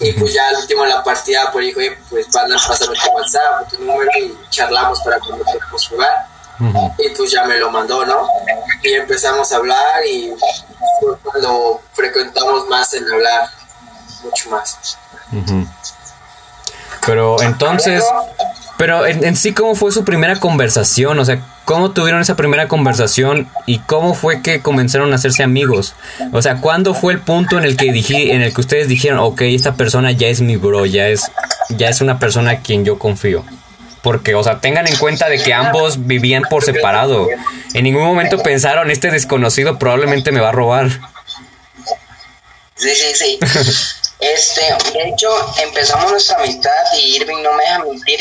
Y 0.03 0.13
pues 0.15 0.33
ya 0.33 0.49
al 0.49 0.57
último 0.57 0.83
de 0.85 0.89
la 0.89 1.05
partida, 1.05 1.51
pues 1.53 1.67
dijo, 1.67 1.79
oye, 1.79 1.97
pues 2.09 2.27
van 2.33 2.51
a 2.51 2.57
pasarme 2.57 2.97
tu 2.97 3.11
WhatsApp, 3.11 3.69
tu 3.69 3.85
número 3.85 4.11
y 4.19 4.35
charlamos 4.49 4.99
para 5.03 5.19
cuando 5.21 5.45
podamos 5.45 5.89
jugar. 5.89 6.27
Y 6.99 7.11
pues 7.11 7.31
ya 7.31 7.45
me 7.45 7.59
lo 7.59 7.71
mandó, 7.71 8.05
¿no? 8.07 8.27
Y 8.83 8.95
empezamos 8.95 9.53
a 9.53 9.57
hablar 9.57 10.07
y 10.07 10.35
fue 11.01 11.19
cuando 11.19 11.83
frecuentamos 11.93 12.67
más 12.69 12.93
en 12.95 13.11
hablar, 13.11 13.51
mucho 14.23 14.51
más. 14.51 14.99
Pero 17.07 17.41
entonces, 17.43 18.03
pero 18.05 18.27
en, 18.85 19.25
en 19.25 19.37
sí, 19.37 19.53
¿cómo 19.53 19.75
fue 19.75 19.93
su 19.93 20.05
primera 20.05 20.37
conversación? 20.41 21.19
O 21.19 21.25
sea, 21.25 21.41
¿cómo 21.65 21.91
tuvieron 21.91 22.23
esa 22.23 22.35
primera 22.35 22.67
conversación 22.67 23.49
y 23.67 23.79
cómo 23.81 24.15
fue 24.15 24.43
que 24.43 24.61
comenzaron 24.63 25.13
a 25.13 25.17
hacerse 25.17 25.43
amigos? 25.43 25.95
O 26.33 26.41
sea, 26.41 26.57
¿cuándo 26.57 26.95
fue 26.95 27.13
el 27.13 27.21
punto 27.21 27.59
en 27.59 27.65
el 27.65 27.77
que 27.77 27.93
dije, 27.93 28.35
en 28.35 28.43
el 28.43 28.55
que 28.55 28.61
ustedes 28.61 28.89
dijeron, 28.89 29.19
ok, 29.19 29.43
esta 29.43 29.75
persona 29.75 30.13
ya 30.13 30.29
es 30.29 30.41
mi 30.41 30.57
bro, 30.57 30.87
ya 30.87 31.09
es, 31.09 31.31
ya 31.69 31.89
es 31.89 32.01
una 32.01 32.19
persona 32.19 32.53
a 32.53 32.61
quien 32.61 32.85
yo 32.85 32.99
confío? 32.99 33.45
Porque, 34.03 34.35
o 34.35 34.43
sea, 34.43 34.61
tengan 34.61 34.89
en 34.89 34.97
cuenta 34.97 35.29
de 35.29 35.43
que 35.43 35.53
ambos 35.53 36.07
vivían 36.07 36.45
por 36.49 36.65
separado. 36.65 37.29
En 37.75 37.85
ningún 37.85 38.05
momento 38.05 38.39
pensaron, 38.43 38.91
este 38.91 39.11
desconocido 39.11 39.79
probablemente 39.79 40.33
me 40.33 40.41
va 40.41 40.49
a 40.49 40.53
robar. 40.53 40.89
Sí, 42.77 42.89
sí, 42.95 43.15
sí. 43.15 43.39
Este, 44.21 44.61
de 44.93 45.09
hecho, 45.09 45.29
empezamos 45.63 46.11
nuestra 46.11 46.37
amistad 46.37 46.71
y 46.99 47.17
Irving 47.17 47.43
no 47.43 47.55
me 47.55 47.65
deja 47.65 47.85
mentir. 47.85 48.21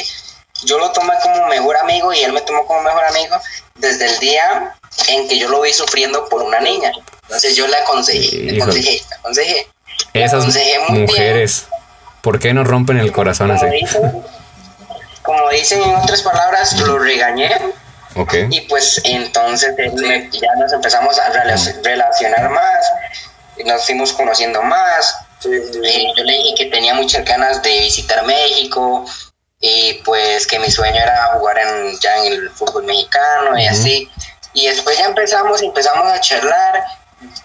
Yo 0.63 0.78
lo 0.80 0.91
tomé 0.91 1.13
como 1.24 1.45
mejor 1.48 1.78
amigo 1.78 2.12
y 2.13 2.19
él 2.24 2.34
me 2.34 2.41
tomó 2.41 2.65
como 2.65 2.82
mejor 2.82 3.04
amigo 3.06 3.38
desde 3.76 4.06
el 4.08 4.19
día 4.19 4.74
en 5.08 5.28
que 5.28 5.38
yo 5.39 5.48
lo 5.50 5.62
vi 5.62 5.72
sufriendo 5.74 6.28
por 6.30 6.41
una 6.41 6.60
niña. 6.60 6.91
Entonces 7.24 7.56
yo 7.56 7.67
le 7.67 7.78
aconsejé, 7.78 8.38
le 8.38 8.62
aconsejé, 8.62 8.91
le 9.10 9.15
aconsejé. 9.15 9.67
Le 10.13 10.24
Esas 10.24 10.39
aconsejé 10.41 10.80
muy 10.80 10.88
bien. 11.00 11.02
mujeres, 11.06 11.65
¿por 12.22 12.39
qué 12.39 12.54
nos 12.54 12.67
rompen 12.67 12.98
el 13.00 13.12
corazón 13.12 13.52
así? 13.52 13.65
Como 13.65 13.72
dicen, 13.74 14.24
como 15.24 15.50
dicen 15.50 15.84
en 15.84 15.95
otras 15.95 16.22
palabras, 16.24 16.74
lo 16.80 17.00
regañé 17.00 17.52
Ok. 18.15 18.34
y 18.50 18.62
pues 18.62 19.00
entonces 19.06 19.74
me- 19.78 20.30
ya 20.32 20.56
nos 20.58 20.74
empezamos 20.74 21.17
a 21.19 21.32
rela- 21.32 21.82
relacionar 21.84 22.50
más, 22.50 22.86
nos 23.65 23.86
fuimos 23.86 24.12
conociendo 24.13 24.62
más. 24.63 25.15
Eh, 25.45 25.72
yo 26.17 26.24
le 26.24 26.34
dije 26.34 26.56
que 26.58 26.65
tenía 26.65 26.93
muchas 26.95 27.24
ganas 27.24 27.62
de 27.62 27.80
visitar 27.80 28.26
México 28.26 29.06
y 29.62 29.93
pues 30.06 30.48
que 30.48 30.60
mi 30.60 30.69
sueño 30.72 31.02
era 31.02 31.26
jugar 31.34 31.58
en, 31.60 32.00
ya 32.00 32.26
en 32.26 32.34
el 32.34 32.50
fútbol 32.52 32.84
mexicano 32.86 33.58
y 33.58 33.65
así. 33.67 34.10
Y 34.53 34.68
después 34.68 34.97
ya 34.97 35.05
empezamos, 35.05 35.62
empezamos 35.62 36.12
a 36.12 36.20
charlar. 36.22 36.84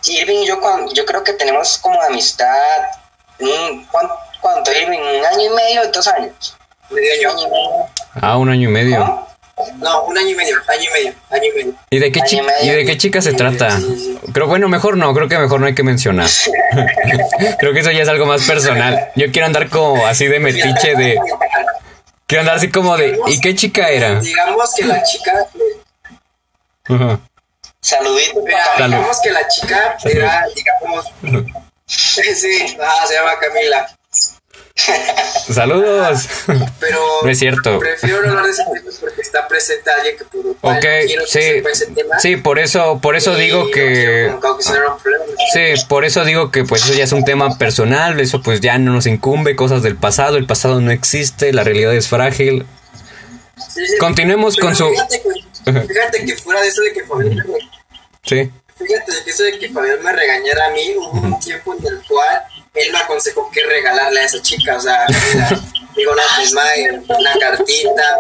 Irving 0.06 0.38
y 0.42 0.46
yo, 0.46 0.60
yo 0.94 1.04
creo 1.04 1.24
que 1.24 1.32
tenemos 1.32 1.78
como 1.78 2.00
amistad, 2.02 2.56
un, 3.40 3.84
¿cuán- 3.86 4.08
¿cuánto, 4.40 4.72
Irving? 4.72 5.00
¿Un 5.00 5.26
año 5.26 5.46
y 5.46 5.54
medio? 5.54 5.90
¿Dos 5.90 6.06
años? 6.06 6.56
Medio 6.90 7.32
¿Un 7.32 7.36
año. 7.38 7.38
año 7.38 7.46
y 7.46 7.50
medio? 7.50 7.86
Ah, 8.22 8.36
un 8.36 8.48
año 8.50 8.68
y 8.68 8.72
medio. 8.72 8.98
¿No? 9.00 9.28
No, 9.78 10.02
un 10.04 10.18
año 10.18 10.28
y 10.30 10.34
medio, 10.34 10.56
año 10.68 10.82
y 10.82 10.92
medio, 10.92 11.14
año 11.30 11.42
y 11.44 11.56
medio. 11.56 11.74
¿Y 11.90 11.98
de 11.98 12.12
qué, 12.12 12.20
chi- 12.22 12.38
y 12.38 12.42
medio. 12.42 12.72
¿Y 12.72 12.76
de 12.76 12.84
qué 12.84 12.98
chica 12.98 13.20
se 13.22 13.32
trata? 13.34 13.76
sí, 13.78 13.96
sí. 14.22 14.32
Creo, 14.32 14.46
bueno, 14.46 14.68
mejor 14.68 14.96
no, 14.96 15.12
creo 15.14 15.28
que 15.28 15.38
mejor 15.38 15.60
no 15.60 15.66
hay 15.66 15.74
que 15.74 15.82
mencionar. 15.82 16.28
creo 17.58 17.72
que 17.72 17.80
eso 17.80 17.90
ya 17.90 18.02
es 18.02 18.08
algo 18.08 18.26
más 18.26 18.42
personal. 18.44 19.10
Yo 19.16 19.30
quiero 19.32 19.46
andar 19.46 19.68
como 19.68 20.06
así 20.06 20.26
de 20.28 20.38
metiche 20.40 20.94
de... 20.94 21.18
Quiero 22.26 22.40
andar 22.40 22.56
así 22.56 22.70
como 22.70 22.96
de... 22.96 23.18
¿Y 23.26 23.40
qué 23.40 23.54
chica 23.54 23.88
era? 23.88 24.20
Digamos 24.20 24.74
que 24.74 24.84
la 24.84 25.02
chica. 25.02 25.46
Saludito 27.80 28.40
digamos 28.40 29.20
que 29.20 29.30
la 29.30 29.46
chica 29.46 29.96
era, 30.04 30.46
digamos, 30.54 31.04
sí, 31.86 32.76
ah, 32.80 33.04
se 33.06 33.14
llama 33.14 33.38
Camila, 33.38 33.94
Saludos. 35.52 36.28
pero 36.80 36.98
No 37.22 37.30
es 37.30 37.38
cierto. 37.38 37.78
prefiero 37.78 38.22
no 38.22 38.30
hablar 38.30 38.44
de 38.46 38.50
ese 38.52 38.62
tema 38.64 38.90
porque 39.00 39.20
está 39.22 39.46
presente 39.48 39.90
alguien 39.90 40.16
que 40.16 40.24
por 40.24 40.44
lo 40.44 40.54
cual 40.54 40.76
Ok, 40.78 40.84
quiero 41.06 41.24
que 41.24 41.30
sí. 41.30 41.40
sepa 41.42 41.70
ese 41.70 41.86
tema. 41.88 42.18
Sí, 42.18 42.36
por 42.36 42.58
eso, 42.58 42.98
por 43.00 43.16
eso 43.16 43.34
digo 43.36 43.64
no 43.64 43.70
que. 43.70 44.32
problema. 44.40 44.96
Sí, 45.52 45.84
por 45.88 46.04
eso 46.04 46.24
digo 46.24 46.50
que 46.50 46.64
pues 46.64 46.84
eso 46.84 46.94
ya 46.94 47.04
es 47.04 47.12
un 47.12 47.24
tema 47.24 47.56
personal, 47.58 48.18
eso 48.20 48.40
pues 48.42 48.60
ya 48.60 48.78
no 48.78 48.92
nos 48.92 49.06
incumbe, 49.06 49.56
cosas 49.56 49.82
del 49.82 49.96
pasado, 49.96 50.36
el 50.36 50.46
pasado 50.46 50.80
no 50.80 50.90
existe, 50.90 51.52
la 51.52 51.64
realidad 51.64 51.94
es 51.94 52.08
frágil. 52.08 52.64
Sí, 53.72 53.86
sí. 53.86 53.98
Continuemos 53.98 54.56
con 54.56 54.74
su... 54.74 54.88
Fíjate 54.88 55.22
que, 55.22 55.86
fíjate 55.86 56.24
que 56.24 56.36
fuera 56.36 56.60
de 56.60 56.68
eso 56.68 56.82
de 56.82 56.92
que 56.92 57.04
Fabián 57.04 57.36
me, 57.36 57.44
Sí. 58.24 58.50
fíjate 58.78 59.12
que 59.24 59.30
eso 59.30 59.42
de 59.44 59.58
que 59.58 59.68
Fabián 59.68 60.02
me 60.02 60.12
regañara 60.12 60.66
a 60.66 60.70
mí, 60.70 60.94
hubo 60.96 61.10
un 61.12 61.38
tiempo 61.40 61.74
en 61.74 61.86
el 61.86 62.00
cual 62.08 62.42
él 62.74 62.92
me 62.92 62.98
aconsejó 62.98 63.50
qué 63.52 63.60
regalarle 63.64 64.20
a 64.20 64.24
esa 64.24 64.42
chica, 64.42 64.76
o 64.76 64.80
sea, 64.80 65.06
mira, 65.32 65.48
digo, 65.96 66.14
no, 66.14 66.22
pues 66.36 66.52
May, 66.52 66.88
una 66.88 67.38
cartita, 67.38 68.18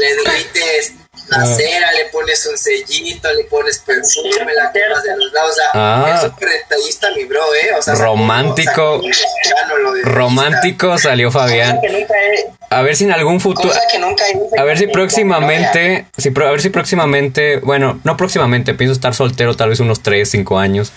le 0.00 0.14
derrites 0.16 0.94
la 1.28 1.38
Ah. 1.40 1.46
cera, 1.46 1.90
le 1.92 2.04
pones 2.12 2.44
un 2.46 2.58
sellito, 2.58 3.32
le 3.32 3.44
pones 3.44 3.78
perfume, 3.78 4.52
la 4.54 4.70
quemas 4.72 5.02
de 5.04 5.16
los 5.16 5.32
lados, 5.32 5.50
o 5.52 5.54
sea, 5.54 5.70
Ah. 5.72 6.12
es 6.16 6.20
súper 6.30 6.48
detallista 6.50 7.10
mi 7.16 7.24
bro, 7.24 7.42
eh, 7.54 7.72
o 7.78 7.82
sea, 7.82 7.94
Romántico. 7.94 9.00
Romántico 10.02 10.98
salió 10.98 11.30
Fabián. 11.30 11.80
A 12.70 12.82
ver 12.82 12.96
si 12.96 13.04
en 13.04 13.12
algún 13.12 13.40
futuro... 13.40 13.72
A 14.58 14.64
ver 14.64 14.78
si 14.78 14.86
próximamente, 14.88 16.06
si, 16.16 16.28
a 16.28 16.50
ver 16.50 16.60
si 16.60 16.70
próximamente, 16.70 17.58
bueno, 17.58 18.00
no 18.04 18.16
próximamente, 18.16 18.74
pienso 18.74 18.92
estar 18.92 19.14
soltero 19.14 19.54
tal 19.56 19.70
vez 19.70 19.80
unos 19.80 20.02
3, 20.02 20.28
5 20.30 20.58
años, 20.58 20.92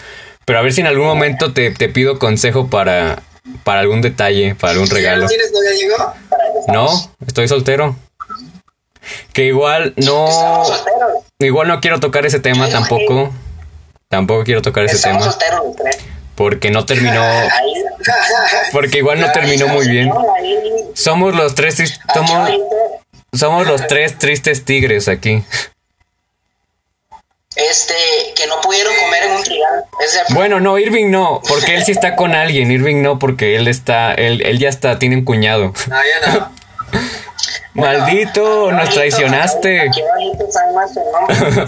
pero 0.47 0.59
a 0.59 0.61
ver 0.61 0.71
si 0.71 0.79
en 0.79 0.87
algún 0.87 1.05
momento 1.07 1.51
te, 1.53 1.71
te 1.71 1.89
pido 1.89 2.19
consejo 2.19 2.69
para, 2.69 3.21
para 3.65 3.81
algún 3.81 4.01
detalle, 4.01 4.55
para 4.55 4.71
algún 4.71 4.89
regalo. 4.89 5.23
¿No 5.23 5.27
tienes 5.27 5.51
novia, 5.51 5.71
Diego? 5.71 6.13
No, 6.69 6.87
estoy 7.27 7.49
soltero. 7.49 7.97
Que 9.33 9.43
igual 9.43 9.93
no, 9.97 10.63
igual 11.39 11.67
no 11.67 11.81
quiero 11.81 11.99
tocar 11.99 12.25
ese 12.25 12.39
tema 12.39 12.69
tampoco. 12.69 13.33
Tampoco 14.07 14.45
quiero 14.45 14.61
tocar 14.61 14.85
ese 14.85 14.99
tema 15.01 15.35
porque 16.35 16.71
no 16.71 16.85
terminó, 16.85 17.21
porque 18.71 18.99
igual 18.99 19.19
no 19.19 19.29
terminó 19.33 19.67
muy 19.67 19.85
bien. 19.89 20.09
Somos 20.93 21.35
los 21.35 21.55
tres, 21.55 21.75
tris- 21.75 21.99
somos, 22.13 22.49
somos 23.33 23.67
los 23.67 23.85
tres 23.87 24.17
tristes 24.17 24.63
tigres 24.63 25.09
aquí. 25.09 25.43
Este, 27.57 27.95
que 28.35 28.45
no 28.45 28.61
pudieron 28.61 28.93
comer 29.03 29.23
en 29.23 29.31
un 29.31 29.43
trigal. 29.43 29.85
Bueno, 30.29 30.59
no, 30.59 30.77
Irving 30.77 31.09
no, 31.09 31.41
porque 31.47 31.73
él 31.73 31.83
sí 31.83 31.91
está 31.91 32.15
con 32.15 32.35
alguien. 32.35 32.71
Irving 32.71 33.01
no, 33.01 33.17
porque 33.17 33.55
él 33.55 33.67
está, 33.67 34.13
él, 34.13 34.43
él 34.45 34.59
ya 34.59 34.69
está, 34.69 34.99
tiene 34.99 35.15
un 35.15 35.25
cuñado. 35.25 35.73
No, 35.87 35.95
ya 35.95 36.33
no. 36.33 36.51
Maldito, 37.73 38.71
nos 38.71 38.91
traicionaste. 38.91 39.89
Más 40.73 40.93
su 40.93 41.01
nombre. 41.11 41.35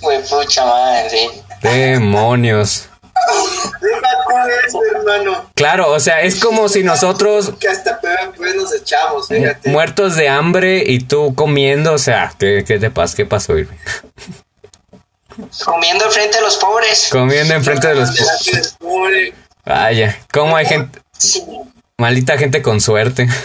Güey, 0.00 0.22
pucha 0.22 0.64
madre. 0.64 1.30
Demonios. 1.62 2.89
Eso, 4.66 4.80
hermano. 4.94 5.50
Claro, 5.54 5.90
o 5.90 6.00
sea, 6.00 6.20
es 6.22 6.38
como 6.40 6.68
si 6.68 6.82
nosotros 6.82 7.52
Que 7.58 7.68
hasta 7.68 8.00
peor 8.00 8.32
pues 8.36 8.54
nos 8.54 8.72
echamos, 8.74 9.28
fíjate. 9.28 9.70
muertos 9.70 10.16
de 10.16 10.28
hambre 10.28 10.82
y 10.86 11.00
tú 11.00 11.34
comiendo, 11.34 11.92
o 11.92 11.98
sea, 11.98 12.32
¿qué, 12.38 12.64
qué 12.66 12.78
te 12.78 12.90
pasa? 12.90 13.16
¿Qué 13.16 13.26
pasó, 13.26 13.56
Irving? 13.58 13.76
Comiendo 15.64 16.04
enfrente 16.04 16.36
de 16.36 16.42
los 16.42 16.56
pobres. 16.56 17.08
Comiendo 17.10 17.54
enfrente 17.54 17.88
de 17.88 17.94
los... 17.94 18.14
Delante 18.14 18.50
del 18.56 18.66
pobre. 18.78 19.34
Vaya, 19.64 20.18
¿cómo 20.32 20.56
hay 20.56 20.66
gente... 20.66 21.00
Sí. 21.16 21.44
Maldita 21.96 22.38
gente 22.38 22.62
con 22.62 22.80
suerte. 22.80 23.28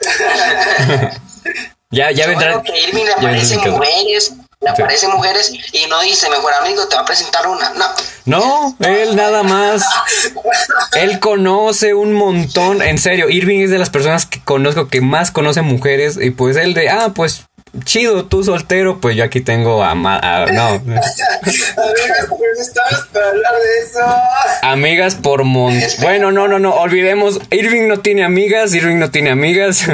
ya, 1.90 2.10
ya 2.10 2.26
vendrán... 2.26 2.54
Bueno, 2.54 2.64
que 2.64 2.80
Irving 2.88 3.04
le 3.04 3.10
ya 3.10 3.16
vendrán 3.16 3.34
aparecen 3.34 3.58
mi 3.58 3.64
casa. 3.64 3.76
mujeres, 3.76 4.32
le 4.62 4.68
Sí. 4.76 4.82
aparecen 4.82 5.10
mujeres 5.12 5.50
y 5.72 5.86
no 5.88 6.00
dice, 6.02 6.28
mejor 6.28 6.52
amigo, 6.52 6.86
te 6.86 6.94
va 6.94 7.00
a 7.00 7.04
presentar 7.06 7.46
una. 7.48 7.70
No, 7.70 7.86
No, 8.26 8.76
él 8.86 9.16
nada 9.16 9.42
más. 9.42 9.82
Él 10.92 11.18
conoce 11.18 11.94
un 11.94 12.12
montón. 12.12 12.82
En 12.82 12.98
serio, 12.98 13.30
Irving 13.30 13.60
es 13.62 13.70
de 13.70 13.78
las 13.78 13.88
personas 13.88 14.26
que 14.26 14.42
conozco 14.44 14.88
que 14.88 15.00
más 15.00 15.30
conoce 15.30 15.62
mujeres. 15.62 16.18
Y 16.20 16.30
pues 16.30 16.56
él 16.58 16.74
de, 16.74 16.90
ah, 16.90 17.12
pues 17.14 17.46
chido, 17.84 18.24
tú 18.26 18.42
soltero. 18.44 19.00
Pues 19.00 19.16
yo 19.16 19.24
aquí 19.24 19.40
tengo 19.40 19.82
a. 19.84 19.94
ma- 19.94 20.18
a- 20.18 20.46
no. 20.46 20.66
A 20.70 20.72
ver, 20.76 20.82
pues 22.28 22.60
estabas 22.60 23.06
para 23.12 23.28
hablar 23.28 23.52
de 23.54 23.78
eso. 23.86 24.00
Amigas 24.62 25.14
por 25.16 25.44
mon. 25.44 25.78
Bueno, 26.00 26.32
no, 26.32 26.48
no, 26.48 26.58
no. 26.58 26.74
Olvidemos. 26.74 27.40
Irving 27.50 27.88
no 27.88 28.00
tiene 28.00 28.24
amigas. 28.24 28.74
Irving 28.74 28.96
no 28.98 29.10
tiene 29.10 29.30
amigas. 29.30 29.84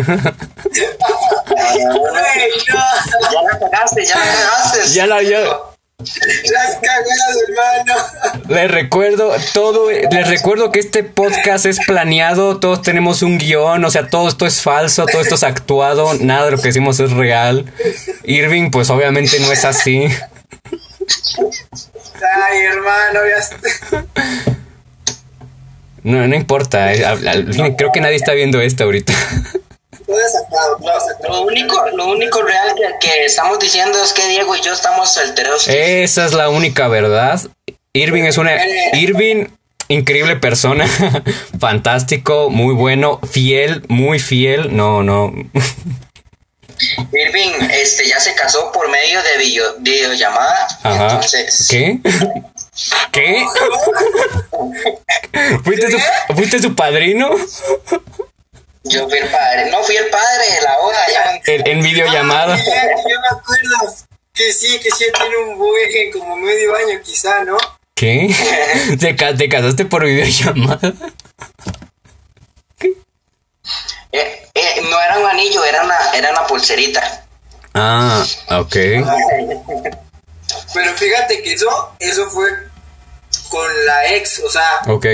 Güey, 1.46 1.84
no. 1.84 2.02
ya 3.32 3.42
la 3.42 3.58
cagaste, 3.58 4.04
ya 4.04 4.18
la 4.18 4.24
cagaste. 4.24 4.88
ya 4.94 5.06
la. 5.06 5.22
Ya, 5.22 5.38
Las 5.98 6.76
cagadas, 6.82 7.36
hermano. 7.48 8.44
les 8.48 8.70
recuerdo 8.70 9.32
todo. 9.54 9.90
Les 9.90 10.28
recuerdo 10.28 10.70
que 10.70 10.78
este 10.78 11.02
podcast 11.02 11.64
es 11.64 11.78
planeado. 11.86 12.58
Todos 12.60 12.82
tenemos 12.82 13.22
un 13.22 13.38
guion. 13.38 13.82
O 13.84 13.90
sea, 13.90 14.06
todo 14.08 14.28
esto 14.28 14.46
es 14.46 14.60
falso. 14.60 15.06
Todo 15.06 15.22
esto 15.22 15.36
es 15.36 15.42
actuado. 15.42 16.12
Nada 16.20 16.44
de 16.46 16.50
lo 16.52 16.58
que 16.58 16.68
decimos 16.68 17.00
es 17.00 17.12
real. 17.12 17.64
Irving, 18.24 18.70
pues 18.70 18.90
obviamente 18.90 19.40
no 19.40 19.50
es 19.50 19.64
así. 19.64 20.04
Ay, 22.22 22.58
hermano, 22.70 23.20
ya 23.28 23.38
está. 23.38 24.04
No, 26.02 26.28
no 26.28 26.36
importa. 26.36 26.92
eh, 26.92 27.04
creo 27.76 27.90
que 27.90 28.00
nadie 28.00 28.16
está 28.16 28.32
viendo 28.32 28.60
esto 28.60 28.84
ahorita. 28.84 29.12
Lo 31.28 31.42
único, 31.42 31.84
lo 31.94 32.06
único 32.08 32.42
real 32.42 32.74
que, 32.76 33.06
que 33.08 33.24
estamos 33.24 33.58
diciendo 33.58 34.02
es 34.02 34.12
que 34.12 34.26
Diego 34.28 34.54
y 34.56 34.60
yo 34.62 34.72
estamos 34.72 35.12
solteros. 35.12 35.66
Esa 35.68 36.26
es 36.26 36.32
la 36.32 36.48
única 36.48 36.88
verdad. 36.88 37.40
Irving 37.92 38.24
es 38.24 38.38
una. 38.38 38.52
Irving, 38.94 39.46
increíble 39.88 40.36
persona. 40.36 40.86
Fantástico, 41.60 42.50
muy 42.50 42.74
bueno, 42.74 43.20
fiel, 43.30 43.84
muy 43.88 44.18
fiel. 44.18 44.76
No, 44.76 45.02
no. 45.02 45.32
Irving 47.12 47.52
este, 47.70 48.06
ya 48.06 48.20
se 48.20 48.34
casó 48.34 48.70
por 48.70 48.90
medio 48.90 49.22
de 49.22 49.38
video- 49.38 49.76
videollamada. 49.78 50.66
Ajá. 50.82 51.04
Entonces, 51.14 51.68
¿Qué? 51.70 51.98
¿Qué? 53.12 53.44
¿Fuiste 55.64 55.90
su, 55.90 55.98
¿Fuiste 56.34 56.58
su 56.60 56.74
padrino? 56.74 57.30
Yo 58.88 59.08
fui 59.08 59.18
el 59.18 59.28
padre. 59.28 59.70
No 59.70 59.82
fui 59.82 59.96
el 59.96 60.08
padre 60.08 60.52
de 60.54 60.62
la 60.62 60.76
boda. 60.78 60.98
Ya 61.12 61.40
En, 61.52 61.66
en 61.68 61.82
videollamada. 61.82 62.54
Ah, 62.54 62.58
ya, 62.64 62.82
yo 63.08 63.20
me 63.20 63.28
acuerdo 63.28 63.96
que 64.32 64.52
sí, 64.52 64.78
que 64.80 64.90
sí 64.90 65.06
tiene 65.12 65.36
un 65.48 65.58
buen 65.58 66.12
como 66.12 66.36
medio 66.36 66.74
año 66.76 67.00
quizá, 67.02 67.44
¿no? 67.44 67.56
¿Qué? 67.94 68.34
¿Te, 69.00 69.14
te 69.14 69.48
casaste 69.48 69.84
por 69.86 70.04
videollamada? 70.04 70.92
Eh, 74.12 74.48
eh, 74.54 74.80
no 74.82 75.00
era 75.00 75.18
un 75.18 75.26
anillo, 75.26 75.64
era 75.64 75.82
una, 75.82 75.96
era 76.14 76.30
una 76.30 76.46
pulserita. 76.46 77.24
Ah, 77.74 78.24
ok. 78.50 78.76
Pero 80.72 80.92
fíjate 80.94 81.42
que 81.42 81.52
eso, 81.52 81.94
eso 81.98 82.30
fue 82.30 82.48
con 83.50 83.86
la 83.86 84.06
ex, 84.14 84.40
o 84.40 84.50
sea, 84.50 84.80
Ok. 84.86 85.06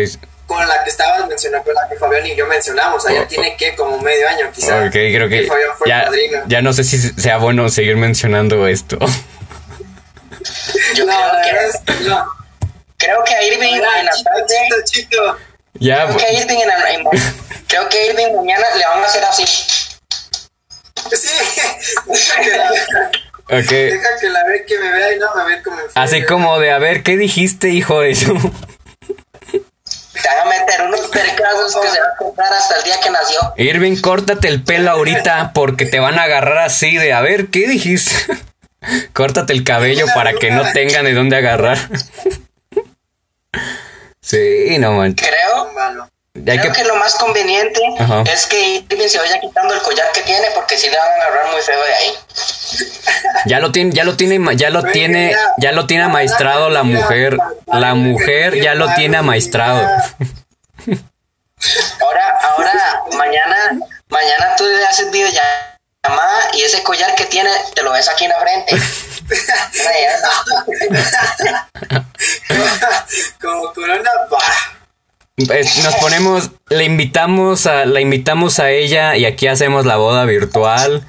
Con 0.56 0.68
la 0.68 0.82
que 0.84 0.90
estabas 0.90 1.26
mencionando, 1.28 1.64
con 1.64 1.74
la 1.74 1.88
que 1.88 1.96
Fabián 1.96 2.26
y 2.26 2.34
yo 2.36 2.46
mencionamos. 2.46 3.04
O 3.04 3.06
sea, 3.06 3.14
ya 3.16 3.22
Oh, 3.22 3.26
tiene 3.26 3.56
que 3.56 3.74
como 3.74 3.98
medio 4.00 4.28
año 4.28 4.50
quizá. 4.52 4.84
Ok, 4.84 4.90
creo 4.92 5.28
que 5.28 5.46
Fabián 5.46 5.70
fue 5.78 5.88
el 5.90 6.42
ya, 6.46 6.62
no 6.62 6.72
sé 6.72 6.84
si 6.84 6.98
sea 6.98 7.38
bueno 7.38 7.68
seguir 7.68 7.96
mencionando 7.96 8.66
esto. 8.66 8.98
Yo 10.94 11.04
No, 11.06 11.12
creo, 11.42 11.70
que, 11.86 12.04
no. 12.08 12.26
creo 12.96 13.24
que 13.24 13.34
a 13.34 13.42
Irving 13.44 13.72
Mira, 13.74 14.00
en 14.00 14.06
la 14.06 14.12
tarde. 14.12 14.84
chito. 14.84 15.38
ya, 15.74 16.04
Creo 16.06 16.16
que 16.16 16.24
a 16.26 16.32
Irving 16.32 16.58
en 16.58 16.68
la- 16.68 16.90
en- 16.92 17.04
creo 17.68 17.88
que 17.88 17.98
a 17.98 18.06
Irving 18.06 18.36
mañana 18.36 18.66
le 18.76 18.84
van 18.86 19.02
a 19.02 19.06
hacer 19.06 19.24
así. 19.24 19.44
Sí, 19.46 21.28
deja 22.06 22.40
que 22.40 22.56
la, 22.56 22.70
ok. 23.58 23.70
deja 23.70 24.08
que 24.20 24.28
la 24.30 24.44
ve, 24.44 24.64
que 24.66 24.78
me 24.78 24.90
vea 24.92 25.12
y 25.14 25.18
no 25.18 25.34
me 25.34 25.44
ve 25.56 25.62
como 25.62 25.76
Así 25.94 26.24
como 26.24 26.58
de, 26.60 26.70
a 26.72 26.78
ver, 26.78 27.02
¿qué 27.02 27.16
dijiste, 27.16 27.68
hijo 27.70 28.00
de 28.00 28.10
eso? 28.12 28.34
Meter 30.66 30.82
unos 30.86 31.00
percazos 31.08 31.76
que 31.82 31.88
se 31.88 31.98
a 31.98 32.16
contar 32.18 32.52
hasta 32.52 32.76
el 32.76 32.84
día 32.84 32.94
que 33.02 33.10
nació. 33.10 33.40
Irving, 33.56 33.96
córtate 34.00 34.48
el 34.48 34.62
pelo 34.62 34.90
ahorita 34.90 35.52
porque 35.54 35.86
te 35.86 36.00
van 36.00 36.18
a 36.18 36.24
agarrar 36.24 36.58
así 36.58 36.96
de, 36.96 37.12
a 37.12 37.20
ver, 37.20 37.48
¿qué 37.48 37.68
dijiste? 37.68 38.12
córtate 39.12 39.52
el 39.52 39.64
cabello 39.64 40.06
para 40.14 40.34
que 40.34 40.50
no 40.50 40.70
tengan 40.72 41.04
de 41.04 41.14
dónde 41.14 41.36
agarrar. 41.36 41.78
sí, 44.20 44.76
no 44.78 44.92
manches. 44.92 45.28
Creo, 45.28 45.68
Creo 46.34 46.72
que- 46.72 46.72
que... 46.72 46.84
lo 46.84 46.96
más 46.96 47.14
conveniente 47.16 47.80
Ajá. 47.98 48.22
es 48.22 48.46
que 48.46 48.84
Irving 48.88 49.08
se 49.08 49.18
vaya 49.18 49.38
quitando 49.40 49.74
el 49.74 49.82
collar 49.82 50.06
que 50.14 50.22
tiene 50.22 50.46
porque 50.54 50.78
si 50.78 50.88
le 50.88 50.96
van 50.96 51.10
a 51.10 51.14
agarrar 51.26 51.52
muy 51.52 51.60
feo 51.60 51.78
de 51.84 51.94
ahí. 51.94 52.12
Ya 53.44 53.58
lo 53.58 53.72
tiene, 53.72 53.92
ya 53.92 54.04
lo 54.04 54.16
tiene, 54.16 54.56
ya 54.56 54.70
lo 54.70 54.84
tiene, 54.84 55.34
ya 55.58 55.72
lo 55.72 55.86
tiene 55.86 56.04
amaestrado 56.04 56.70
la 56.70 56.84
mujer. 56.84 57.36
La 57.66 57.94
mujer 57.94 58.60
ya 58.60 58.74
lo 58.74 58.94
tiene 58.94 59.16
amaestrado. 59.16 59.84
Ahora, 62.00 62.38
ahora, 62.42 62.72
mañana, 63.16 63.56
mañana 64.08 64.56
tú 64.56 64.64
le 64.64 64.84
haces 64.84 65.10
videollamada 65.10 66.50
y 66.54 66.62
ese 66.62 66.82
collar 66.82 67.14
que 67.14 67.24
tiene 67.26 67.50
te 67.74 67.82
lo 67.82 67.92
ves 67.92 68.08
aquí 68.08 68.24
en 68.24 68.30
la 68.30 68.40
frente. 68.40 68.76
Como 73.40 73.72
corona, 73.72 74.10
bah. 74.30 74.38
Es- 75.54 75.82
Nos 75.84 75.94
ponemos, 75.96 76.50
le 76.68 76.84
invitamos 76.84 77.66
a, 77.66 77.84
la 77.86 78.00
invitamos 78.00 78.58
a 78.58 78.70
ella 78.70 79.16
y 79.16 79.24
aquí 79.24 79.46
hacemos 79.46 79.86
la 79.86 79.96
boda 79.96 80.24
virtual. 80.24 81.02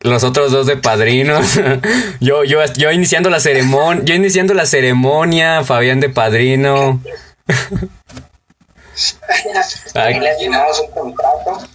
Los 0.00 0.24
otros 0.24 0.52
dos 0.52 0.66
de 0.66 0.76
padrinos. 0.76 1.54
Yo, 2.20 2.44
yo, 2.44 2.64
yo 2.76 2.92
iniciando 2.92 3.30
la 3.30 3.40
ceremonia, 3.40 4.02
yo 4.04 4.14
iniciando 4.14 4.52
la 4.54 4.66
ceremonia, 4.66 5.64
Fabián 5.64 6.00
de 6.00 6.08
padrino. 6.10 7.00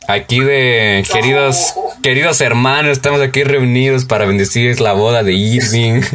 Aquí 0.07 0.39
de 0.39 1.03
queridos, 1.11 1.74
queridos 2.01 2.41
hermanos, 2.41 2.93
estamos 2.93 3.22
aquí 3.22 3.43
reunidos 3.43 4.05
para 4.05 4.26
bendecir 4.26 4.82
la 4.82 4.93
boda 4.93 5.22
de 5.24 5.34
Irving. 5.34 6.01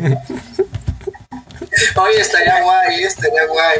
Oye, 1.96 2.20
estaría 2.20 2.62
guay, 2.62 3.04
estaría 3.04 3.46
guay. 3.46 3.78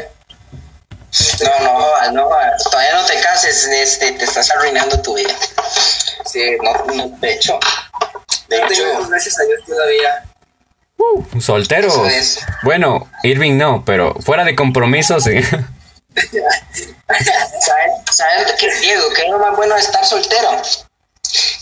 No, 1.43 1.63
no, 1.63 1.69
jodas, 1.79 2.13
no, 2.13 2.25
jodas. 2.25 2.63
todavía 2.63 2.93
no 2.93 3.05
te 3.05 3.19
cases, 3.21 3.67
este, 3.67 4.11
te 4.13 4.23
estás 4.23 4.51
arruinando 4.51 5.01
tu 5.01 5.15
vida. 5.15 5.33
Sí, 6.25 6.57
no, 6.61 6.73
no, 6.93 7.09
de 7.19 7.33
hecho, 7.33 7.59
de 8.47 8.57
tengo 8.57 8.71
hecho, 8.71 9.09
meses 9.09 9.37
a 9.39 9.43
Dios 9.43 9.61
todavía. 9.65 10.23
Solteros. 11.39 11.93
Eso 11.93 12.07
es. 12.07 12.39
Bueno, 12.63 13.09
Irving 13.23 13.57
no, 13.57 13.83
pero 13.85 14.15
fuera 14.15 14.43
de 14.43 14.55
compromiso, 14.55 15.19
sí. 15.19 15.39
¿Sabes, 17.59 17.91
sabes 18.11 18.53
qué, 18.59 18.73
Diego? 18.81 19.09
¿Qué 19.15 19.23
es 19.23 19.29
lo 19.29 19.39
más 19.39 19.55
bueno 19.55 19.75
de 19.75 19.81
estar 19.81 20.05
soltero? 20.05 20.49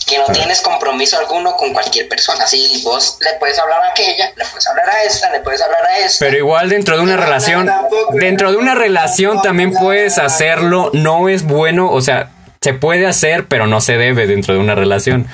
Que 0.06 0.18
no 0.18 0.26
tienes 0.26 0.60
compromiso 0.60 1.18
alguno 1.18 1.56
con 1.56 1.72
cualquier 1.72 2.08
persona. 2.08 2.44
Así 2.44 2.80
vos 2.84 3.18
le 3.20 3.34
puedes 3.34 3.58
hablar 3.58 3.82
a 3.82 3.88
aquella, 3.88 4.32
le 4.36 4.44
puedes 4.44 4.66
hablar 4.68 4.88
a 4.88 5.02
esta, 5.02 5.30
le 5.30 5.40
puedes 5.40 5.60
hablar 5.60 5.84
a 5.84 5.98
esta. 5.98 6.24
Pero 6.24 6.36
igual 6.36 6.68
dentro 6.68 6.96
de 6.96 7.02
una 7.02 7.16
relación, 7.16 7.70
dentro 8.12 8.52
de 8.52 8.58
una 8.58 8.74
relación 8.74 9.42
también 9.42 9.72
puedes 9.72 10.18
hacerlo, 10.18 10.90
no 10.92 11.28
es 11.28 11.42
bueno, 11.42 11.90
o 11.90 12.00
sea, 12.00 12.30
se 12.60 12.74
puede 12.74 13.06
hacer, 13.06 13.46
pero 13.48 13.66
no 13.66 13.80
se 13.80 13.96
debe 13.96 14.26
dentro 14.26 14.54
de 14.54 14.60
una 14.60 14.74
relación. 14.74 15.28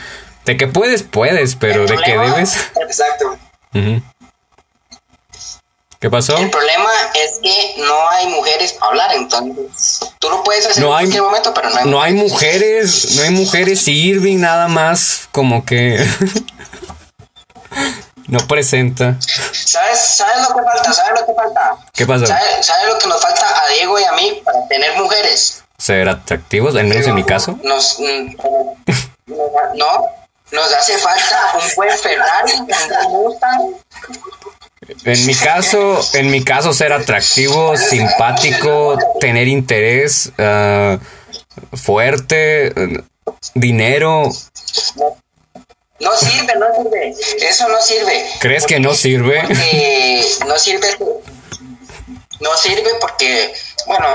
De 0.47 0.57
que 0.57 0.67
puedes, 0.67 1.03
puedes, 1.03 1.55
pero 1.55 1.87
de 1.87 1.97
que 1.99 2.19
debes. 2.19 2.57
Exacto. 2.81 3.39
Ujú. 3.75 4.03
¿Qué 6.03 6.11
pasó? 6.11 6.37
El 6.37 6.51
problema 6.51 6.91
es 7.15 7.39
que 7.41 7.75
no 7.79 8.09
hay 8.11 8.27
mujeres 8.27 8.73
para 8.73 8.89
hablar, 8.91 9.13
entonces 9.15 10.01
tú 10.19 10.29
lo 10.31 10.43
puedes 10.43 10.67
hacer 10.67 10.83
No 10.83 10.89
en 10.89 10.95
hay- 10.97 11.05
cualquier 11.05 11.23
momento, 11.23 11.55
pero 11.55 11.71
no 11.71 11.77
hay, 11.77 11.85
No 11.89 12.03
hay 12.03 12.13
mujeres, 12.15 13.15
no 13.15 13.23
hay 13.23 13.31
mujeres 13.31 13.87
y 13.87 13.93
Irving 14.09 14.39
nada 14.41 14.67
más 14.67 15.29
como 15.31 15.65
que 15.65 16.05
no 18.27 18.41
presenta. 18.49 19.15
¿Sabes, 19.21 19.99
¿Sabes 20.17 20.39
lo 20.49 20.57
que 20.57 20.63
falta? 20.65 20.93
¿Sabes 20.93 21.21
lo 21.21 21.27
que 21.27 21.35
falta? 21.35 21.77
¿Qué 21.93 22.05
pasó? 22.05 22.27
¿Sabes, 22.27 22.67
¿Sabes 22.67 22.89
lo 22.93 22.99
que 22.99 23.07
nos 23.07 23.23
falta 23.23 23.63
a 23.65 23.69
Diego 23.69 23.97
y 24.01 24.03
a 24.03 24.13
mí 24.15 24.43
para 24.45 24.67
tener 24.67 24.97
mujeres? 24.99 25.63
Ser 25.79 26.09
atractivos, 26.09 26.75
al 26.75 26.87
menos 26.87 27.07
en 27.07 27.15
mi 27.15 27.23
caso. 27.23 27.57
Nos, 27.63 28.01
mm, 28.01 28.35
no, 29.77 30.05
nos 30.51 30.73
hace 30.73 30.99
falta 30.99 31.53
un 31.55 31.71
buen 31.77 31.97
Ferrari, 31.97 32.55
un 32.55 32.67
buen 32.67 33.09
Mustang. 33.11 33.61
En 35.05 35.27
mi 35.27 35.35
caso, 35.35 36.01
en 36.15 36.31
mi 36.31 36.43
caso 36.43 36.73
ser 36.73 36.93
atractivo, 36.93 37.77
simpático, 37.77 38.99
tener 39.21 39.47
interés, 39.47 40.33
ah, 40.39 40.99
fuerte, 41.75 42.73
dinero. 43.55 44.25
No 46.01 46.11
sirve, 46.17 46.55
no 46.57 46.67
sirve. 46.77 47.15
Eso 47.49 47.69
no 47.69 47.81
sirve. 47.81 48.27
¿Crees 48.41 48.67
que 48.67 48.81
no 48.81 48.95
sirve? 48.95 49.43
Porque 49.43 50.25
no 50.47 50.59
sirve. 50.59 50.89
No 52.41 52.57
sirve 52.57 52.91
porque, 53.01 53.55
bueno, 53.87 54.07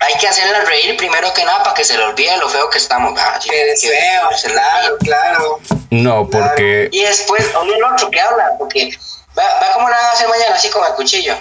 hay 0.00 0.14
que 0.18 0.26
hacerla 0.26 0.64
reír 0.64 0.96
primero 0.96 1.32
que 1.34 1.44
nada 1.44 1.62
para 1.62 1.74
que 1.74 1.84
se 1.84 1.98
le 1.98 2.04
olvide 2.04 2.34
lo 2.38 2.48
feo 2.48 2.70
que 2.70 2.78
estamos. 2.78 3.18
Así 3.20 3.50
Que 3.50 3.64
deseo, 3.66 4.28
claro, 4.44 4.96
claro. 5.00 5.60
No, 5.90 6.28
porque 6.30 6.88
Y 6.90 7.02
después, 7.02 7.54
oye 7.54 7.76
el 7.76 7.84
otro 7.84 8.10
que 8.10 8.20
habla, 8.20 8.52
porque 8.58 8.90
va, 9.36 9.42
va 9.42 9.72
como 9.74 9.88
la 9.88 9.96
va 9.96 10.08
a 10.08 10.12
hacer 10.12 10.28
mañana 10.28 10.54
así 10.54 10.70
con 10.70 10.82
el 10.86 10.94
cuchillo. 10.94 11.34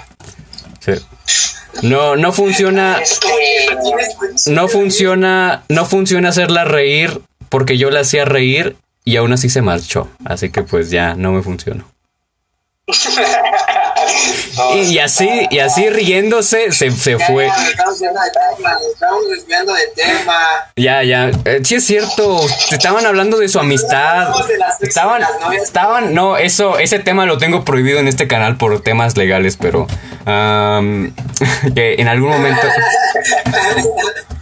sí. 0.79 0.93
no, 1.83 2.15
no 2.15 2.31
funciona, 2.33 3.01
no 4.47 4.67
funciona, 4.67 5.63
no 5.69 5.85
funciona 5.85 6.29
hacerla 6.29 6.63
reír 6.63 7.21
porque 7.49 7.77
yo 7.77 7.89
la 7.89 8.01
hacía 8.01 8.25
reír 8.25 8.77
y 9.05 9.17
aún 9.17 9.33
así 9.33 9.49
se 9.49 9.61
marchó. 9.61 10.09
Así 10.25 10.49
que 10.49 10.63
pues 10.63 10.89
ya 10.89 11.15
no 11.15 11.31
me 11.31 11.43
funcionó. 11.43 11.92
Y, 14.75 14.93
y 14.93 14.99
así, 14.99 15.47
y 15.49 15.59
así 15.59 15.89
riéndose 15.89 16.71
se, 16.71 16.91
se 16.91 17.17
fue. 17.17 17.47
Ya, 17.47 17.67
Estamos 17.69 17.99
desviando 17.99 18.21
de 18.21 18.31
tema, 18.31 18.77
estamos 18.91 19.29
desviando 19.29 19.73
de 19.73 19.87
tema. 19.95 20.39
Ya, 20.75 21.03
ya. 21.03 21.31
Eh, 21.45 21.61
sí 21.63 21.75
es 21.75 21.85
cierto. 21.85 22.45
Estaban 22.71 23.05
hablando 23.05 23.37
de 23.37 23.47
su 23.47 23.59
amistad. 23.59 24.29
Estaban, 24.81 25.23
estaban. 25.61 26.13
No, 26.13 26.37
eso, 26.37 26.77
ese 26.79 26.99
tema 26.99 27.25
lo 27.25 27.37
tengo 27.37 27.63
prohibido 27.63 27.99
en 27.99 28.07
este 28.07 28.27
canal 28.27 28.57
por 28.57 28.81
temas 28.81 29.17
legales, 29.17 29.57
pero 29.57 29.87
que 30.25 31.95
en 31.97 32.07
algún 32.07 32.29
momento. 32.29 32.61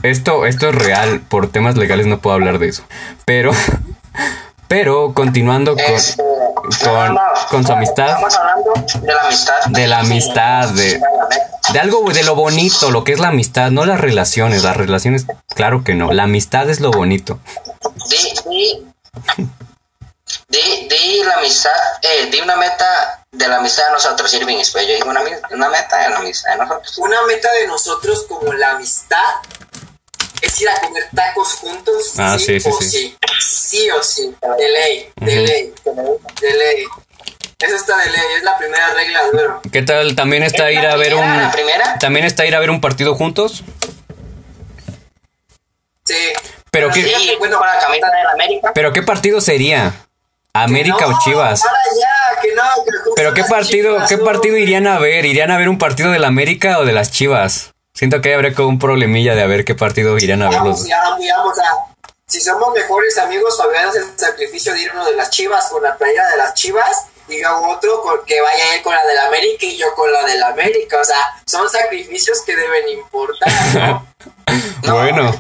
Esto, 0.04 0.48
esto 0.48 0.70
es 0.70 0.76
real. 0.76 1.22
Por 1.22 1.52
temas 1.52 1.78
legales 1.78 2.08
no 2.08 2.20
puedo 2.20 2.34
hablar 2.34 2.58
de 2.58 2.70
eso. 2.70 2.84
Pero, 3.26 3.52
pero 4.68 5.14
continuando 5.14 5.76
con, 5.76 5.96
este, 5.96 6.24
con, 6.62 7.18
con 7.50 7.66
su 7.66 7.72
amistad. 7.74 8.08
Estamos 8.08 8.36
hablando 8.36 8.74
de 9.02 9.14
la 9.14 9.22
amistad. 9.22 9.54
De 9.68 9.88
la 9.88 10.00
amistad, 10.00 10.70
de- 10.70 11.02
De 11.74 11.80
algo 11.80 12.04
de 12.12 12.24
lo 12.24 12.36
bonito, 12.36 12.92
lo 12.92 13.04
que 13.04 13.14
es 13.14 13.20
la 13.20 13.30
amistad, 13.30 13.72
no 13.72 13.86
las 13.86 14.00
relaciones. 14.02 14.64
Las 14.64 14.76
relaciones, 14.78 15.26
claro 15.56 15.84
que 15.84 15.94
no. 15.94 16.12
La 16.12 16.24
amistad 16.24 16.70
es 16.70 16.80
lo 16.80 16.92
bonito. 16.92 17.40
Di, 20.48 20.88
di 20.90 21.24
la 21.24 21.36
amistad, 21.36 21.72
eh, 22.02 22.30
di 22.32 22.40
una 22.42 22.56
meta 22.56 23.24
de 23.32 23.48
la 23.48 23.58
amistad 23.58 23.86
de 23.88 23.92
nosotros, 23.94 24.34
Irving. 24.34 24.58
Después 24.58 24.86
yo 24.88 24.94
digo 24.96 25.10
una 25.10 25.70
meta 25.70 25.98
de 25.98 26.10
la 26.10 26.18
amistad 26.18 26.52
de 26.52 26.58
nosotros. 26.58 26.98
Una 26.98 27.22
meta 27.28 27.50
de 27.52 27.68
nosotros 27.68 28.26
como 28.28 28.52
la 28.54 28.72
amistad 28.72 29.18
es 30.42 30.62
ir 30.62 30.70
a 30.70 30.80
comer 30.80 31.04
tacos 31.16 31.54
juntos. 31.56 32.14
Ah, 32.18 32.38
sí, 32.38 32.60
sí, 32.60 32.70
o 32.70 32.82
sí. 32.82 32.90
sí. 32.90 33.18
Sí 33.40 33.90
o 33.92 34.04
sí. 34.04 34.36
De 34.58 34.70
ley, 34.70 35.10
de 35.16 35.36
ley, 35.36 35.74
de 36.42 36.54
ley. 36.54 36.86
Eso 37.60 37.76
está 37.76 37.98
de 37.98 38.10
ley, 38.10 38.22
es 38.38 38.44
la 38.44 38.58
primera 38.58 38.94
regla, 38.94 39.22
duro. 39.32 39.62
¿Qué 39.72 39.82
tal? 39.84 40.16
También 40.16 40.44
está 40.44 40.72
ir 40.72 40.80
a 40.80 40.96
ver 40.96 41.16
un. 41.16 41.22
La 41.22 41.52
primera, 41.52 42.00
También 42.00 42.26
está 42.26 42.46
ir 42.46 42.56
a 42.56 42.60
ver 42.60 42.72
un 42.72 42.82
partido 42.82 43.16
juntos. 43.16 43.64
Sí. 46.04 46.16
Pero 46.72 46.90
qué, 46.90 47.04
sí, 47.04 47.36
bueno, 47.38 47.60
de 47.60 48.24
la 48.24 48.32
América. 48.34 48.72
pero 48.74 48.94
qué 48.94 49.04
partido 49.04 49.42
sería? 49.42 49.94
América 50.54 51.08
No, 51.08 51.16
o 51.16 51.20
Chivas. 51.24 51.62
Para 51.62 51.78
allá, 51.78 52.42
que 52.42 52.56
no, 52.56 52.64
que 52.84 53.12
Pero 53.16 53.34
qué 53.34 53.44
partido, 53.44 53.94
Chivas, 53.96 54.10
qué 54.10 54.18
partido 54.18 54.58
irían 54.58 54.88
a 54.88 55.00
ver? 55.00 55.26
¿Irían 55.26 55.52
a 55.52 55.58
ver 55.58 55.70
un 55.70 55.78
partido 55.78 56.12
de 56.12 56.20
la 56.20 56.28
América 56.28 56.80
o 56.80 56.86
de 56.86 56.94
las 56.94 57.12
Chivas? 57.12 57.71
Siento 57.94 58.22
que 58.22 58.30
ahí 58.30 58.36
habría 58.36 58.54
como 58.54 58.70
un 58.70 58.80
problemilla 58.80 59.36
de 59.36 59.44
a 59.44 59.48
ver 59.48 59.66
qué 59.66 59.76
partido 59.76 60.18
irían 60.18 60.42
a 60.42 60.46
ver 60.50 60.60
los 60.60 60.64
Vamos, 60.64 60.80
dos. 60.80 60.88
ya, 60.88 61.02
vamos 61.38 61.60
a. 61.60 61.64
Si 62.28 62.40
somos 62.40 62.74
mejores 62.74 63.18
amigos, 63.18 63.58
Fabián 63.58 63.90
hace 63.90 64.00
el 64.00 64.18
sacrificio 64.18 64.74
de 64.74 64.82
ir 64.84 64.92
uno 64.94 65.06
de 65.06 65.16
las 65.16 65.30
chivas 65.30 65.68
con 65.70 65.84
la 65.84 65.98
playera 65.98 66.30
de 66.30 66.38
las 66.38 66.54
chivas 66.54 67.06
y 67.28 67.42
yo 67.42 67.50
hago 67.50 67.70
otro 67.70 68.02
con 68.02 68.24
que 68.26 68.40
vaya 68.40 68.76
él 68.76 68.82
con 68.82 68.96
la 68.96 69.06
del 69.06 69.18
América 69.20 69.66
y 69.66 69.78
yo 69.78 69.94
con 69.96 70.12
la 70.12 70.24
del 70.24 70.42
América. 70.44 71.00
O 71.02 71.04
sea, 71.04 71.18
son 71.46 71.70
sacrificios 71.70 72.42
que 72.46 72.56
deben 72.56 72.88
importar, 72.90 73.52
¿no? 73.76 74.08
No. 74.84 74.96
Bueno, 74.96 75.32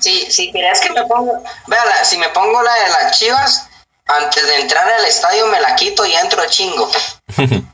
Si, 0.00 0.28
si 0.30 0.50
querés 0.50 0.80
que 0.80 0.90
me 0.90 1.04
ponga, 1.04 1.34
véala, 1.66 2.02
si 2.04 2.16
me 2.18 2.28
pongo 2.30 2.62
la 2.62 2.72
de 2.74 2.88
las 2.88 3.18
chivas, 3.18 3.68
antes 4.06 4.44
de 4.46 4.60
entrar 4.62 4.90
al 4.90 5.04
estadio 5.04 5.46
me 5.48 5.60
la 5.60 5.76
quito 5.76 6.04
y 6.06 6.14
entro 6.14 6.44
chingo. 6.46 6.90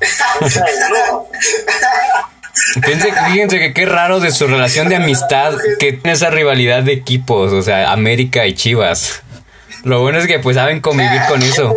Fíjense, 2.82 3.12
fíjense 3.12 3.58
que 3.58 3.74
qué 3.74 3.86
raro 3.86 4.20
de 4.20 4.30
su 4.32 4.46
relación 4.46 4.88
de 4.88 4.96
amistad 4.96 5.54
que 5.78 5.92
tiene 5.92 6.12
esa 6.12 6.30
rivalidad 6.30 6.82
de 6.82 6.92
equipos, 6.92 7.52
o 7.52 7.62
sea, 7.62 7.92
América 7.92 8.46
y 8.46 8.54
Chivas. 8.54 9.22
Lo 9.84 10.00
bueno 10.00 10.18
es 10.18 10.26
que 10.26 10.38
pues 10.38 10.56
saben 10.56 10.80
convivir 10.80 11.20
con 11.28 11.42
eso. 11.42 11.74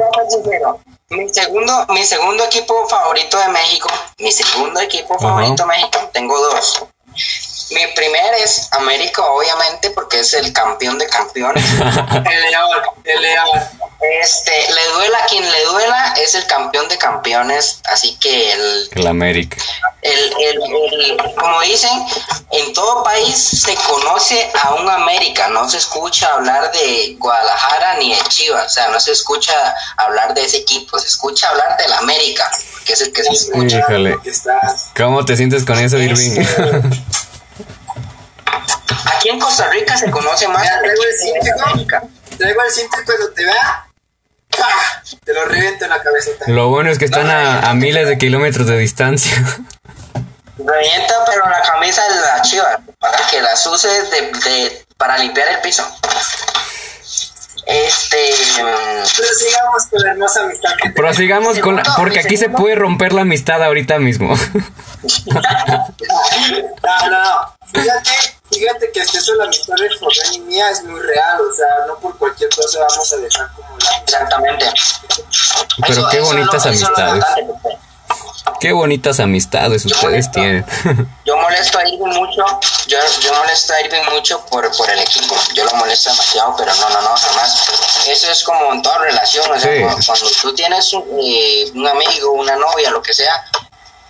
Mi 1.09 1.27
segundo, 1.29 1.85
mi 1.89 2.03
segundo 2.03 2.45
equipo 2.45 2.87
favorito 2.87 3.37
de 3.37 3.49
México, 3.49 3.89
mi 4.19 4.31
segundo 4.31 4.79
equipo 4.79 5.19
favorito 5.19 5.63
de 5.63 5.67
México, 5.67 6.09
tengo 6.13 6.39
dos. 6.39 6.85
Mi 7.71 7.87
primer 7.95 8.33
es 8.35 8.67
América, 8.71 9.23
obviamente, 9.25 9.89
porque 9.91 10.19
es 10.19 10.33
el 10.33 10.51
campeón 10.53 10.97
de 10.97 11.07
campeones. 11.07 11.63
El 11.73 12.51
león, 12.51 12.69
el 13.05 13.21
león. 13.21 13.47
Este, 14.21 14.51
le 14.73 14.83
duela 14.95 15.19
a 15.19 15.25
quien 15.27 15.43
le 15.49 15.63
duela, 15.65 16.13
es 16.17 16.33
el 16.33 16.45
campeón 16.47 16.87
de 16.89 16.97
campeones. 16.97 17.79
Así 17.85 18.17
que 18.19 18.51
el, 18.53 18.89
El 18.93 19.07
América. 19.07 19.57
el, 20.01 20.33
el, 20.39 20.59
el- 20.63 21.35
como 21.35 21.61
dicen, 21.61 21.91
en 22.51 22.73
todo 22.73 23.03
país 23.03 23.35
se 23.37 23.75
conoce 23.75 24.51
a 24.63 24.73
un 24.75 24.89
América, 24.89 25.47
no 25.49 25.69
se 25.69 25.77
escucha 25.77 26.33
hablar 26.33 26.71
de 26.71 27.15
Guadalajara 27.19 27.97
ni 27.97 28.13
de 28.15 28.21
Chivas, 28.27 28.65
o 28.65 28.69
sea, 28.69 28.87
no 28.89 28.99
se 28.99 29.11
escucha 29.11 29.53
hablar 29.97 30.33
de 30.33 30.45
ese 30.45 30.57
equipo, 30.57 30.97
se 30.99 31.07
escucha 31.07 31.49
hablar 31.49 31.77
del 31.77 31.93
América, 31.93 32.49
que 32.85 32.93
es 32.93 33.01
el 33.01 33.13
que 33.13 33.23
se 33.23 33.33
escucha. 33.33 33.79
Híjole. 33.79 34.17
¿Cómo 34.97 35.23
te 35.25 35.37
sientes 35.37 35.63
con 35.63 35.77
eso, 35.77 35.97
Irving? 35.99 36.43
Aquí 39.21 39.29
en 39.29 39.39
Costa 39.39 39.69
Rica 39.69 39.95
se 39.97 40.09
conoce 40.09 40.47
más 40.47 40.61
Mira, 40.63 40.73
al 40.77 40.81
traigo 40.81 41.03
el. 41.03 41.61
América. 41.63 42.03
Traigo 42.39 42.61
el 42.63 42.71
cinto 42.71 42.97
y 43.01 43.05
cuando 43.05 43.29
te 43.33 43.45
vea, 43.45 43.85
¡pah! 44.57 45.03
te 45.23 45.31
lo 45.33 45.45
reviento 45.45 45.83
en 45.85 45.91
la 45.91 46.01
cabecita. 46.01 46.45
Lo 46.47 46.69
bueno 46.69 46.89
es 46.89 46.97
que 46.97 47.05
están 47.05 47.29
a, 47.29 47.69
a 47.69 47.73
miles 47.75 48.07
de 48.07 48.17
kilómetros 48.17 48.65
de 48.65 48.77
distancia. 48.79 49.35
Revienta, 50.57 51.13
pero 51.27 51.47
la 51.47 51.61
camisa 51.61 52.01
de 52.07 52.15
la 52.19 52.41
Chivas, 52.41 52.79
para 52.99 53.17
que 53.29 53.41
las 53.41 53.63
uses 53.67 54.09
de, 54.09 54.21
de- 54.49 54.85
para 54.97 55.17
limpiar 55.19 55.47
el 55.49 55.59
piso. 55.61 55.87
Este. 57.67 58.17
mm, 58.59 58.63
Pero 58.63 59.27
sigamos 59.37 59.83
con 59.89 60.01
la 60.01 60.11
hermosa 60.11 60.39
amistad 60.41 60.69
que. 60.81 60.89
Prosigamos 60.91 61.59
con 61.59 61.75
la... 61.75 61.83
Porque 61.95 62.19
aquí 62.19 62.37
se 62.37 62.49
puede 62.49 62.73
romper 62.75 63.13
la 63.13 63.21
amistad 63.21 63.61
ahorita 63.63 63.99
mismo. 63.99 64.35
No, 64.35 65.41
no, 66.83 67.09
no. 67.09 67.55
Fíjate, 67.73 68.11
fíjate 68.51 68.91
que 68.91 68.99
este 69.01 69.17
eso 69.17 69.35
la 69.35 69.45
amistad 69.45 69.75
de 69.75 69.89
Forren 69.97 70.33
y 70.33 70.39
mía 70.41 70.69
es 70.69 70.83
muy 70.83 70.99
real. 70.99 71.39
O 71.41 71.53
sea, 71.55 71.67
no 71.87 71.97
por 71.99 72.17
cualquier 72.17 72.49
cosa 72.49 72.79
vamos 72.79 73.13
a 73.13 73.17
dejar 73.17 73.51
como 73.55 73.77
la. 73.77 73.97
Exactamente. 74.03 74.65
Pero 75.87 76.07
qué 76.09 76.19
bonitas 76.19 76.65
eso 76.65 76.69
es 76.69 76.81
lo 76.81 76.87
amistades. 76.87 77.25
Qué 78.59 78.71
bonitas 78.73 79.19
amistades 79.19 79.85
ustedes 79.85 80.29
tienen. 80.31 80.65
Yo 81.25 81.37
molesto 81.37 81.77
a 81.79 81.87
Irving 81.87 82.13
mucho, 82.13 82.43
yo, 82.87 82.97
yo 83.21 83.33
molesto 83.33 83.73
a 83.73 83.81
Irving 83.81 84.03
mucho 84.11 84.43
por, 84.47 84.69
por 84.75 84.89
el 84.89 84.99
equipo, 84.99 85.35
yo 85.55 85.63
lo 85.65 85.73
molesto 85.75 86.09
demasiado, 86.09 86.55
pero 86.57 86.73
no, 86.75 86.89
no, 86.89 87.01
no, 87.01 87.15
jamás. 87.15 87.63
Eso 88.07 88.29
es 88.29 88.43
como 88.43 88.73
en 88.73 88.81
toda 88.81 88.97
relación, 88.99 89.49
o 89.49 89.59
sea, 89.59 89.71
Sí. 89.75 89.81
cuando, 89.81 90.05
cuando 90.05 90.27
tú 90.41 90.53
tienes 90.55 90.91
un, 90.93 91.03
eh, 91.23 91.71
un 91.73 91.87
amigo, 91.87 92.31
una 92.33 92.55
novia, 92.55 92.91
lo 92.91 93.01
que 93.01 93.13
sea, 93.13 93.45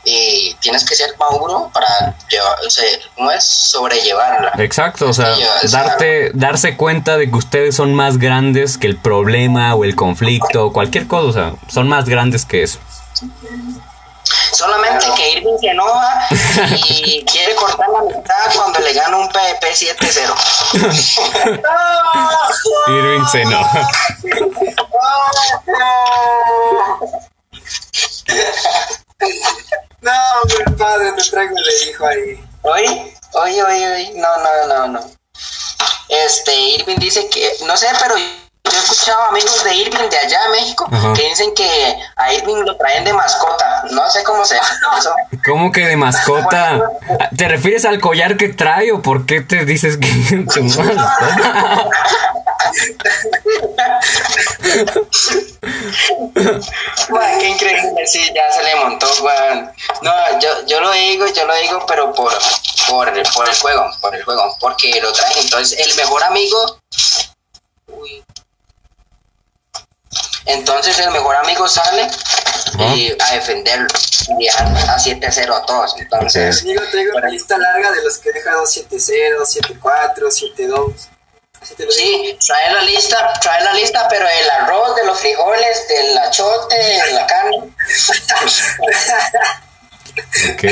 eh, 0.06 0.56
tienes 0.60 0.84
que 0.84 0.96
ser 0.96 1.16
maduro 1.18 1.70
para 1.74 2.16
llevar, 2.30 2.58
o 2.66 2.70
sea, 2.70 2.86
¿cómo 3.16 3.32
es? 3.32 3.44
Sobrellevarla. 3.44 4.54
Exacto, 4.58 5.08
o 5.10 5.14
sea, 5.14 5.36
darte, 5.70 6.32
darse 6.34 6.76
cuenta 6.76 7.18
de 7.18 7.30
que 7.30 7.38
ustedes 7.38 7.76
son 7.76 7.94
más 7.94 8.18
grandes 8.18 8.78
que 8.78 8.88
el 8.88 8.98
problema 8.98 9.76
o 9.76 9.84
el 9.84 9.96
conflicto 9.96 10.66
o 10.66 10.74
cualquier 10.74 11.08
cosa, 11.08 11.28
o 11.28 11.34
sea, 11.34 11.54
son 11.70 11.88
más 11.88 12.10
grandes 12.10 12.46
que 12.46 12.64
eso. 12.64 12.80
Solamente 14.54 15.06
que 15.16 15.32
Irving 15.38 15.58
se 15.60 15.68
enoja 15.68 16.28
y 16.88 17.24
quiere 17.32 17.56
cortar 17.56 17.88
la 17.90 18.02
mitad 18.02 18.54
cuando 18.56 18.80
le 18.80 18.94
gana 18.94 19.18
un 19.18 19.30
PvP 19.30 19.68
7-0. 19.72 20.36
Irving 22.88 23.26
se 23.32 23.42
enoja. 23.42 23.88
No, 30.02 30.12
hombre, 30.42 30.78
padre, 30.78 31.12
te 31.14 31.30
traigo 31.30 31.56
de 31.56 31.90
hijo 31.90 32.06
ahí. 32.08 32.46
Oye, 32.64 33.16
oye, 33.34 33.64
oye, 33.64 33.92
oye, 33.94 34.14
no, 34.16 34.28
no, 34.38 34.68
no, 34.68 34.88
no. 34.88 35.12
Este, 36.10 36.54
Irving 36.76 36.98
dice 36.98 37.30
que, 37.30 37.52
no 37.66 37.78
sé, 37.78 37.88
pero 38.02 38.18
yo 38.18 38.24
he 38.72 38.78
escuchado 38.84 39.22
amigos 39.24 39.64
de 39.64 39.76
Irving 39.76 40.10
de 40.10 40.18
allá 40.18 40.44
de 40.44 40.50
México 40.50 40.88
Ajá. 40.92 41.14
que 41.14 41.30
dicen 41.30 41.54
que 41.54 42.00
a 42.16 42.34
Irving 42.34 42.64
lo 42.66 42.76
traen 42.78 43.04
de 43.04 43.14
mascota. 43.14 43.84
No 43.92 44.10
sé 44.10 44.24
cómo 44.24 44.44
se 44.46 44.58
eso. 44.58 45.14
¿Cómo 45.46 45.72
que 45.72 45.88
de 45.88 45.98
mascota? 45.98 46.80
¿Te 47.38 47.48
refieres 47.48 47.86
al 47.86 48.00
collar 48.00 48.38
que 48.38 48.50
trae 48.50 48.92
o 48.92 49.02
por 49.02 49.26
qué 49.26 49.42
te 49.42 49.66
dices 49.66 49.98
que 49.98 50.08
tu 50.54 50.64
mascota? 50.64 51.90
Guau, 57.10 57.40
qué 57.40 57.48
increíble, 57.48 58.08
sí, 58.08 58.20
ya 58.34 58.52
se 58.52 58.64
le 58.64 58.76
montó, 58.76 59.08
weón. 59.22 59.72
No, 60.02 60.40
yo, 60.40 60.66
yo 60.66 60.80
lo 60.80 60.92
digo, 60.92 61.28
yo 61.28 61.46
lo 61.46 61.56
digo, 61.56 61.86
pero 61.88 62.14
por, 62.14 62.34
por, 62.90 63.12
por 63.34 63.48
el 63.50 63.58
juego, 63.60 63.92
por 64.02 64.16
el 64.16 64.24
juego, 64.24 64.58
porque 64.60 65.00
lo 65.02 65.12
traen. 65.14 65.38
Entonces, 65.40 65.78
el 65.88 65.96
mejor 65.96 66.24
amigo. 66.24 66.80
Uy. 67.88 68.24
Entonces, 70.46 70.98
el 71.00 71.12
mejor 71.12 71.36
amigo 71.36 71.68
sale 71.68 72.08
y 72.96 73.12
a 73.20 73.36
defenderlo 73.36 73.88
y 74.40 74.48
a, 74.48 74.54
a 74.54 74.98
7-0 74.98 75.56
a 75.56 75.66
todos. 75.66 75.96
Entonces, 75.98 76.64
Digo, 76.64 76.82
traigo 76.92 77.18
una 77.18 77.30
lista 77.30 77.58
larga 77.58 77.92
de 77.92 78.04
los 78.04 78.18
que 78.18 78.30
he 78.30 78.34
dejado 78.34 78.64
7-0, 78.64 79.38
7-4, 79.80 80.32
7-2. 80.58 81.11
Sí, 81.62 82.38
trae 82.46 82.74
la 82.74 82.82
lista, 82.84 83.34
trae 83.42 83.64
la 83.64 83.74
lista, 83.74 84.08
pero 84.10 84.26
el 84.28 84.50
arroz, 84.50 84.96
de 84.96 85.06
los 85.06 85.20
frijoles, 85.20 85.88
del 85.88 86.18
achote, 86.18 86.76
de 86.76 87.14
la 87.14 87.28
carne. 87.28 87.58
Ok. 90.54 90.64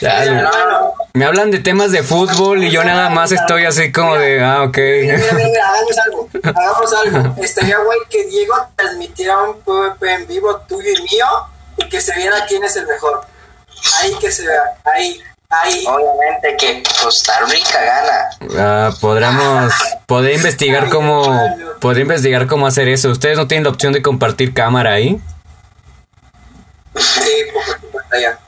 Ya, 0.00 0.24
No, 0.24 0.70
no. 0.70 0.94
Me 1.14 1.24
hablan 1.24 1.50
de 1.50 1.60
temas 1.60 1.92
de 1.92 2.02
fútbol 2.02 2.64
y 2.64 2.70
yo 2.70 2.82
nada 2.84 3.08
más 3.08 3.30
estoy 3.32 3.64
así 3.64 3.92
como 3.92 4.16
de, 4.16 4.42
ah, 4.42 4.64
ok. 4.64 4.76
Mira, 4.76 5.16
mira, 5.18 5.32
mira, 5.34 5.68
hagamos 5.68 5.98
algo. 5.98 6.28
Hagamos 6.42 6.92
algo. 6.92 7.42
Estaría 7.42 7.78
guay 7.78 7.98
que 8.10 8.24
Diego 8.26 8.54
transmitiera 8.74 9.38
un 9.42 9.60
PvP 9.60 10.12
en 10.12 10.26
vivo 10.26 10.56
tuyo 10.68 10.90
y 10.90 11.02
mío 11.02 11.26
y 11.76 11.88
que 11.88 12.00
se 12.00 12.14
viera 12.16 12.44
quién 12.46 12.64
es 12.64 12.74
el 12.76 12.86
mejor. 12.86 13.24
Ahí 14.00 14.14
que 14.20 14.30
se 14.32 14.46
vea. 14.46 14.62
Ahí, 14.84 15.22
Obviamente 15.86 16.56
que 16.58 16.82
Costa 17.02 17.32
Rica 17.48 17.80
gana. 17.80 18.58
Ah, 18.58 18.90
podremos, 19.00 19.72
podría 20.06 20.34
investigar 20.34 20.88
cómo, 20.88 21.38
podría 21.80 22.02
investigar 22.02 22.46
cómo 22.46 22.66
hacer 22.66 22.88
eso. 22.88 23.10
¿Ustedes 23.10 23.36
no 23.36 23.46
tienen 23.46 23.64
la 23.64 23.70
opción 23.70 23.92
de 23.92 24.02
compartir 24.02 24.54
cámara 24.54 24.92
ahí? 24.92 25.20
Sí, 26.96 27.30
por 27.52 28.02
pantalla. 28.02 28.38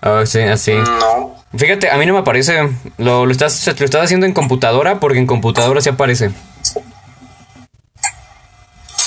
Ah, 0.00 0.22
sí, 0.26 0.40
así. 0.40 0.72
No. 0.74 1.34
Fíjate, 1.56 1.90
a 1.90 1.96
mí 1.96 2.06
no 2.06 2.14
me 2.14 2.20
aparece. 2.20 2.68
Lo, 2.98 3.26
lo 3.26 3.32
estás, 3.32 3.66
lo 3.78 3.84
estás 3.84 4.04
haciendo 4.04 4.26
en 4.26 4.32
computadora 4.32 5.00
porque 5.00 5.18
en 5.18 5.26
computadora 5.26 5.80
sí 5.80 5.88
aparece. 5.88 6.30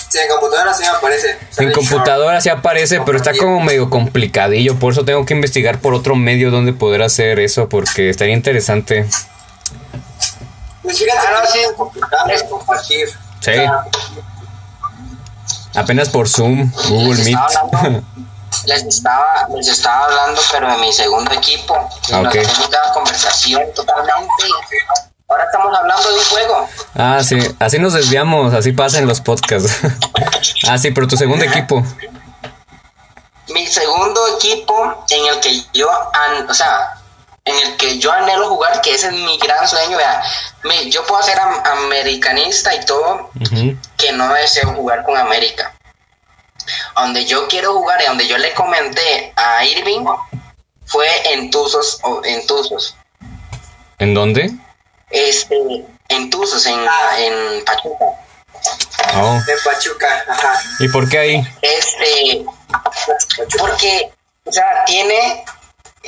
Sí, 0.09 0.19
en 0.19 0.29
computadora 0.29 0.73
sí 0.73 0.83
aparece. 0.85 1.37
En 1.57 1.71
computadora 1.73 2.39
sí 2.41 2.49
aparece, 2.49 3.01
pero 3.05 3.17
está 3.17 3.33
como 3.37 3.59
medio 3.59 3.89
complicadillo. 3.89 4.75
Por 4.79 4.93
eso 4.93 5.03
tengo 5.03 5.25
que 5.25 5.33
investigar 5.33 5.79
por 5.79 5.93
otro 5.93 6.15
medio 6.15 6.49
donde 6.49 6.71
poder 6.73 7.01
hacer 7.01 7.39
eso 7.39 7.67
porque 7.67 8.09
estaría 8.09 8.33
interesante. 8.33 9.05
Pues 10.81 10.97
fíjate 10.99 11.27
Ah, 11.27 11.41
no, 11.43 11.51
sí. 11.51 11.59
es 11.59 11.71
complicado 11.73 12.29
es 12.29 12.43
compartir. 12.43 13.07
Sí. 13.41 13.51
O 13.51 13.53
sea, 13.53 13.83
Apenas 15.75 16.09
por 16.09 16.27
Zoom, 16.27 16.71
Google 16.89 17.23
Meet. 17.23 17.37
hablando, 17.37 18.03
les 18.65 18.83
estaba, 18.83 19.47
les 19.55 19.67
estaba 19.67 20.05
hablando, 20.05 20.41
pero 20.51 20.71
de 20.71 20.77
mi 20.77 20.91
segundo 20.93 21.31
equipo. 21.33 21.75
Ah, 22.11 22.21
nos 22.21 22.27
ok. 22.33 22.35
hemos 22.35 22.71
dado 22.71 22.93
conversación 22.93 23.61
totalmente. 23.75 24.31
Ahora 25.29 25.43
estamos 25.43 25.77
hablando 25.77 26.09
de 26.09 26.15
un 26.15 26.23
juego. 26.25 26.69
Ah, 26.95 27.21
sí, 27.21 27.37
así 27.59 27.79
nos 27.79 27.93
desviamos, 27.93 28.53
así 28.53 28.71
pasa 28.71 28.99
en 28.99 29.07
los 29.07 29.19
podcasts. 29.19 29.81
ah, 30.69 30.77
sí, 30.77 30.91
pero 30.91 31.05
tu 31.07 31.17
segundo 31.17 31.43
equipo. 31.43 31.83
Mi 33.49 33.67
segundo 33.67 34.21
equipo 34.37 35.05
en 35.09 35.25
el 35.25 35.39
que 35.41 35.61
yo, 35.73 35.89
an- 36.13 36.49
o 36.49 36.53
sea, 36.53 36.93
en 37.43 37.55
el 37.55 37.75
que 37.77 37.99
yo 37.99 38.11
anhelo 38.13 38.47
jugar, 38.49 38.79
que 38.81 38.93
ese 38.93 39.07
es 39.07 39.13
mi 39.13 39.37
gran 39.37 39.67
sueño, 39.67 39.97
vea, 39.97 40.23
me- 40.63 40.89
yo 40.89 41.05
puedo 41.05 41.21
ser 41.23 41.37
am- 41.39 41.61
americanista 41.83 42.73
y 42.73 42.85
todo, 42.85 43.29
que 43.97 44.11
no 44.13 44.33
deseo 44.33 44.73
jugar 44.75 45.03
con 45.03 45.17
América. 45.17 45.73
Donde 46.95 47.25
yo 47.25 47.47
quiero 47.49 47.73
jugar 47.73 48.01
y 48.01 48.05
donde 48.05 48.27
yo 48.27 48.37
le 48.37 48.53
comenté 48.53 49.33
a 49.35 49.63
Irving 49.65 50.05
fue 50.85 51.07
en 51.33 51.49
Tuzos, 51.51 51.99
o 52.03 52.21
en 52.23 52.45
Tuzos. 52.47 52.95
¿En 53.99 54.13
dónde? 54.13 54.51
Este, 55.09 55.55
en 56.09 56.29
Tuzos, 56.29 56.65
en, 56.65 56.79
en 56.79 57.65
Pachuca. 57.65 58.05
Oh. 59.15 59.39
de 59.45 59.53
Pachuca. 59.63 60.25
Ajá. 60.29 60.61
¿Y 60.79 60.89
por 60.89 61.07
qué 61.07 61.17
ahí? 61.19 61.47
Este, 61.61 62.45
porque, 63.57 64.11
o 64.45 64.51
sea, 64.51 64.83
tiene, 64.85 65.45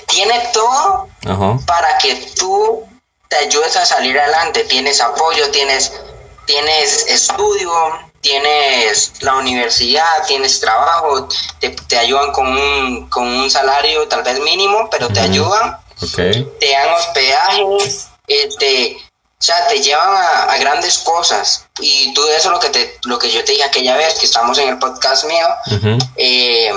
tiene 0.07 0.49
todo 0.53 1.07
Ajá. 1.25 1.59
para 1.65 1.97
que 1.99 2.15
tú 2.37 2.85
te 3.29 3.37
ayudes 3.37 3.77
a 3.77 3.85
salir 3.85 4.19
adelante. 4.19 4.63
Tienes 4.65 4.99
apoyo, 4.99 5.49
tienes, 5.51 5.93
tienes 6.45 7.05
estudio, 7.07 7.71
tienes 8.21 9.13
la 9.21 9.35
universidad, 9.35 10.25
tienes 10.27 10.59
trabajo, 10.59 11.29
te, 11.59 11.69
te 11.69 11.97
ayudan 11.97 12.31
con 12.31 12.47
un, 12.47 13.09
con 13.09 13.27
un 13.27 13.49
salario 13.49 14.07
tal 14.07 14.23
vez 14.23 14.39
mínimo, 14.41 14.89
pero 14.89 15.07
te 15.07 15.19
Ujú. 15.21 15.29
ayudan, 15.29 15.77
te 16.15 16.71
dan 16.71 16.93
hospedaje, 16.93 17.63
este, 18.29 18.95
o 18.97 19.41
sea, 19.41 19.67
te 19.67 19.79
llevan 19.81 20.13
a, 20.15 20.43
a 20.53 20.57
grandes 20.57 20.99
cosas. 20.99 21.65
Y 21.81 22.13
tú 22.13 22.25
eso 22.29 22.49
lo 22.51 22.59
que 22.59 22.69
te, 22.69 22.97
lo 23.05 23.17
que 23.19 23.29
yo 23.31 23.43
te 23.43 23.51
dije 23.53 23.63
aquella 23.63 23.95
vez 23.97 24.15
que 24.19 24.25
estamos 24.25 24.57
en 24.57 24.69
el 24.69 24.77
podcast 24.79 25.25
mío, 25.25 25.47
Ujú. 25.67 25.97
eh, 26.17 26.69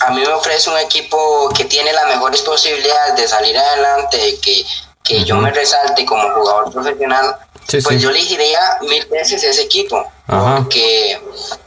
a 0.00 0.10
mí 0.10 0.20
me 0.20 0.28
ofrece 0.32 0.70
un 0.70 0.78
equipo 0.78 1.48
que 1.56 1.64
tiene 1.66 1.92
las 1.92 2.06
mejores 2.08 2.40
posibilidades 2.42 3.16
de 3.16 3.28
salir 3.28 3.56
adelante, 3.56 4.38
que, 4.42 4.64
que 5.04 5.24
yo 5.24 5.34
Ujú. 5.36 5.44
me 5.44 5.50
resalte 5.52 6.04
como 6.04 6.30
jugador 6.34 6.72
profesional, 6.72 7.36
Sí, 7.68 7.78
pues 7.80 7.96
sí. 7.96 8.02
yo 8.02 8.10
elegiría 8.10 8.78
mil 8.82 9.06
veces 9.06 9.42
ese 9.44 9.62
equipo. 9.62 10.04
Ajá. 10.26 10.56
Porque, 10.56 11.20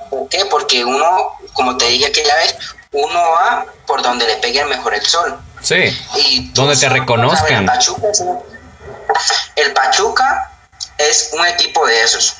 ¿Por 0.09 0.28
qué? 0.30 0.45
Porque 0.45 0.84
uno, 0.84 1.32
como 1.53 1.78
te 1.78 1.86
dije 1.86 2.07
aquella 2.07 2.36
vez, 2.36 2.55
uno 2.91 3.20
va 3.32 3.66
por 3.88 4.01
donde 4.01 4.26
le 4.28 4.36
pegue 4.38 4.63
mejor 4.66 4.93
el 4.93 5.05
sol. 5.05 5.38
Sí. 5.61 5.76
Y 6.18 6.49
Donde 6.51 6.74
te 6.76 6.82
sabes, 6.82 6.99
reconozcan. 6.99 7.66
Pachuca, 7.66 8.09
es 8.11 8.20
un- 8.20 8.39
el 9.56 9.74
Pachuca 9.74 10.51
es 10.97 11.30
un 11.34 11.45
equipo 11.47 11.86
de 11.88 12.03
esos. 12.03 12.38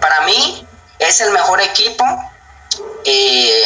Para 0.00 0.20
mí 0.22 0.66
es 0.98 1.20
el 1.20 1.30
mejor 1.32 1.60
equipo, 1.60 2.04
eh, 3.04 3.64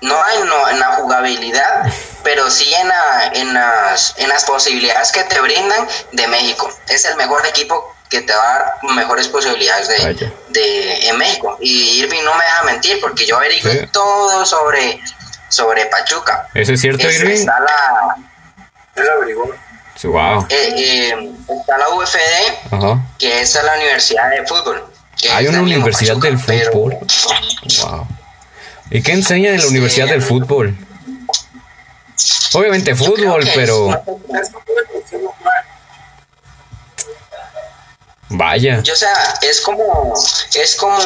no 0.00 0.28
en, 0.30 0.46
no 0.46 0.68
en 0.68 0.78
la 0.80 0.86
jugabilidad, 0.96 1.84
pero 2.24 2.50
sí 2.50 2.72
en, 2.74 2.88
la- 2.88 3.26
en, 3.34 3.54
las, 3.54 4.14
en 4.18 4.28
las 4.28 4.44
posibilidades 4.44 5.12
que 5.12 5.24
te 5.24 5.40
brindan 5.40 5.86
de 6.12 6.26
México. 6.28 6.68
Es 6.88 7.04
el 7.04 7.16
mejor 7.16 7.46
equipo 7.46 7.94
que 8.08 8.20
te 8.20 8.34
va 8.34 8.42
a 8.42 8.58
dar 8.58 8.74
mejores 8.94 9.28
posibilidades 9.28 9.88
de, 9.88 10.32
de 10.50 11.08
en 11.08 11.16
México. 11.18 11.56
Y 11.60 12.00
Irving 12.02 12.22
no 12.24 12.34
me 12.34 12.44
deja 12.44 12.62
mentir 12.64 13.00
porque 13.00 13.24
yo 13.26 13.36
averigué 13.36 13.80
Sí. 13.80 13.86
todo 13.92 14.44
sobre, 14.44 15.00
sobre 15.48 15.86
Pachuca. 15.86 16.48
¿Eso 16.52 16.72
es 16.74 16.80
cierto, 16.80 17.06
Es- 17.08 17.16
Irving? 17.20 17.34
Está 17.40 17.58
la, 17.60 18.16
Él 18.96 19.08
averiguó. 19.16 19.54
Sí, 19.96 20.08
Wow. 20.08 20.46
eh, 20.48 20.74
eh, 20.76 21.30
está 21.60 21.78
la 21.78 21.88
UFD, 21.90 22.18
Ajá. 22.70 23.00
que 23.18 23.40
es 23.42 23.54
la 23.54 23.74
Universidad 23.76 24.30
de 24.30 24.46
Fútbol. 24.46 24.84
que 25.20 25.30
Hay 25.30 25.46
una 25.46 25.62
universidad 25.62 26.14
Pachuca, 26.14 26.28
del 26.28 26.40
pero- 26.44 26.72
fútbol. 26.72 26.98
Wow. 27.82 28.06
¿Y 28.90 29.02
qué 29.02 29.12
enseñan 29.12 29.52
en 29.52 29.58
la 29.58 29.62
Sí. 29.64 29.68
universidad 29.68 30.06
del 30.08 30.22
fútbol? 30.22 30.76
Obviamente 32.54 32.94
fútbol, 32.96 33.48
pero 33.54 34.02
vaya. 38.30 38.80
Yo, 38.82 38.92
o 38.92 38.96
sea, 38.96 39.12
es 39.42 39.60
como, 39.60 40.14
es 40.54 40.76
como, 40.76 40.98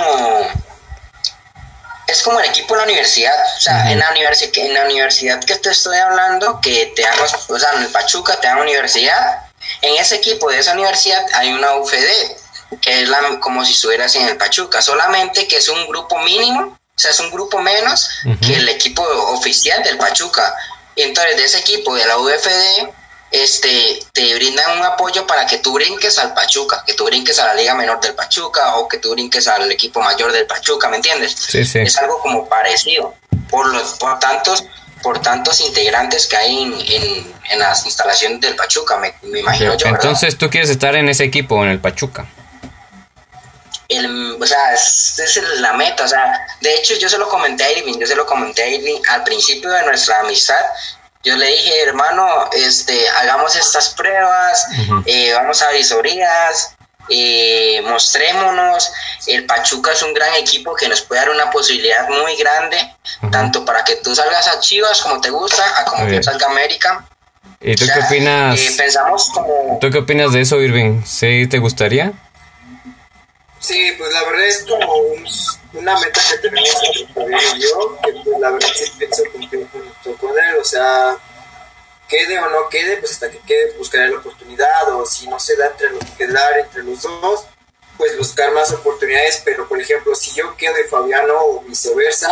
es 2.07 2.23
como 2.23 2.41
el 2.41 2.47
equipo 2.47 2.75
de 2.75 2.79
la 2.79 2.85
universidad. 2.85 3.35
O 3.57 3.61
sea, 3.61 3.91
en 3.91 3.99
la 3.99 4.11
universidad, 4.11 4.53
en 4.57 4.75
la 4.75 4.85
universidad 4.85 5.43
que 5.43 5.57
te 5.57 5.71
estoy 5.71 5.99
hablando, 5.99 6.61
que 6.61 6.93
te 6.95 7.03
dan, 7.03 7.19
o 7.21 7.59
sea, 7.59 7.73
en 7.75 7.83
el 7.83 7.89
Pachuca 7.89 8.41
te 8.41 8.47
dan 8.47 8.59
universidad. 8.59 9.45
En 9.83 9.97
ese 9.97 10.17
equipo 10.17 10.51
de 10.51 10.59
esa 10.59 10.73
universidad 10.73 11.25
hay 11.35 11.53
una 11.53 11.75
UFD, 11.77 12.79
que 12.81 13.03
es 13.03 13.09
la, 13.09 13.41
como 13.41 13.65
si 13.65 13.73
estuvieras 13.73 14.15
en 14.15 14.29
el 14.29 14.37
Pachuca, 14.37 14.81
solamente 14.83 15.49
que 15.49 15.57
es 15.57 15.69
un 15.69 15.87
grupo 15.89 16.19
mínimo, 16.19 16.79
o 16.97 16.99
sea, 16.99 17.11
es 17.11 17.21
un 17.21 17.31
grupo 17.31 17.59
menos 17.59 18.09
que 18.41 18.55
el 18.55 18.69
equipo 18.69 19.03
oficial 19.03 19.83
del 19.83 19.99
Pachuca. 19.99 20.55
Entonces 20.95 21.37
de 21.37 21.45
ese 21.45 21.59
equipo 21.59 21.95
de 21.95 22.07
la 22.07 22.17
UFD, 22.17 22.89
este, 23.31 24.01
te 24.12 24.35
brindan 24.37 24.79
un 24.79 24.85
apoyo 24.85 25.27
para 25.27 25.47
que 25.47 25.59
tú 25.59 25.72
brinques 25.74 26.18
al 26.18 26.33
Pachuca, 26.35 26.85
que 26.87 26.95
tú 26.95 27.05
brinques 27.05 27.39
a 27.39 27.47
la 27.47 27.55
Liga 27.55 27.74
Menor 27.74 28.01
del 28.01 28.14
Pachuca 28.14 28.77
o 28.77 28.89
que 28.89 28.99
tú 28.99 29.12
brinques 29.12 29.49
al 29.49 29.70
equipo 29.70 30.01
mayor 30.01 30.33
del 30.33 30.47
Pachuca, 30.47 30.89
¿me 30.89 30.97
entiendes? 30.97 31.33
Sí, 31.33 31.64
sí. 31.64 31.81
Es 31.81 31.97
algo 31.97 32.18
como 32.20 32.49
parecido 32.49 33.14
por 33.51 33.66
los 33.72 33.95
por 33.95 34.18
tantos 34.18 34.64
por 35.03 35.20
tantos 35.20 35.61
integrantes 35.61 36.27
que 36.27 36.37
hay 36.37 36.62
en, 36.62 36.72
en, 36.72 37.35
en 37.51 37.59
las 37.59 37.85
instalaciones 37.85 38.41
del 38.41 38.57
Pachuca, 38.57 38.97
me, 38.97 39.14
me 39.22 39.41
imagino 39.41 39.77
yo. 39.77 39.85
¿verdad? 39.85 40.01
Entonces 40.03 40.39
tú 40.39 40.49
quieres 40.51 40.70
estar 40.70 40.97
en 40.97 41.09
ese 41.09 41.24
equipo, 41.24 41.62
en 41.62 41.70
el 41.70 41.79
Pachuca. 41.79 42.27
el, 43.89 44.37
o 44.41 44.47
sea, 44.47 44.74
es, 44.74 45.18
es 45.18 45.37
la 45.61 45.72
meta, 45.74 46.05
o 46.05 46.09
sea, 46.09 46.47
de 46.61 46.74
hecho 46.74 46.95
yo 46.97 47.09
se 47.09 47.18
lo 47.18 47.29
comenté 47.29 47.64
a 47.64 47.72
Irving, 47.72 47.99
yo 48.01 48.07
se 48.07 48.16
lo 48.16 48.27
comenté 48.27 48.62
a 48.62 48.68
Irving 48.68 49.01
al 49.11 49.22
principio 49.22 49.70
de 49.70 49.85
nuestra 49.85 50.20
amistad, 50.20 50.61
yo 51.27 51.37
le 51.37 51.49
dije, 51.49 51.83
hermano, 51.83 52.24
este, 52.53 53.09
hagamos 53.09 53.57
estas 53.57 53.89
pruebas, 53.95 54.64
eh, 55.07 55.33
vamos 55.35 55.61
a 55.61 55.72
visorías, 55.72 56.77
eh, 57.09 57.83
mostrémonos, 57.83 58.93
el 59.27 59.45
Pachuca 59.45 59.93
es 59.93 60.03
un 60.03 60.14
gran 60.14 60.33
equipo 60.35 60.77
que 60.77 60.89
nos 60.89 61.03
puede 61.03 61.22
dar 61.22 61.31
una 61.31 61.51
posibilidad 61.51 62.09
muy 62.09 62.37
grande, 62.37 62.79
tanto 63.33 63.64
para 63.64 63.83
que 63.83 63.97
tú 63.97 64.14
salgas 64.14 64.47
a 64.47 64.61
Chivas 64.61 65.03
como 65.03 65.20
te 65.20 65.31
gusta, 65.31 65.64
a 65.81 65.85
como 65.85 66.07
que 66.07 66.22
salga 66.22 66.47
a 66.47 66.51
América. 66.51 67.05
¿Y 67.61 67.74
tú 67.74 67.85
O 67.85 67.87
sea, 67.87 67.95
qué 67.97 68.05
opinas? 68.05 68.61
eh, 68.61 68.74
pensamos 68.77 69.29
como... 69.35 69.79
¿Tú 69.81 69.91
qué 69.91 69.99
opinas 69.99 70.33
de 70.33 70.43
eso, 70.43 70.61
Irving? 70.61 71.03
¿Sí 71.05 71.49
te 71.49 71.59
gustaría? 71.59 72.12
Sí, 73.67 73.93
pues 73.99 74.12
la 74.12 74.23
verdad 74.25 74.47
es 74.47 74.64
como 74.69 74.95
un- 74.97 75.27
una 75.81 75.99
meta 75.99 76.21
que 76.31 76.39
tenemos 76.49 76.71
entre 76.87 77.12
Fabián 77.14 77.41
y 77.57 77.61
yo, 77.62 77.99
que 78.05 78.12
pues 78.25 78.39
la 78.41 78.51
verdad 78.51 78.69
sí 78.77 78.93
pienso 78.97 79.23
cumplir 79.33 79.67
junto 79.73 80.19
con 80.21 80.31
él, 80.39 80.57
o 80.61 80.64
sea, 80.64 81.17
quede 82.09 82.39
o 82.39 82.49
no 82.49 82.69
quede, 82.71 82.99
pues 82.99 83.12
hasta 83.12 83.29
que 83.31 83.39
quede 83.41 83.73
buscaré 83.77 84.09
la 84.09 84.19
oportunidad, 84.19 84.95
o 84.95 85.05
si 85.05 85.27
no 85.29 85.41
se 85.41 85.57
da 85.57 85.67
entre 85.67 85.91
los, 85.91 86.05
quedar 86.17 86.59
entre 86.61 86.85
los 86.85 87.03
dos, 87.03 87.45
pues 87.97 88.17
buscar 88.17 88.53
más 88.53 88.71
oportunidades, 88.73 89.43
pero 89.45 89.67
por 89.69 89.81
ejemplo, 89.81 90.14
si 90.14 90.33
yo 90.35 90.57
quedo 90.57 90.75
de 90.75 90.85
Fabiano 90.85 91.33
o 91.37 91.62
viceversa, 91.67 92.29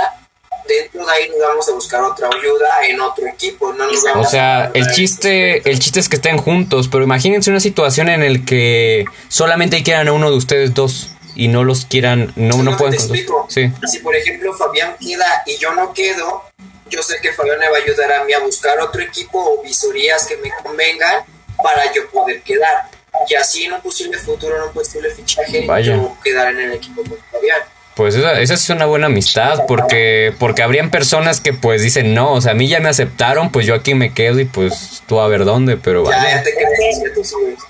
dentro 0.69 1.05
de 1.05 1.13
ahí 1.13 1.29
nos 1.31 1.41
vamos 1.41 1.69
a 1.69 1.73
buscar 1.73 2.03
otra 2.03 2.29
ayuda 2.29 2.69
en 2.87 3.01
otro 3.01 3.27
equipo, 3.27 3.73
no 3.73 3.87
nos 3.91 4.03
O 4.03 4.07
vamos 4.07 4.31
sea, 4.31 4.65
a 4.67 4.71
el 4.73 4.87
chiste, 4.93 5.69
el 5.69 5.79
chiste 5.81 5.99
es 6.01 6.09
que 6.09 6.17
estén 6.17 6.39
juntos, 6.39 6.89
pero 6.91 7.03
imagínense 7.03 7.51
una 7.51 7.61
situación 7.61 8.09
en 8.09 8.23
el 8.23 8.45
que 8.47 9.05
solamente 9.29 9.83
quieran 9.83 10.09
a 10.09 10.13
uno 10.13 10.31
de 10.31 10.37
ustedes 10.37 10.73
dos 10.73 11.09
y 11.35 11.49
no 11.49 11.65
los 11.65 11.85
quieran, 11.87 12.33
no, 12.37 12.63
no 12.63 12.73
te 12.73 12.77
pueden 12.79 12.95
explico. 12.95 13.47
Sí. 13.49 13.71
Si 13.91 13.99
por 14.01 14.15
ejemplo 14.17 14.53
Fabián 14.55 14.97
queda 15.01 15.43
y 15.47 15.57
yo 15.59 15.73
no 15.75 15.93
quedo, 15.93 16.45
yo 16.91 17.03
sé 17.03 17.17
que 17.23 17.33
Fabián 17.33 17.59
me 17.59 17.69
va 17.69 17.79
a 17.79 17.81
ayudar 17.81 18.13
a 18.13 18.25
mí 18.25 18.33
a 18.33 18.39
buscar 18.41 18.79
otro 18.81 19.01
equipo 19.03 19.39
o 19.43 19.63
visorías 19.63 20.27
que 20.27 20.37
me 20.37 20.51
convengan 20.63 21.25
para 21.63 21.93
yo 21.93 22.09
poder 22.11 22.43
quedar. 22.43 22.89
Y 23.29 23.35
así 23.35 23.65
en 23.65 23.75
un 23.75 23.81
posible 23.81 24.19
futuro, 24.19 24.57
en 24.57 24.63
un 24.65 24.73
posible 24.73 25.09
fichaje, 25.11 25.65
Vaya. 25.67 25.95
yo 25.95 26.17
quedar 26.23 26.49
en 26.53 26.61
el 26.61 26.73
equipo 26.73 27.03
con 27.03 27.17
Fabián. 27.31 27.61
Pues 27.95 28.17
esa, 28.17 28.41
esa 28.41 28.55
es 28.55 28.69
una 28.71 28.87
buena 28.87 29.07
amistad, 29.07 29.67
porque, 29.69 30.35
porque 30.41 30.65
habrían 30.65 30.91
personas 30.91 31.41
que 31.41 31.53
pues 31.53 31.81
dicen, 31.81 32.13
no, 32.13 32.33
o 32.33 32.41
sea, 32.41 32.51
a 32.51 32.55
mí 32.57 32.67
ya 32.67 32.81
me 32.81 32.89
aceptaron, 32.89 33.53
pues 33.53 33.67
yo 33.67 33.75
aquí 33.77 33.95
me 33.95 34.13
quedo 34.13 34.41
y 34.41 34.47
pues 34.47 35.05
tú 35.07 35.21
a 35.21 35.29
ver 35.29 35.45
dónde, 35.45 35.77
pero 35.77 36.03
Ya, 36.11 36.17
vaya. 36.17 36.37
ya 36.39 36.43
te 36.43 36.55
crees, 36.55 37.03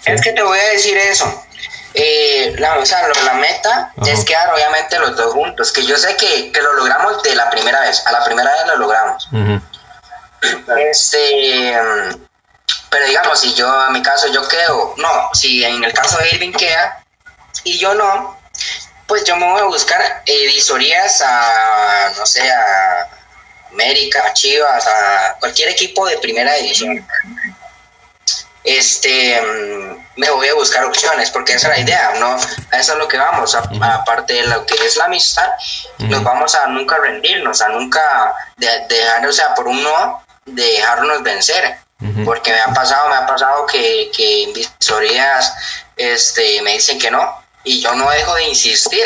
ya. 0.06 0.14
Es 0.14 0.22
que 0.22 0.32
te 0.32 0.42
voy 0.42 0.58
a 0.58 0.72
decir 0.72 0.96
eso. 0.96 1.43
Eh, 1.94 2.54
la, 2.58 2.78
o 2.78 2.84
sea, 2.86 3.06
lo- 3.06 3.22
la 3.22 3.34
meta 3.34 3.92
Ajá. 3.96 4.10
es 4.10 4.24
quedar 4.24 4.52
obviamente 4.52 4.98
los 4.98 5.14
dos 5.16 5.32
juntos, 5.32 5.70
que 5.72 5.86
yo 5.86 5.96
sé 5.96 6.16
que, 6.16 6.50
que 6.50 6.60
lo 6.60 6.72
logramos 6.74 7.22
de 7.22 7.34
la 7.36 7.48
primera 7.50 7.80
vez, 7.80 8.04
a 8.06 8.10
la 8.12 8.24
primera 8.24 8.52
vez 8.52 8.66
lo 8.66 8.76
logramos. 8.78 9.28
Este, 10.90 11.76
pero 12.90 13.06
digamos, 13.06 13.40
si 13.40 13.54
yo, 13.54 13.86
en 13.86 13.92
mi 13.92 14.02
caso, 14.02 14.28
yo 14.32 14.46
quedo, 14.48 14.94
no, 14.98 15.30
si 15.32 15.64
en 15.64 15.82
el 15.84 15.92
caso 15.92 16.18
de 16.18 16.30
Irving 16.32 16.52
queda 16.52 17.02
y 17.64 17.78
yo 17.78 17.94
no, 17.94 18.38
pues 19.06 19.24
yo 19.24 19.36
me 19.36 19.50
voy 19.50 19.60
a 19.60 19.64
buscar 19.64 20.22
eh, 20.26 20.46
visorías 20.48 21.20
a, 21.24 22.12
no 22.16 22.26
sé, 22.26 22.50
a 22.50 23.08
América, 23.70 24.22
a 24.26 24.32
Chivas, 24.32 24.86
a 24.86 25.36
cualquier 25.40 25.70
equipo 25.70 26.06
de 26.06 26.18
primera 26.18 26.54
división. 26.54 27.06
Este, 28.64 29.40
mm, 29.40 30.04
me 30.16 30.30
voy 30.30 30.48
a 30.48 30.54
buscar 30.54 30.84
opciones, 30.84 31.30
porque 31.30 31.52
esa 31.52 31.68
es 31.72 31.78
la 31.78 31.84
idea, 31.84 32.12
¿no? 32.18 32.36
A 32.72 32.78
eso 32.78 32.92
es 32.92 32.98
lo 32.98 33.06
que 33.08 33.18
vamos, 33.18 33.54
a- 33.54 33.68
aparte 33.94 34.32
de 34.34 34.46
lo 34.46 34.64
que 34.64 34.74
es 34.74 34.96
la 34.96 35.04
amistad, 35.04 35.48
nos 35.98 36.22
vamos 36.22 36.54
a 36.54 36.66
nunca 36.68 36.96
rendirnos, 36.98 37.60
a 37.60 37.68
nunca 37.68 38.34
de- 38.56 38.86
dejar, 38.88 39.26
o 39.26 39.32
sea, 39.32 39.54
por 39.54 39.68
un 39.68 39.82
no, 39.82 40.22
dejarnos 40.46 41.22
vencer. 41.22 41.76
Porque 42.24 42.52
me 42.52 42.60
ha 42.60 42.66
pasado, 42.74 43.08
me 43.08 43.14
ha 43.16 43.26
pasado 43.26 43.64
que, 43.66 44.10
que 44.14 44.42
en 44.44 44.52
visorías 44.52 45.54
este, 45.96 46.60
me 46.60 46.72
dicen 46.74 46.98
que 46.98 47.10
no, 47.10 47.42
y 47.64 47.80
yo 47.80 47.94
no 47.94 48.10
dejo 48.10 48.34
de 48.34 48.44
insistir, 48.48 49.02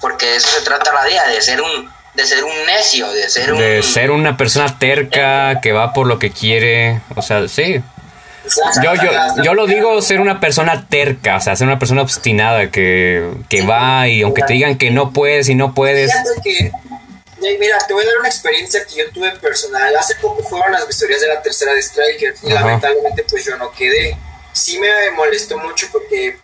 porque 0.00 0.26
de 0.26 0.36
eso 0.36 0.48
se 0.48 0.60
trata 0.60 0.92
la 0.92 1.04
vida, 1.06 1.26
de 1.28 1.40
ser 1.40 1.62
un, 1.62 1.90
de 2.14 2.26
ser 2.26 2.44
un 2.44 2.66
necio, 2.66 3.10
de 3.10 3.30
ser 3.30 3.52
un... 3.54 3.58
De 3.58 3.82
ser 3.82 4.10
una 4.10 4.36
persona 4.36 4.78
terca 4.78 5.60
que 5.62 5.72
va 5.72 5.94
por 5.94 6.06
lo 6.06 6.18
que 6.18 6.30
quiere, 6.30 7.00
o 7.16 7.22
sea, 7.22 7.48
sí. 7.48 7.82
Yo, 8.82 8.94
yo, 8.94 9.42
yo 9.44 9.54
lo 9.54 9.66
digo 9.66 10.02
ser 10.02 10.20
una 10.20 10.40
persona 10.40 10.86
terca, 10.88 11.36
o 11.36 11.40
sea, 11.40 11.54
ser 11.54 11.66
una 11.66 11.78
persona 11.78 12.02
obstinada 12.02 12.70
que, 12.70 13.30
que 13.48 13.64
va 13.64 14.08
y 14.08 14.22
aunque 14.22 14.42
te 14.42 14.54
digan 14.54 14.76
que 14.78 14.90
no 14.90 15.12
puedes 15.12 15.48
y 15.48 15.54
no 15.54 15.74
puedes. 15.74 16.10
Que, 16.42 16.72
eh, 17.42 17.56
mira, 17.58 17.78
te 17.86 17.92
voy 17.92 18.02
a 18.02 18.06
dar 18.06 18.18
una 18.18 18.28
experiencia 18.28 18.84
que 18.84 18.96
yo 18.96 19.10
tuve 19.10 19.30
personal. 19.32 19.94
Hace 19.96 20.16
poco 20.16 20.42
fueron 20.42 20.72
las 20.72 20.86
visorías 20.86 21.20
de 21.20 21.28
la 21.28 21.42
tercera 21.42 21.72
de 21.72 21.82
Striker 21.82 22.34
y 22.42 22.52
Ajá. 22.52 22.60
lamentablemente 22.60 23.24
pues 23.28 23.44
yo 23.44 23.56
no 23.56 23.70
quedé. 23.72 24.16
sí 24.52 24.78
me 24.78 24.88
molestó 25.12 25.56
mucho 25.58 25.86
porque 25.92 26.36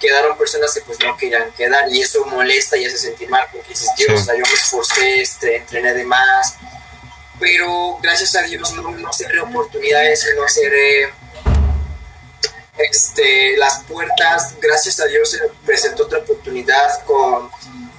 quedaron 0.00 0.36
personas 0.38 0.72
que 0.72 0.80
pues 0.82 0.98
no 1.00 1.16
querían 1.16 1.50
quedar 1.52 1.90
y 1.90 2.00
eso 2.00 2.24
molesta 2.26 2.76
y 2.76 2.84
hace 2.84 2.98
sentir 2.98 3.28
mal 3.28 3.46
porque 3.52 3.68
dices, 3.68 3.88
Dios, 3.96 4.20
o 4.20 4.24
sea, 4.24 4.34
yo 4.34 4.42
me 4.42 4.52
esforcé, 4.52 5.20
este, 5.20 5.56
entrené 5.56 5.94
de 5.94 6.04
más, 6.04 6.56
pero 7.38 7.98
gracias 8.02 8.34
a 8.36 8.42
Dios 8.42 8.72
no, 8.74 8.90
no 8.90 9.12
cerré 9.12 9.40
oportunidades 9.40 10.26
no 10.36 10.48
cerré 10.48 11.12
este, 12.76 13.56
las 13.56 13.84
puertas, 13.84 14.54
gracias 14.60 15.00
a 15.00 15.06
Dios 15.06 15.30
se 15.30 15.38
presentó 15.64 16.04
otra 16.04 16.18
oportunidad 16.18 17.04
con 17.04 17.48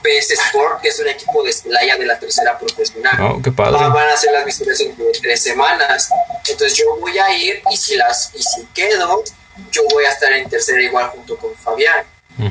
PS 0.03 0.31
Sport, 0.31 0.81
que 0.81 0.89
es 0.89 0.99
un 0.99 1.07
equipo 1.07 1.43
de 1.43 1.53
Celaya 1.53 1.97
de 1.97 2.05
la 2.05 2.19
tercera 2.19 2.57
profesional. 2.57 3.15
Oh, 3.21 3.41
qué 3.41 3.51
padre. 3.51 3.77
Van 3.77 4.09
a 4.09 4.13
hacer 4.13 4.31
las 4.31 4.45
visitas 4.45 4.79
en 4.81 4.95
tres 5.21 5.41
semanas. 5.41 6.09
Entonces 6.47 6.77
yo 6.77 6.95
voy 6.99 7.17
a 7.17 7.35
ir 7.37 7.61
y 7.71 7.77
si 7.77 7.95
las 7.95 8.31
y 8.35 8.43
si 8.43 8.65
quedo, 8.73 9.23
yo 9.71 9.81
voy 9.91 10.05
a 10.05 10.09
estar 10.09 10.31
en 10.33 10.49
tercera 10.49 10.81
igual 10.81 11.07
junto 11.09 11.37
con 11.37 11.55
Fabián. 11.55 12.05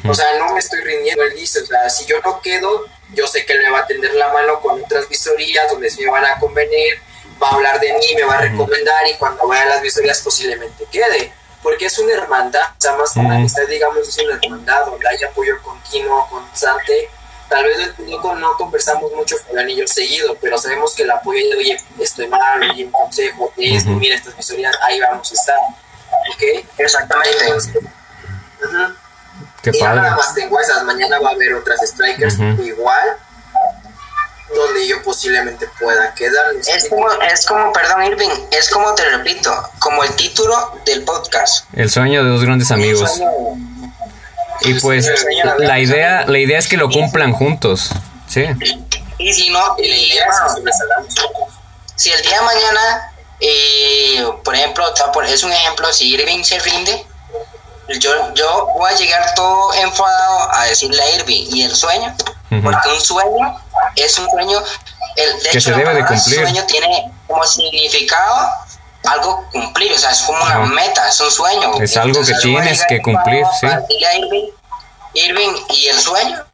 O 0.09 0.15
sea, 0.15 0.39
no 0.39 0.55
me 0.55 0.61
estoy 0.61 0.81
rindiendo, 0.81 1.23
él 1.25 1.35
dice, 1.37 1.61
o 1.61 1.67
sea, 1.67 1.91
si 1.91 2.07
yo 2.07 2.19
no 2.25 2.41
quedo, 2.41 2.87
yo 3.13 3.27
sé 3.27 3.45
que 3.45 3.53
él 3.53 3.59
me 3.61 3.71
va 3.71 3.81
a 3.81 3.87
tender 3.87 4.15
la 4.15 4.33
mano 4.33 4.59
con 4.61 4.83
otras 4.83 5.07
visorías 5.11 5.71
donde 5.71 5.91
se 5.91 6.01
me 6.03 6.11
van 6.11 6.25
a 6.25 6.39
convenir, 6.39 6.99
va 7.41 7.49
a 7.49 7.55
hablar 7.55 7.79
de 7.79 7.93
mí, 7.93 8.15
me 8.17 8.25
va 8.25 8.39
a 8.39 8.41
recomendar 8.41 9.07
y 9.07 9.15
cuando 9.17 9.47
vaya 9.47 9.65
a 9.65 9.67
las 9.67 9.83
visorías 9.83 10.23
posiblemente 10.23 10.87
quede 10.91 11.31
porque 11.65 11.87
es 11.87 11.99
una 11.99 12.13
hermandad, 12.13 12.63
o 12.63 12.81
sea, 12.81 12.95
más 12.95 13.13
que 13.15 13.21
una 13.21 13.37
amistad, 13.37 13.63
digamos, 13.67 14.07
es 14.07 14.19
una 14.19 14.35
hermandad 14.35 14.85
donde 14.85 15.09
hay 15.09 15.25
apoyo 15.25 15.55
continuo, 15.63 16.29
constante. 16.29 17.09
Tal 17.49 17.65
vez 17.65 17.99
no, 17.99 18.35
no 18.35 18.53
conversamos 18.59 19.11
mucho 19.13 19.37
con 19.49 19.59
anillo 19.59 19.89
seguido, 19.89 20.37
pero 20.43 20.59
sabemos 20.59 20.95
que 20.95 21.05
el 21.05 21.11
apoyo 21.11 21.41
de, 21.49 21.57
oye, 21.57 21.83
estoy 21.99 22.29
mal, 22.29 22.71
oye, 22.71 22.85
un 22.85 22.93
consejo, 22.93 23.51
es, 23.57 23.87
mira, 23.87 24.15
estas 24.15 24.37
visorías, 24.37 24.77
ahí 24.83 25.01
vamos 25.01 25.31
a 25.31 25.35
estar. 25.35 25.57
¿Ok? 26.35 26.67
Exactamente. 26.77 27.81
Qué 29.63 29.71
y 29.73 29.81
padre. 29.81 30.03
nada 30.03 30.17
más 30.17 30.35
tengo 30.35 30.61
esas, 30.61 30.85
mañana 30.85 31.19
va 31.19 31.31
a 31.31 31.33
haber 31.33 31.55
otras 31.55 31.81
strikers 31.81 32.39
igual 32.63 33.17
donde 34.55 34.87
yo 34.87 35.03
posiblemente 35.03 35.67
pueda 35.79 36.13
quedar. 36.15 36.47
Es 36.67 36.89
como, 36.89 37.11
es 37.11 37.47
como, 37.47 37.73
perdón 37.73 38.05
Irving, 38.05 38.31
es 38.51 38.69
como 38.71 38.95
te 38.95 39.05
repito, 39.05 39.51
como 39.79 40.05
el 40.05 40.15
título 40.17 40.81
del 40.85 41.03
podcast. 41.05 41.67
El 41.73 41.91
sueño 41.91 42.25
de 42.25 42.31
dos 42.31 42.45
grandes 42.45 42.71
amigos. 42.71 43.21
Y 44.63 44.75
pues 44.75 45.09
la 45.59 45.79
idea, 45.79 46.27
la 46.27 46.39
idea 46.39 46.59
es 46.59 46.69
que 46.69 46.77
lo 46.77 46.89
cumplan 46.89 47.33
juntos, 47.33 47.91
sí. 48.29 48.45
Y 49.19 49.33
si 49.33 49.51
no, 49.51 49.77
si 51.97 52.11
el 52.11 52.23
día 52.23 52.39
de 52.39 52.45
mañana, 52.45 53.13
eh, 53.41 54.25
por 54.43 54.55
ejemplo, 54.55 54.85
es 55.27 55.43
un 55.43 55.53
ejemplo, 55.53 55.93
si 55.93 56.15
Irving 56.15 56.43
se 56.43 56.59
rinde, 56.59 57.07
yo, 57.99 58.35
yo 58.35 58.69
voy 58.75 58.93
a 58.93 58.97
llegar 58.97 59.35
todo 59.35 59.73
enfadado 59.75 60.53
a 60.55 60.65
decirle 60.65 61.03
a 61.03 61.17
Irving, 61.17 61.47
¿y 61.51 61.63
el 61.63 61.75
sueño? 61.75 62.15
Porque 62.63 62.89
un 62.89 63.01
sueño 63.01 63.61
es 63.97 64.19
un 64.19 64.31
sueño, 64.31 64.59
el, 65.17 65.43
de 65.43 65.51
que 65.51 65.59
hecho, 65.59 65.73
se 65.73 65.77
debe 65.77 65.95
de 65.95 66.05
cumplir. 66.05 66.41
sueño 66.41 66.65
tiene 66.67 67.11
como 67.27 67.45
significado 67.45 68.49
algo 69.05 69.45
cumplir, 69.53 69.93
o 69.93 69.99
sea, 69.99 70.13
es 70.13 70.23
como 70.23 70.43
una 70.43 70.61
meta, 70.61 71.09
es 71.09 71.21
un 71.21 71.31
sueño. 71.31 71.81
Es 71.81 71.97
algo 71.97 72.21
que 72.23 72.33
tienes 72.43 72.85
que 72.87 73.03
cumplir, 73.03 73.45
sí. 73.61 73.67
Irving, 73.67 74.51
Irving, 75.15 75.53
y 75.71 75.87
el 75.89 75.99
sueño 75.99 76.45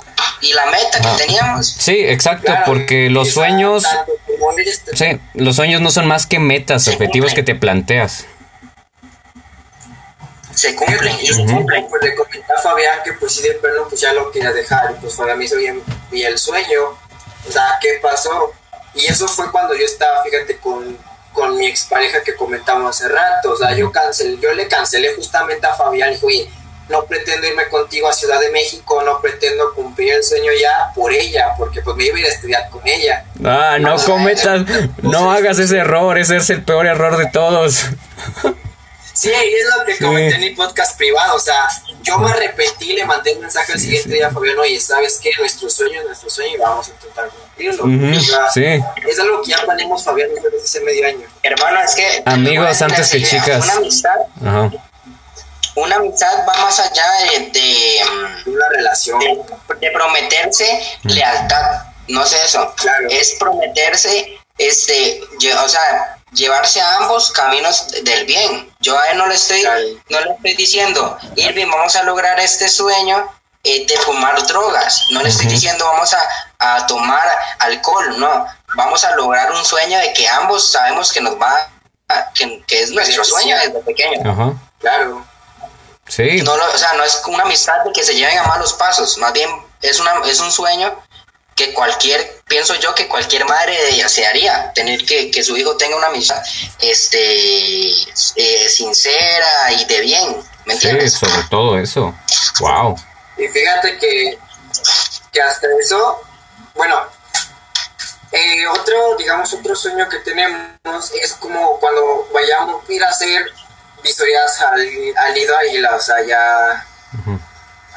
y 0.40 0.52
la 0.52 0.66
meta 0.66 1.00
que 1.00 1.24
teníamos. 1.24 1.66
Sí, 1.66 1.96
exacto, 1.98 2.52
porque 2.66 3.10
los 3.10 3.32
sueños, 3.32 3.84
sí, 4.94 5.20
los 5.34 5.56
sueños 5.56 5.80
no 5.80 5.90
son 5.90 6.06
más 6.06 6.26
que 6.26 6.38
metas, 6.38 6.88
objetivos 6.88 7.34
que 7.34 7.42
te 7.42 7.54
planteas 7.54 8.24
se 10.60 10.76
cumplen 10.76 11.16
y 11.22 11.26
se 11.26 11.46
cumplen. 11.46 11.86
Pues 11.88 12.02
le 12.02 12.14
comenté 12.14 12.52
a 12.52 12.60
Fabián 12.60 12.98
que 13.02 13.14
pues 13.14 13.32
si 13.32 13.42
de 13.42 13.54
plano 13.54 13.86
pues 13.88 14.00
ya 14.00 14.12
lo 14.12 14.30
quería 14.30 14.52
dejar 14.52 14.90
y 14.90 15.00
pues 15.00 15.16
Fabián 15.16 15.38
me 15.38 15.46
hizo 15.46 15.56
bien, 15.56 15.82
el 16.12 16.38
sueño, 16.38 16.80
o 17.48 17.50
sea, 17.50 17.78
¿qué 17.80 17.98
pasó? 18.02 18.52
Y 18.94 19.06
eso 19.06 19.26
fue 19.26 19.50
cuando 19.50 19.74
yo 19.74 19.84
estaba, 19.84 20.22
fíjate, 20.22 20.58
con, 20.58 20.98
con 21.32 21.56
mi 21.56 21.66
expareja 21.66 22.22
que 22.22 22.34
comentamos 22.34 22.94
hace 22.94 23.08
rato, 23.08 23.52
o 23.52 23.56
sea, 23.56 23.74
yo 23.74 23.90
cancelé, 23.90 24.36
yo 24.38 24.52
le 24.52 24.68
cancelé 24.68 25.14
justamente 25.14 25.66
a 25.66 25.74
Fabián 25.74 26.10
y 26.10 26.14
dije, 26.14 26.26
oye, 26.26 26.50
no 26.90 27.04
pretendo 27.04 27.46
irme 27.46 27.66
contigo 27.68 28.08
a 28.08 28.12
Ciudad 28.12 28.38
de 28.40 28.50
México, 28.50 29.02
no 29.02 29.20
pretendo 29.22 29.72
cumplir 29.72 30.12
el 30.12 30.24
sueño 30.24 30.50
ya 30.60 30.92
por 30.94 31.10
ella, 31.10 31.54
porque 31.56 31.80
pues 31.80 31.96
me 31.96 32.04
iba 32.04 32.16
a 32.16 32.20
ir 32.20 32.26
a 32.26 32.30
estudiar 32.30 32.68
con 32.68 32.86
ella. 32.86 33.24
Ah, 33.44 33.78
no 33.80 33.96
cometas, 34.04 34.66
no 35.02 35.30
hagas 35.30 35.58
ese 35.58 35.78
error, 35.78 36.18
ese 36.18 36.36
es 36.36 36.50
el 36.50 36.64
peor 36.64 36.86
error 36.86 37.16
de 37.16 37.30
todos. 37.30 37.86
Sí, 39.20 39.30
es 39.30 39.66
lo 39.76 39.84
que 39.84 39.98
comenté 39.98 40.36
en 40.36 40.40
mi 40.40 40.50
podcast 40.54 40.96
privado. 40.96 41.36
O 41.36 41.38
sea, 41.38 41.68
yo 42.02 42.16
me 42.16 42.30
arrepentí, 42.30 42.94
le 42.94 43.04
mandé 43.04 43.34
un 43.34 43.42
mensaje 43.42 43.74
al 43.74 43.78
siguiente 43.78 44.08
día 44.08 44.28
a 44.28 44.30
Fabián, 44.30 44.58
oye, 44.58 44.80
¿sabes 44.80 45.20
qué? 45.22 45.28
Nuestro 45.38 45.68
sueño 45.68 46.00
es 46.00 46.06
nuestro 46.06 46.30
sueño 46.30 46.54
y 46.54 46.58
vamos 46.58 46.88
a 46.88 46.90
intentar 46.92 47.28
cumplirlo. 47.28 47.84
sí. 48.54 48.64
Es 49.06 49.18
algo 49.20 49.42
que 49.42 49.50
ya 49.50 49.58
planeamos 49.62 50.02
Fabián 50.02 50.30
desde 50.34 50.56
hace 50.56 50.80
medio 50.80 51.06
año. 51.06 51.28
Hermano, 51.42 51.80
es 51.82 51.94
que. 51.94 52.22
Amigos 52.24 52.80
antes 52.80 53.10
que 53.10 53.22
chicas. 53.22 53.62
Una 53.62 53.74
amistad. 53.74 54.16
Una 55.74 55.96
amistad 55.96 56.48
va 56.48 56.64
más 56.64 56.80
allá 56.80 57.04
de. 57.30 57.50
de 57.50 58.50
una 58.50 58.68
relación. 58.70 59.20
De, 59.20 59.90
prometerse 59.90 60.80
lealtad. 61.02 61.82
No 62.08 62.24
sé 62.24 62.38
eso. 62.42 62.72
Claro. 62.74 63.06
Es 63.10 63.36
prometerse, 63.38 64.38
este. 64.56 65.20
Yo, 65.40 65.62
o 65.62 65.68
sea 65.68 66.19
llevarse 66.32 66.80
a 66.80 66.96
ambos 66.96 67.30
caminos 67.32 67.88
del 68.02 68.26
bien. 68.26 68.72
Yo 68.80 68.98
a 68.98 69.08
él 69.08 69.18
no 69.18 69.26
le 69.26 69.34
estoy, 69.34 69.62
no 70.08 70.20
le 70.20 70.30
estoy 70.32 70.54
diciendo, 70.54 71.18
Irving, 71.36 71.70
vamos 71.70 71.96
a 71.96 72.02
lograr 72.02 72.38
este 72.40 72.68
sueño 72.68 73.28
eh, 73.62 73.86
de 73.86 73.96
fumar 73.98 74.44
drogas. 74.46 75.06
No 75.10 75.22
le 75.22 75.28
estoy 75.28 75.46
diciendo 75.46 75.84
vamos 75.84 76.14
a, 76.14 76.28
a, 76.58 76.86
tomar 76.86 77.28
alcohol, 77.58 78.18
no. 78.18 78.46
Vamos 78.74 79.04
a 79.04 79.14
lograr 79.16 79.50
un 79.52 79.64
sueño 79.64 79.98
de 79.98 80.12
que 80.12 80.28
ambos 80.28 80.70
sabemos 80.70 81.12
que 81.12 81.20
nos 81.20 81.34
va, 81.40 81.68
que, 82.34 82.62
que, 82.66 82.82
es 82.82 82.90
nuestro 82.90 83.24
sueño 83.24 83.56
desde 83.56 83.80
pequeño. 83.80 84.30
Ajá. 84.30 84.52
Claro. 84.78 85.26
Sí. 86.08 86.42
No, 86.42 86.54
o 86.54 86.78
sea, 86.78 86.92
no 86.94 87.04
es 87.04 87.22
una 87.26 87.44
amistad 87.44 87.84
de 87.84 87.92
que 87.92 88.02
se 88.02 88.14
lleven 88.14 88.38
a 88.38 88.44
malos 88.44 88.72
pasos, 88.72 89.16
más 89.18 89.32
bien 89.32 89.48
es, 89.82 90.00
una, 90.00 90.12
es 90.24 90.40
un 90.40 90.50
sueño 90.50 90.96
que 91.60 91.74
cualquier, 91.74 92.40
pienso 92.48 92.74
yo 92.76 92.94
que 92.94 93.06
cualquier 93.06 93.44
madre 93.44 93.76
desearía, 93.94 94.72
tener 94.72 95.04
que, 95.04 95.30
que 95.30 95.42
su 95.42 95.54
hijo 95.58 95.76
tenga 95.76 95.94
una 95.94 96.06
amistad 96.06 96.42
este, 96.78 97.90
eh, 97.90 98.68
sincera 98.70 99.70
y 99.78 99.84
de 99.84 100.00
bien, 100.00 100.36
¿me 100.64 100.72
entiendes? 100.72 101.12
Sí, 101.12 101.26
sobre 101.26 101.42
todo 101.50 101.78
eso, 101.78 102.14
wow. 102.60 102.96
Y 103.36 103.46
fíjate 103.46 103.98
que, 103.98 104.38
que 105.30 105.42
hasta 105.42 105.66
eso, 105.78 106.22
bueno, 106.74 106.98
eh, 108.32 108.66
otro, 108.68 109.16
digamos, 109.18 109.52
otro 109.52 109.76
sueño 109.76 110.08
que 110.08 110.20
tenemos 110.20 111.12
es 111.20 111.34
como 111.34 111.78
cuando 111.78 112.26
vayamos 112.32 112.88
a 112.88 112.92
ir 112.92 113.04
a 113.04 113.10
hacer 113.10 113.52
visorías 114.02 114.62
al, 114.62 114.88
al 115.14 115.34
Nido 115.34 115.58
Águila, 115.58 115.94
o 115.94 116.00
sea, 116.00 116.24
ya 116.26 116.86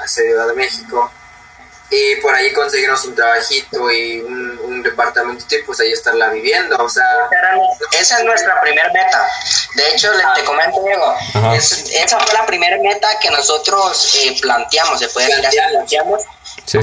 a 0.04 0.08
Ciudad 0.08 0.48
de 0.48 0.54
México 0.54 1.10
y 1.94 2.16
por 2.22 2.34
ahí 2.34 2.52
conseguirnos 2.54 3.06
un 3.06 3.16
trabajito 3.16 3.92
y 3.92 4.20
un, 4.22 4.60
un 4.64 4.84
departamento 4.84 5.46
y 5.56 5.62
pues 5.64 5.80
ahí 5.80 5.92
estarla 5.92 6.30
viviendo, 6.30 6.76
o 6.84 6.90
sea... 6.90 7.06
Esa 7.92 8.18
es 8.18 8.26
nuestra 8.26 8.60
primera 8.62 8.92
meta. 8.92 9.28
De 9.76 9.90
hecho, 9.90 10.10
te 10.36 10.44
comento, 10.44 10.82
Diego, 10.84 11.16
esa 11.94 12.20
fue 12.20 12.34
la 12.34 12.46
primera 12.46 12.78
meta 12.82 13.08
que 13.20 13.30
nosotros 13.30 14.16
eh, 14.24 14.36
planteamos, 14.42 15.00
se 15.00 15.08
puede 15.10 15.28
decir 15.28 15.46
así, 15.46 15.58
planteamos. 15.72 16.24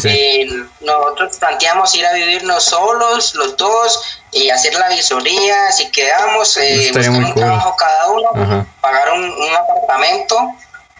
Eh, 0.04 0.46
nosotros 0.80 1.36
planteamos 1.38 1.94
ir 1.94 2.06
a 2.06 2.12
vivirnos 2.12 2.64
solos, 2.64 3.34
los 3.34 3.56
dos, 3.56 4.20
y 4.30 4.50
hacer 4.50 4.74
la 4.74 4.88
visoría, 4.88 5.72
si 5.72 5.90
quedamos, 5.90 6.56
eh, 6.56 6.90
buscar 6.92 7.10
un 7.10 7.34
trabajo 7.34 7.76
cada 7.76 8.06
uno, 8.08 8.66
pagar 8.80 9.12
un, 9.12 9.24
un 9.24 9.54
apartamento 9.54 10.36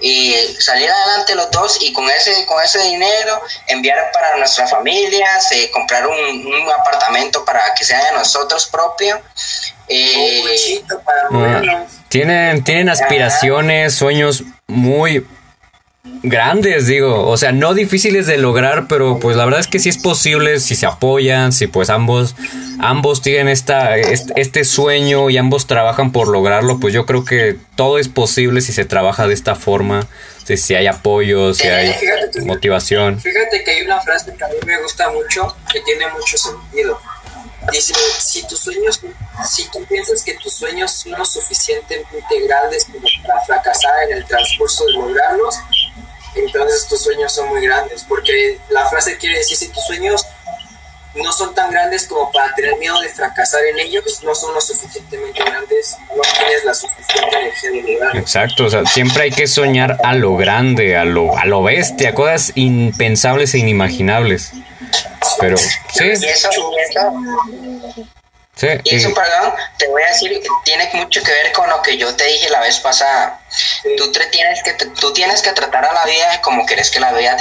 y 0.00 0.34
salir 0.58 0.88
adelante 0.88 1.34
los 1.34 1.50
dos 1.50 1.78
y 1.82 1.92
con 1.92 2.08
ese 2.08 2.46
con 2.46 2.62
ese 2.62 2.80
dinero 2.82 3.40
enviar 3.66 4.10
para 4.12 4.36
nuestras 4.38 4.70
familias 4.70 5.52
eh, 5.52 5.70
comprar 5.70 6.06
un, 6.06 6.46
un, 6.46 6.70
apartamento 6.70 7.44
para 7.44 7.74
que 7.74 7.84
sea 7.84 8.04
de 8.06 8.12
nosotros 8.12 8.66
propio. 8.66 9.20
Eh, 9.88 10.74
tienen 12.08 12.64
tienen 12.64 12.88
aspiraciones 12.88 13.94
sueños 13.94 14.44
muy 14.66 15.26
grandes, 16.22 16.86
digo, 16.86 17.26
o 17.26 17.36
sea, 17.36 17.52
no 17.52 17.74
difíciles 17.74 18.26
de 18.26 18.36
lograr, 18.36 18.86
pero 18.88 19.18
pues 19.18 19.36
la 19.36 19.44
verdad 19.44 19.60
es 19.60 19.66
que 19.66 19.78
sí 19.78 19.88
es 19.88 19.98
posible 19.98 20.60
si 20.60 20.74
se 20.74 20.86
apoyan, 20.86 21.52
si 21.52 21.66
pues 21.66 21.90
ambos 21.90 22.34
ambos 22.78 23.22
tienen 23.22 23.48
esta 23.48 23.96
este, 23.96 24.64
sueño 24.64 25.30
y 25.30 25.38
ambos 25.38 25.66
trabajan 25.66 26.12
por 26.12 26.28
lograrlo, 26.28 26.80
pues 26.80 26.94
yo 26.94 27.06
creo 27.06 27.24
que 27.24 27.56
todo 27.76 27.98
es 27.98 28.08
posible 28.08 28.60
si 28.60 28.72
se 28.72 28.84
trabaja 28.84 29.26
de 29.26 29.34
esta 29.34 29.54
forma, 29.54 30.06
si, 30.44 30.74
hay 30.74 30.86
apoyo, 30.86 31.54
si 31.54 31.68
hay 31.68 31.94
motivación. 32.44 33.20
Fíjate 33.20 33.62
que 33.62 33.70
hay 33.70 33.82
una 33.82 34.00
frase 34.00 34.34
que 34.34 34.44
a 34.44 34.48
mí 34.48 34.54
me 34.66 34.80
gusta 34.82 35.10
mucho, 35.10 35.56
que 35.72 35.80
tiene 35.80 36.06
mucho 36.08 36.36
sentido. 36.36 36.98
Dice, 37.70 37.92
si 38.18 38.46
tus 38.46 38.58
sueños 38.58 39.00
si 39.44 39.68
tú 39.70 39.84
piensas 39.86 40.22
que 40.22 40.34
tus 40.34 40.52
sueños 40.52 40.92
son 40.92 41.12
lo 41.12 41.24
suficientemente 41.24 42.40
grandes 42.46 42.84
como 42.86 43.06
para 43.22 43.40
fracasar 43.44 44.08
en 44.08 44.18
el 44.18 44.24
transcurso 44.24 44.84
de 44.86 44.92
lograrlos, 44.92 45.56
entonces 46.34 46.86
tus 46.88 47.02
sueños 47.02 47.32
son 47.32 47.48
muy 47.48 47.62
grandes, 47.64 48.04
porque 48.08 48.58
la 48.70 48.88
frase 48.88 49.16
quiere 49.18 49.38
decir 49.38 49.56
si 49.56 49.68
tus 49.68 49.84
sueños 49.84 50.24
no 51.14 51.32
son 51.32 51.52
tan 51.54 51.72
grandes 51.72 52.06
como 52.06 52.30
para 52.30 52.54
tener 52.54 52.76
miedo 52.76 53.00
de 53.00 53.08
fracasar 53.08 53.64
en 53.64 53.80
ellos, 53.80 54.22
no 54.22 54.32
son 54.32 54.54
lo 54.54 54.60
suficientemente 54.60 55.42
grandes, 55.42 55.96
no 56.14 56.22
tienes 56.38 56.64
la 56.64 56.72
suficiente 56.72 57.36
energía 57.36 57.70
de 57.70 57.82
lograrlo. 57.82 58.20
Exacto, 58.20 58.64
o 58.66 58.70
sea, 58.70 58.86
siempre 58.86 59.24
hay 59.24 59.30
que 59.32 59.48
soñar 59.48 59.96
a 60.04 60.14
lo 60.14 60.36
grande, 60.36 60.96
a 60.96 61.04
lo, 61.04 61.36
a 61.36 61.46
lo 61.46 61.64
bestia, 61.64 62.14
cosas 62.14 62.52
impensables 62.54 63.54
e 63.54 63.58
inimaginables. 63.58 64.52
Pero, 65.40 65.56
sí, 65.56 65.74
Y 66.04 66.10
eso, 66.10 66.24
y 66.26 66.26
eso, 66.28 67.12
sí, 68.56 68.66
y 68.84 68.94
eso, 68.96 69.08
y- 69.08 69.14
perdón, 69.14 69.52
te 69.78 69.88
voy 69.88 70.02
a 70.02 70.06
decir, 70.08 70.40
tiene 70.64 70.88
mucho 70.94 71.22
que 71.24 71.30
ver 71.32 71.52
con 71.52 71.68
lo 71.68 71.82
que 71.82 71.96
yo 71.98 72.14
te 72.14 72.24
dije 72.24 72.48
la 72.50 72.60
vez 72.60 72.78
pasada. 72.78 73.39
Tú, 73.96 74.12
te 74.12 74.26
tienes 74.26 74.62
que, 74.62 74.72
tú 74.74 75.12
tienes 75.12 75.42
que 75.42 75.52
tratar 75.52 75.84
a 75.84 75.92
la 75.92 76.04
vida 76.04 76.40
como 76.42 76.66
querés 76.66 76.90
que 76.90 77.00
la 77.00 77.12
vida 77.12 77.36